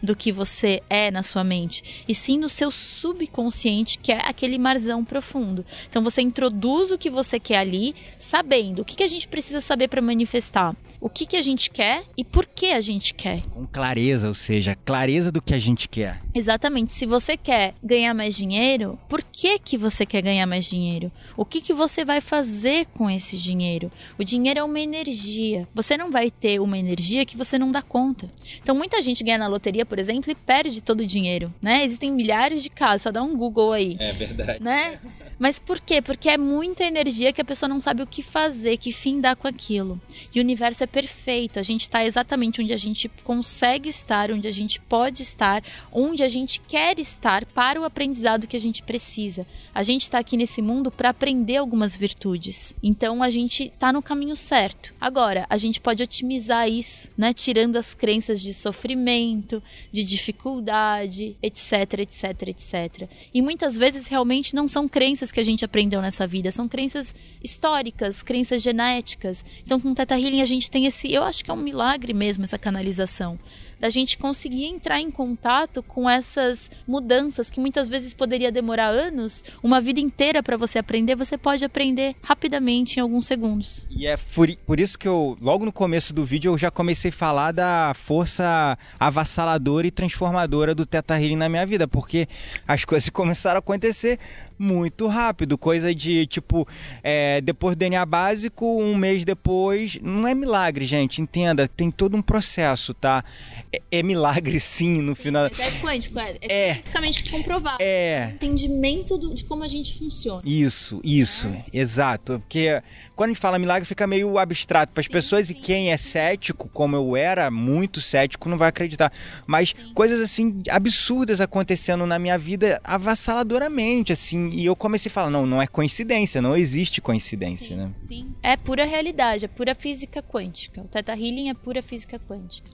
do 0.02 0.16
que 0.16 0.32
você 0.32 0.82
é 0.88 1.10
na 1.10 1.22
sua 1.22 1.44
mente, 1.44 2.04
e 2.08 2.14
sim 2.14 2.38
no 2.38 2.48
seu 2.48 2.70
subconsciente, 2.70 3.98
que 3.98 4.12
é 4.12 4.20
aquele 4.20 4.58
marzão 4.58 5.04
profundo. 5.04 5.64
Então 5.88 6.02
você 6.02 6.22
introduz 6.22 6.90
o 6.90 6.98
que 6.98 7.10
você 7.10 7.38
quer 7.38 7.58
ali, 7.58 7.94
sabendo 8.18 8.82
o 8.82 8.84
que, 8.84 8.96
que 8.96 9.02
a 9.02 9.08
gente 9.08 9.28
precisa 9.28 9.60
saber 9.60 9.88
para 9.88 10.02
manifestar, 10.02 10.76
o 11.00 11.08
que, 11.08 11.26
que 11.26 11.36
a 11.36 11.42
gente 11.42 11.68
quer 11.70 12.04
e 12.16 12.24
por 12.24 12.46
que 12.46 12.72
a 12.72 12.80
gente 12.80 13.12
quer. 13.12 13.42
Com 13.48 13.66
clareza, 13.66 14.28
ou 14.28 14.34
seja, 14.34 14.76
clareza 14.84 15.32
do 15.32 15.42
que 15.42 15.52
a 15.52 15.58
gente 15.58 15.88
quer. 15.88 16.20
Exatamente. 16.34 16.92
Se 16.92 17.06
você 17.06 17.36
quer 17.36 17.74
ganhar 17.82 18.14
mais 18.14 18.36
dinheiro, 18.36 18.98
por 19.08 19.22
que 19.22 19.58
que 19.58 19.76
você 19.76 20.06
quer 20.06 20.22
ganhar 20.22 20.46
mais 20.46 20.64
dinheiro? 20.64 21.10
O 21.36 21.44
que 21.44 21.60
que 21.60 21.72
você 21.72 22.04
vai 22.04 22.20
fazer 22.20 22.86
com 22.86 23.10
esse 23.10 23.36
dinheiro? 23.36 23.90
O 24.18 24.24
dinheiro 24.24 24.60
é 24.60 24.64
uma 24.64 24.78
energia. 24.78 25.66
Você 25.74 25.96
não 25.96 26.10
vai 26.10 26.30
ter 26.30 26.60
uma 26.60 26.78
energia 26.78 27.26
que 27.26 27.36
você 27.36 27.58
não 27.58 27.72
dá 27.72 27.82
conta. 27.82 28.30
Então 28.62 28.74
muita 28.74 29.02
gente 29.02 29.24
ganha 29.24 29.38
na 29.42 29.48
loteria, 29.48 29.84
por 29.84 29.98
exemplo, 29.98 30.30
e 30.30 30.34
perde 30.34 30.80
todo 30.80 31.00
o 31.00 31.06
dinheiro, 31.06 31.52
né? 31.60 31.84
Existem 31.84 32.12
milhares 32.12 32.62
de 32.62 32.70
casos, 32.70 33.02
só 33.02 33.10
dá 33.10 33.22
um 33.22 33.36
Google 33.36 33.72
aí. 33.72 33.96
É 33.98 34.12
verdade. 34.12 34.62
Né? 34.62 34.98
Mas 35.42 35.58
por 35.58 35.80
quê? 35.80 36.00
Porque 36.00 36.28
é 36.28 36.38
muita 36.38 36.84
energia 36.84 37.32
que 37.32 37.40
a 37.40 37.44
pessoa 37.44 37.68
não 37.68 37.80
sabe 37.80 38.00
o 38.00 38.06
que 38.06 38.22
fazer, 38.22 38.76
que 38.76 38.92
fim 38.92 39.20
dá 39.20 39.34
com 39.34 39.48
aquilo. 39.48 40.00
E 40.32 40.38
o 40.38 40.42
universo 40.42 40.84
é 40.84 40.86
perfeito. 40.86 41.58
A 41.58 41.62
gente 41.62 41.80
está 41.80 42.04
exatamente 42.04 42.62
onde 42.62 42.72
a 42.72 42.76
gente 42.76 43.08
consegue 43.24 43.88
estar, 43.88 44.30
onde 44.30 44.46
a 44.46 44.52
gente 44.52 44.80
pode 44.80 45.22
estar, 45.22 45.64
onde 45.90 46.22
a 46.22 46.28
gente 46.28 46.60
quer 46.60 46.96
estar 47.00 47.44
para 47.44 47.80
o 47.80 47.84
aprendizado 47.84 48.46
que 48.46 48.56
a 48.56 48.60
gente 48.60 48.84
precisa. 48.84 49.44
A 49.74 49.82
gente 49.82 50.02
está 50.02 50.20
aqui 50.20 50.36
nesse 50.36 50.62
mundo 50.62 50.92
para 50.92 51.08
aprender 51.08 51.56
algumas 51.56 51.96
virtudes. 51.96 52.76
Então 52.80 53.20
a 53.20 53.28
gente 53.28 53.64
está 53.64 53.92
no 53.92 54.00
caminho 54.00 54.36
certo. 54.36 54.94
Agora, 55.00 55.44
a 55.50 55.56
gente 55.56 55.80
pode 55.80 56.04
otimizar 56.04 56.68
isso, 56.68 57.08
né? 57.18 57.32
Tirando 57.32 57.78
as 57.78 57.94
crenças 57.94 58.40
de 58.40 58.54
sofrimento, 58.54 59.31
de 59.40 60.04
dificuldade, 60.04 61.36
etc, 61.42 62.00
etc, 62.00 62.48
etc. 62.48 63.08
E 63.32 63.40
muitas 63.40 63.76
vezes 63.76 64.06
realmente 64.06 64.54
não 64.54 64.68
são 64.68 64.88
crenças 64.88 65.32
que 65.32 65.40
a 65.40 65.44
gente 65.44 65.64
aprendeu 65.64 66.02
nessa 66.02 66.26
vida, 66.26 66.50
são 66.50 66.68
crenças 66.68 67.14
históricas, 67.42 68.22
crenças 68.22 68.62
genéticas. 68.62 69.44
Então, 69.64 69.80
com 69.80 69.90
o 69.90 69.94
Teta 69.94 70.18
Healing 70.18 70.40
a 70.40 70.46
gente 70.46 70.70
tem 70.70 70.86
esse, 70.86 71.12
eu 71.12 71.22
acho 71.22 71.44
que 71.44 71.50
é 71.50 71.54
um 71.54 71.56
milagre 71.56 72.12
mesmo 72.12 72.44
essa 72.44 72.58
canalização 72.58 73.38
da 73.82 73.90
gente 73.90 74.16
conseguir 74.16 74.66
entrar 74.66 75.00
em 75.00 75.10
contato 75.10 75.82
com 75.82 76.08
essas 76.08 76.70
mudanças 76.86 77.50
que 77.50 77.58
muitas 77.58 77.88
vezes 77.88 78.14
poderia 78.14 78.52
demorar 78.52 78.86
anos, 78.86 79.42
uma 79.60 79.80
vida 79.80 79.98
inteira 79.98 80.40
para 80.40 80.56
você 80.56 80.78
aprender, 80.78 81.16
você 81.16 81.36
pode 81.36 81.64
aprender 81.64 82.14
rapidamente 82.22 82.98
em 82.98 83.00
alguns 83.00 83.26
segundos. 83.26 83.84
E 83.90 84.06
é 84.06 84.16
por, 84.16 84.78
isso 84.78 84.96
que 84.96 85.08
eu, 85.08 85.36
logo 85.40 85.64
no 85.64 85.72
começo 85.72 86.14
do 86.14 86.24
vídeo, 86.24 86.52
eu 86.52 86.58
já 86.58 86.70
comecei 86.70 87.08
a 87.08 87.12
falar 87.12 87.50
da 87.50 87.92
força 87.96 88.78
avassaladora 89.00 89.84
e 89.84 89.90
transformadora 89.90 90.76
do 90.76 90.86
Teta 90.86 91.20
Healing 91.20 91.34
na 91.34 91.48
minha 91.48 91.66
vida, 91.66 91.88
porque 91.88 92.28
as 92.68 92.84
coisas 92.86 93.08
começaram 93.08 93.56
a 93.56 93.58
acontecer 93.58 94.20
muito 94.56 95.08
rápido, 95.08 95.58
coisa 95.58 95.92
de 95.92 96.24
tipo, 96.26 96.68
é, 97.02 97.40
depois 97.40 97.74
do 97.74 97.80
DNA 97.80 98.06
básico, 98.06 98.64
um 98.80 98.94
mês 98.94 99.24
depois, 99.24 99.98
não 100.00 100.28
é 100.28 100.36
milagre, 100.36 100.84
gente, 100.84 101.20
entenda, 101.20 101.66
tem 101.66 101.90
todo 101.90 102.16
um 102.16 102.22
processo, 102.22 102.94
tá? 102.94 103.24
É, 103.72 103.80
é 103.90 104.02
milagre 104.02 104.58
sim 104.60 105.00
no 105.00 105.14
final. 105.14 105.44
Mas 105.44 105.58
é 105.60 105.70
quântico, 105.80 106.18
é, 106.18 106.36
é, 106.40 106.46
É. 106.48 106.72
cientificamente 106.74 107.30
comprovado. 107.30 107.78
É. 107.80 108.30
Entendimento 108.34 109.16
do- 109.16 109.34
de 109.34 109.44
como 109.44 109.62
a 109.64 109.68
gente 109.68 109.98
funciona. 109.98 110.42
Isso, 110.44 111.00
isso, 111.02 111.48
exato. 111.72 112.38
Porque 112.40 112.82
quando 113.16 113.30
a 113.30 113.32
gente 113.32 113.40
fala 113.40 113.58
milagre 113.58 113.86
fica 113.88 114.06
meio 114.06 114.38
abstrato 114.38 114.92
para 114.92 115.00
as 115.00 115.08
pessoas 115.08 115.48
e 115.50 115.54
quem 115.54 115.92
é 115.92 115.96
cético, 115.96 116.68
como 116.68 116.96
eu 116.96 117.16
era, 117.16 117.50
muito 117.50 118.00
cético, 118.00 118.48
não 118.48 118.56
vai 118.58 118.68
acreditar. 118.68 119.12
Mas 119.46 119.74
coisas 119.94 120.20
assim 120.20 120.62
absurdas 120.70 121.40
acontecendo 121.40 122.06
na 122.06 122.18
minha 122.18 122.36
vida 122.38 122.80
avassaladoramente, 122.84 124.12
assim, 124.12 124.48
e 124.48 124.64
eu 124.66 124.74
comecei 124.76 125.08
a 125.10 125.12
falar, 125.12 125.30
não, 125.30 125.46
não 125.46 125.62
é 125.62 125.66
coincidência, 125.66 126.42
não 126.42 126.56
existe 126.56 127.00
coincidência, 127.00 127.76
né? 127.76 127.90
Sim. 127.98 128.34
É 128.42 128.56
pura 128.56 128.84
realidade, 128.84 129.44
é 129.44 129.48
pura 129.48 129.74
física 129.74 130.22
quântica. 130.22 130.80
O 130.82 130.84
Theta 130.88 131.12
Healing 131.12 131.48
é 131.50 131.54
pura 131.54 131.82
física 131.82 132.18
quântica. 132.28 132.70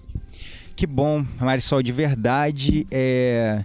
Que 0.79 0.87
bom, 0.87 1.27
Marisol, 1.41 1.83
de 1.83 1.91
verdade. 1.91 2.87
É... 2.89 3.65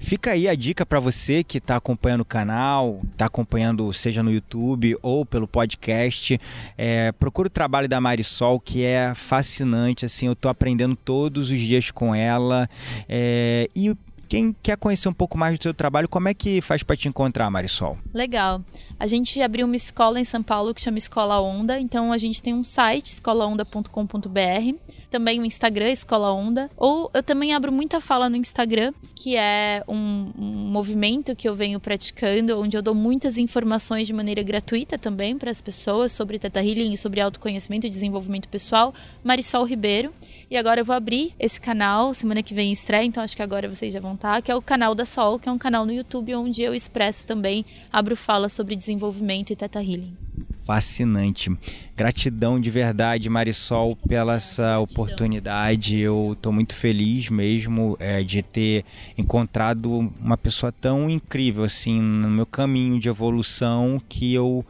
Fica 0.00 0.32
aí 0.32 0.48
a 0.48 0.56
dica 0.56 0.84
para 0.84 0.98
você 0.98 1.44
que 1.44 1.58
está 1.58 1.76
acompanhando 1.76 2.22
o 2.22 2.24
canal, 2.24 2.98
está 3.12 3.26
acompanhando 3.26 3.92
seja 3.92 4.24
no 4.24 4.32
YouTube 4.32 4.96
ou 5.00 5.24
pelo 5.24 5.46
podcast. 5.46 6.40
É... 6.76 7.12
Procura 7.12 7.46
o 7.46 7.50
trabalho 7.50 7.88
da 7.88 8.00
Marisol, 8.00 8.58
que 8.58 8.84
é 8.84 9.14
fascinante. 9.14 10.04
Assim, 10.04 10.26
eu 10.26 10.32
estou 10.32 10.50
aprendendo 10.50 10.96
todos 10.96 11.52
os 11.52 11.60
dias 11.60 11.92
com 11.92 12.12
ela. 12.12 12.68
É... 13.08 13.70
E 13.72 13.94
quem 14.28 14.52
quer 14.60 14.76
conhecer 14.76 15.08
um 15.08 15.14
pouco 15.14 15.38
mais 15.38 15.56
do 15.56 15.62
seu 15.62 15.72
trabalho, 15.72 16.08
como 16.08 16.28
é 16.28 16.34
que 16.34 16.60
faz 16.60 16.82
para 16.82 16.96
te 16.96 17.06
encontrar, 17.06 17.48
Marisol? 17.52 17.96
Legal. 18.12 18.64
A 18.98 19.06
gente 19.06 19.40
abriu 19.40 19.64
uma 19.64 19.76
escola 19.76 20.18
em 20.18 20.24
São 20.24 20.42
Paulo 20.42 20.74
que 20.74 20.80
chama 20.80 20.98
Escola 20.98 21.40
Onda. 21.40 21.78
Então 21.78 22.12
a 22.12 22.18
gente 22.18 22.42
tem 22.42 22.52
um 22.52 22.64
site, 22.64 23.12
escolaonda.com.br. 23.12 24.97
Também 25.10 25.40
o 25.40 25.44
Instagram, 25.44 25.90
Escola 25.90 26.32
Onda. 26.32 26.68
Ou 26.76 27.10
eu 27.14 27.22
também 27.22 27.54
abro 27.54 27.72
muita 27.72 28.00
fala 28.00 28.28
no 28.28 28.36
Instagram, 28.36 28.92
que 29.14 29.36
é 29.36 29.82
um, 29.88 30.30
um 30.38 30.70
movimento 30.70 31.34
que 31.34 31.48
eu 31.48 31.54
venho 31.54 31.80
praticando, 31.80 32.60
onde 32.60 32.76
eu 32.76 32.82
dou 32.82 32.94
muitas 32.94 33.38
informações 33.38 34.06
de 34.06 34.12
maneira 34.12 34.42
gratuita 34.42 34.98
também 34.98 35.38
para 35.38 35.50
as 35.50 35.60
pessoas 35.60 36.12
sobre 36.12 36.38
Teta 36.38 36.62
Healing 36.62 36.96
sobre 36.96 37.20
autoconhecimento 37.20 37.86
e 37.86 37.90
desenvolvimento 37.90 38.48
pessoal. 38.48 38.94
Marisol 39.24 39.64
Ribeiro. 39.64 40.12
E 40.50 40.56
agora 40.56 40.80
eu 40.80 40.84
vou 40.84 40.96
abrir 40.96 41.34
esse 41.38 41.60
canal, 41.60 42.14
semana 42.14 42.42
que 42.42 42.54
vem 42.54 42.72
estreia, 42.72 43.04
então 43.04 43.22
acho 43.22 43.36
que 43.36 43.42
agora 43.42 43.68
vocês 43.68 43.92
já 43.92 44.00
vão 44.00 44.14
estar, 44.14 44.40
que 44.40 44.50
é 44.50 44.56
o 44.56 44.62
canal 44.62 44.94
da 44.94 45.04
Sol, 45.04 45.38
que 45.38 45.46
é 45.46 45.52
um 45.52 45.58
canal 45.58 45.84
no 45.84 45.92
YouTube 45.92 46.34
onde 46.34 46.62
eu 46.62 46.74
expresso 46.74 47.26
também, 47.26 47.66
abro 47.92 48.16
fala 48.16 48.48
sobre 48.48 48.74
desenvolvimento 48.74 49.52
e 49.52 49.56
Teta 49.56 49.82
Healing. 49.82 50.27
Fascinante. 50.64 51.50
Gratidão 51.96 52.60
de 52.60 52.70
verdade, 52.70 53.28
Marisol, 53.28 53.96
pela 53.96 54.34
essa 54.34 54.78
oportunidade. 54.78 55.98
Eu 55.98 56.34
estou 56.34 56.52
muito 56.52 56.74
feliz 56.74 57.28
mesmo 57.28 57.96
é, 57.98 58.22
de 58.22 58.42
ter 58.42 58.84
encontrado 59.16 60.12
uma 60.20 60.36
pessoa 60.36 60.70
tão 60.70 61.08
incrível 61.08 61.64
assim 61.64 62.00
no 62.00 62.28
meu 62.28 62.46
caminho 62.46 63.00
de 63.00 63.08
evolução 63.08 64.00
que 64.08 64.32
eu 64.34 64.64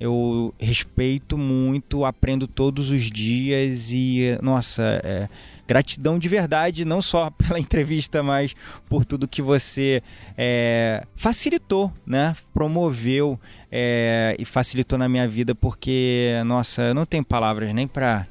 eu 0.00 0.52
respeito 0.58 1.38
muito, 1.38 2.04
aprendo 2.04 2.48
todos 2.48 2.90
os 2.90 3.02
dias 3.10 3.90
e 3.90 4.36
nossa, 4.42 4.82
é, 5.04 5.28
gratidão 5.66 6.18
de 6.18 6.28
verdade, 6.28 6.84
não 6.84 7.00
só 7.00 7.30
pela 7.36 7.58
entrevista, 7.58 8.22
mas 8.22 8.54
por 8.88 9.04
tudo 9.04 9.28
que 9.28 9.42
você 9.42 10.02
é, 10.36 11.04
facilitou, 11.16 11.92
né? 12.06 12.36
Promoveu 12.52 13.38
é, 13.70 14.36
e 14.38 14.44
facilitou 14.44 14.98
na 14.98 15.08
minha 15.08 15.26
vida, 15.26 15.54
porque, 15.54 16.32
nossa, 16.46 16.82
eu 16.82 16.94
não 16.94 17.06
tenho 17.06 17.24
palavras 17.24 17.72
nem 17.74 17.88
pra. 17.88 18.26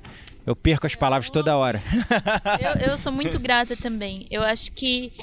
Eu 0.46 0.58
perco 0.58 0.86
as 0.86 0.94
palavras 0.94 1.30
toda 1.30 1.56
hora. 1.56 1.82
Eu, 2.60 2.92
eu 2.92 2.98
sou 2.98 3.14
muito 3.14 3.40
grata 3.40 3.78
também. 3.78 4.28
Eu 4.30 4.44
acho 4.44 4.74
que 4.74 5.14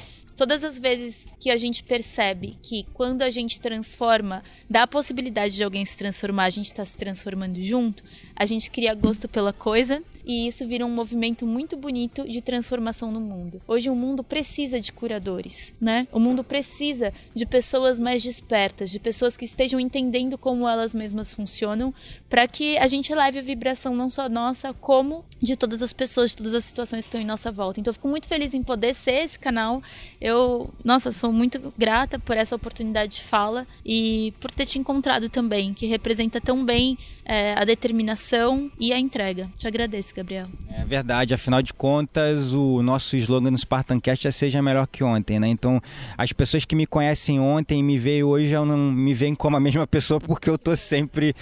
todas 0.41 0.65
as 0.65 0.79
vezes 0.79 1.27
que 1.39 1.51
a 1.51 1.57
gente 1.59 1.83
percebe 1.83 2.57
que 2.63 2.87
quando 2.95 3.21
a 3.21 3.29
gente 3.29 3.61
transforma, 3.61 4.43
dá 4.71 4.85
a 4.85 4.87
possibilidade 4.87 5.55
de 5.55 5.63
alguém 5.63 5.85
se 5.85 5.95
transformar, 5.95 6.45
a 6.45 6.51
gente 6.51 6.69
está 6.69 6.83
se 6.83 6.97
transformando 6.97 7.63
junto, 7.63 8.03
a 8.35 8.47
gente 8.47 8.71
cria 8.71 8.95
gosto 8.95 9.29
pela 9.29 9.53
coisa 9.53 10.03
e 10.31 10.47
isso 10.47 10.65
vira 10.65 10.87
um 10.87 10.95
movimento 10.95 11.45
muito 11.45 11.77
bonito 11.77 12.23
de 12.23 12.41
transformação 12.41 13.11
no 13.11 13.19
mundo. 13.19 13.59
Hoje 13.67 13.91
o 13.91 13.97
mundo 13.97 14.23
precisa 14.23 14.81
de 14.81 14.93
curadores, 14.93 15.75
né? 15.81 16.07
O 16.13 16.21
mundo 16.21 16.45
precisa 16.45 17.13
de 17.35 17.45
pessoas 17.45 17.99
mais 17.99 18.23
despertas, 18.23 18.93
de 18.93 19.01
pessoas 19.01 19.37
que 19.37 19.45
estejam 19.45 19.81
entendendo 19.81 20.39
como 20.39 20.69
elas 20.69 20.95
mesmas 20.95 21.33
funcionam, 21.33 21.93
para 22.29 22.47
que 22.47 22.79
a 22.79 22.87
gente 22.87 23.13
leve 23.13 23.41
a 23.41 23.43
vibração 23.43 23.97
não 23.97 24.09
só 24.09 24.29
nossa, 24.29 24.73
como 24.73 25.25
de 25.43 25.57
todas 25.57 25.83
as 25.83 25.93
pessoas, 25.93 26.31
de 26.31 26.37
todas 26.37 26.55
as 26.55 26.65
situações 26.65 27.07
que 27.07 27.09
estão 27.09 27.21
em 27.21 27.27
nossa 27.27 27.51
volta. 27.51 27.81
Então 27.81 27.91
eu 27.91 27.95
fico 27.95 28.07
muito 28.07 28.29
feliz 28.29 28.55
em 28.55 28.63
poder 28.63 28.95
ser 28.95 29.25
esse 29.25 29.37
canal. 29.37 29.83
Eu, 30.21 30.73
nossa, 30.85 31.11
sou 31.11 31.33
muito 31.33 31.75
grata 31.77 32.21
por 32.21 32.37
essa 32.37 32.55
oportunidade 32.55 33.17
de 33.17 33.23
fala 33.25 33.67
e 33.85 34.33
por 34.39 34.53
ter 34.53 34.67
te 34.67 34.79
encontrado 34.79 35.29
também, 35.29 35.75
que 35.75 35.87
representa 35.87 36.41
tão 36.41 36.65
bem 36.65 36.97
é, 37.31 37.55
a 37.57 37.65
determinação 37.65 38.69
e 38.77 38.93
a 38.93 38.99
entrega. 38.99 39.49
Te 39.57 39.65
agradeço, 39.65 40.13
Gabriel. 40.13 40.49
É 40.69 40.85
verdade, 40.85 41.33
afinal 41.33 41.63
de 41.63 41.73
contas, 41.73 42.53
o 42.53 42.83
nosso 42.83 43.17
slogan 43.17 43.53
no 43.53 43.57
Spartancast 43.57 44.27
é 44.27 44.33
seja 44.33 44.61
melhor 44.61 44.89
que 44.89 45.05
ontem, 45.05 45.39
né? 45.39 45.47
Então, 45.47 45.81
as 46.19 46.33
pessoas 46.33 46.65
que 46.65 46.75
me 46.75 46.89
conhecem 46.89 47.39
ontem 47.39 47.79
e 47.79 47.83
me 47.85 48.01
veem 48.01 48.25
hoje 48.25 48.49
já 48.49 48.65
não 48.65 48.77
me 48.77 49.15
veem 49.15 49.37
como 49.37 49.57
a 49.57 49.61
mesma 49.61 49.87
pessoa 49.87 50.21
porque 50.21 50.51
eu 50.51 50.59
tô 50.59 50.77
sempre 50.77 51.33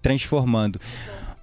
transformando. 0.00 0.80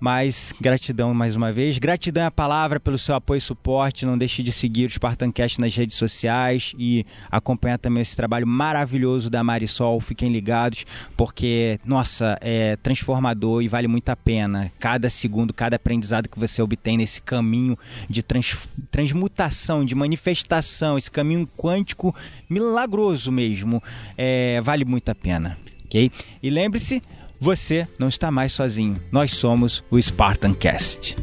Mas 0.01 0.51
gratidão 0.59 1.13
mais 1.13 1.35
uma 1.35 1.51
vez. 1.51 1.77
Gratidão 1.77 2.23
é 2.23 2.25
a 2.25 2.31
palavra 2.31 2.79
pelo 2.79 2.97
seu 2.97 3.13
apoio 3.13 3.37
e 3.37 3.41
suporte. 3.41 4.03
Não 4.03 4.17
deixe 4.17 4.41
de 4.41 4.51
seguir 4.51 4.87
o 4.87 4.89
Spartancast 4.89 5.61
nas 5.61 5.75
redes 5.75 5.95
sociais 5.95 6.73
e 6.75 7.05
acompanhar 7.29 7.77
também 7.77 8.01
esse 8.01 8.15
trabalho 8.15 8.47
maravilhoso 8.47 9.29
da 9.29 9.43
Marisol. 9.43 10.01
Fiquem 10.01 10.31
ligados, 10.31 10.87
porque, 11.15 11.79
nossa, 11.85 12.35
é 12.41 12.77
transformador 12.77 13.61
e 13.61 13.67
vale 13.67 13.87
muito 13.87 14.09
a 14.09 14.15
pena. 14.15 14.71
Cada 14.79 15.07
segundo, 15.07 15.53
cada 15.53 15.75
aprendizado 15.75 16.27
que 16.27 16.39
você 16.39 16.63
obtém 16.63 16.97
nesse 16.97 17.21
caminho 17.21 17.77
de 18.09 18.23
trans, 18.23 18.57
transmutação, 18.89 19.85
de 19.85 19.93
manifestação, 19.93 20.97
esse 20.97 21.11
caminho 21.11 21.47
quântico 21.55 22.15
milagroso 22.49 23.31
mesmo, 23.31 23.83
é, 24.17 24.59
vale 24.61 24.83
muito 24.83 25.09
a 25.09 25.13
pena. 25.13 25.59
Ok? 25.85 26.11
E 26.41 26.49
lembre-se. 26.49 27.03
Você 27.43 27.87
não 27.97 28.07
está 28.07 28.29
mais 28.29 28.53
sozinho. 28.53 29.01
Nós 29.11 29.33
somos 29.33 29.83
o 29.89 29.97
Spartancast. 29.99 31.15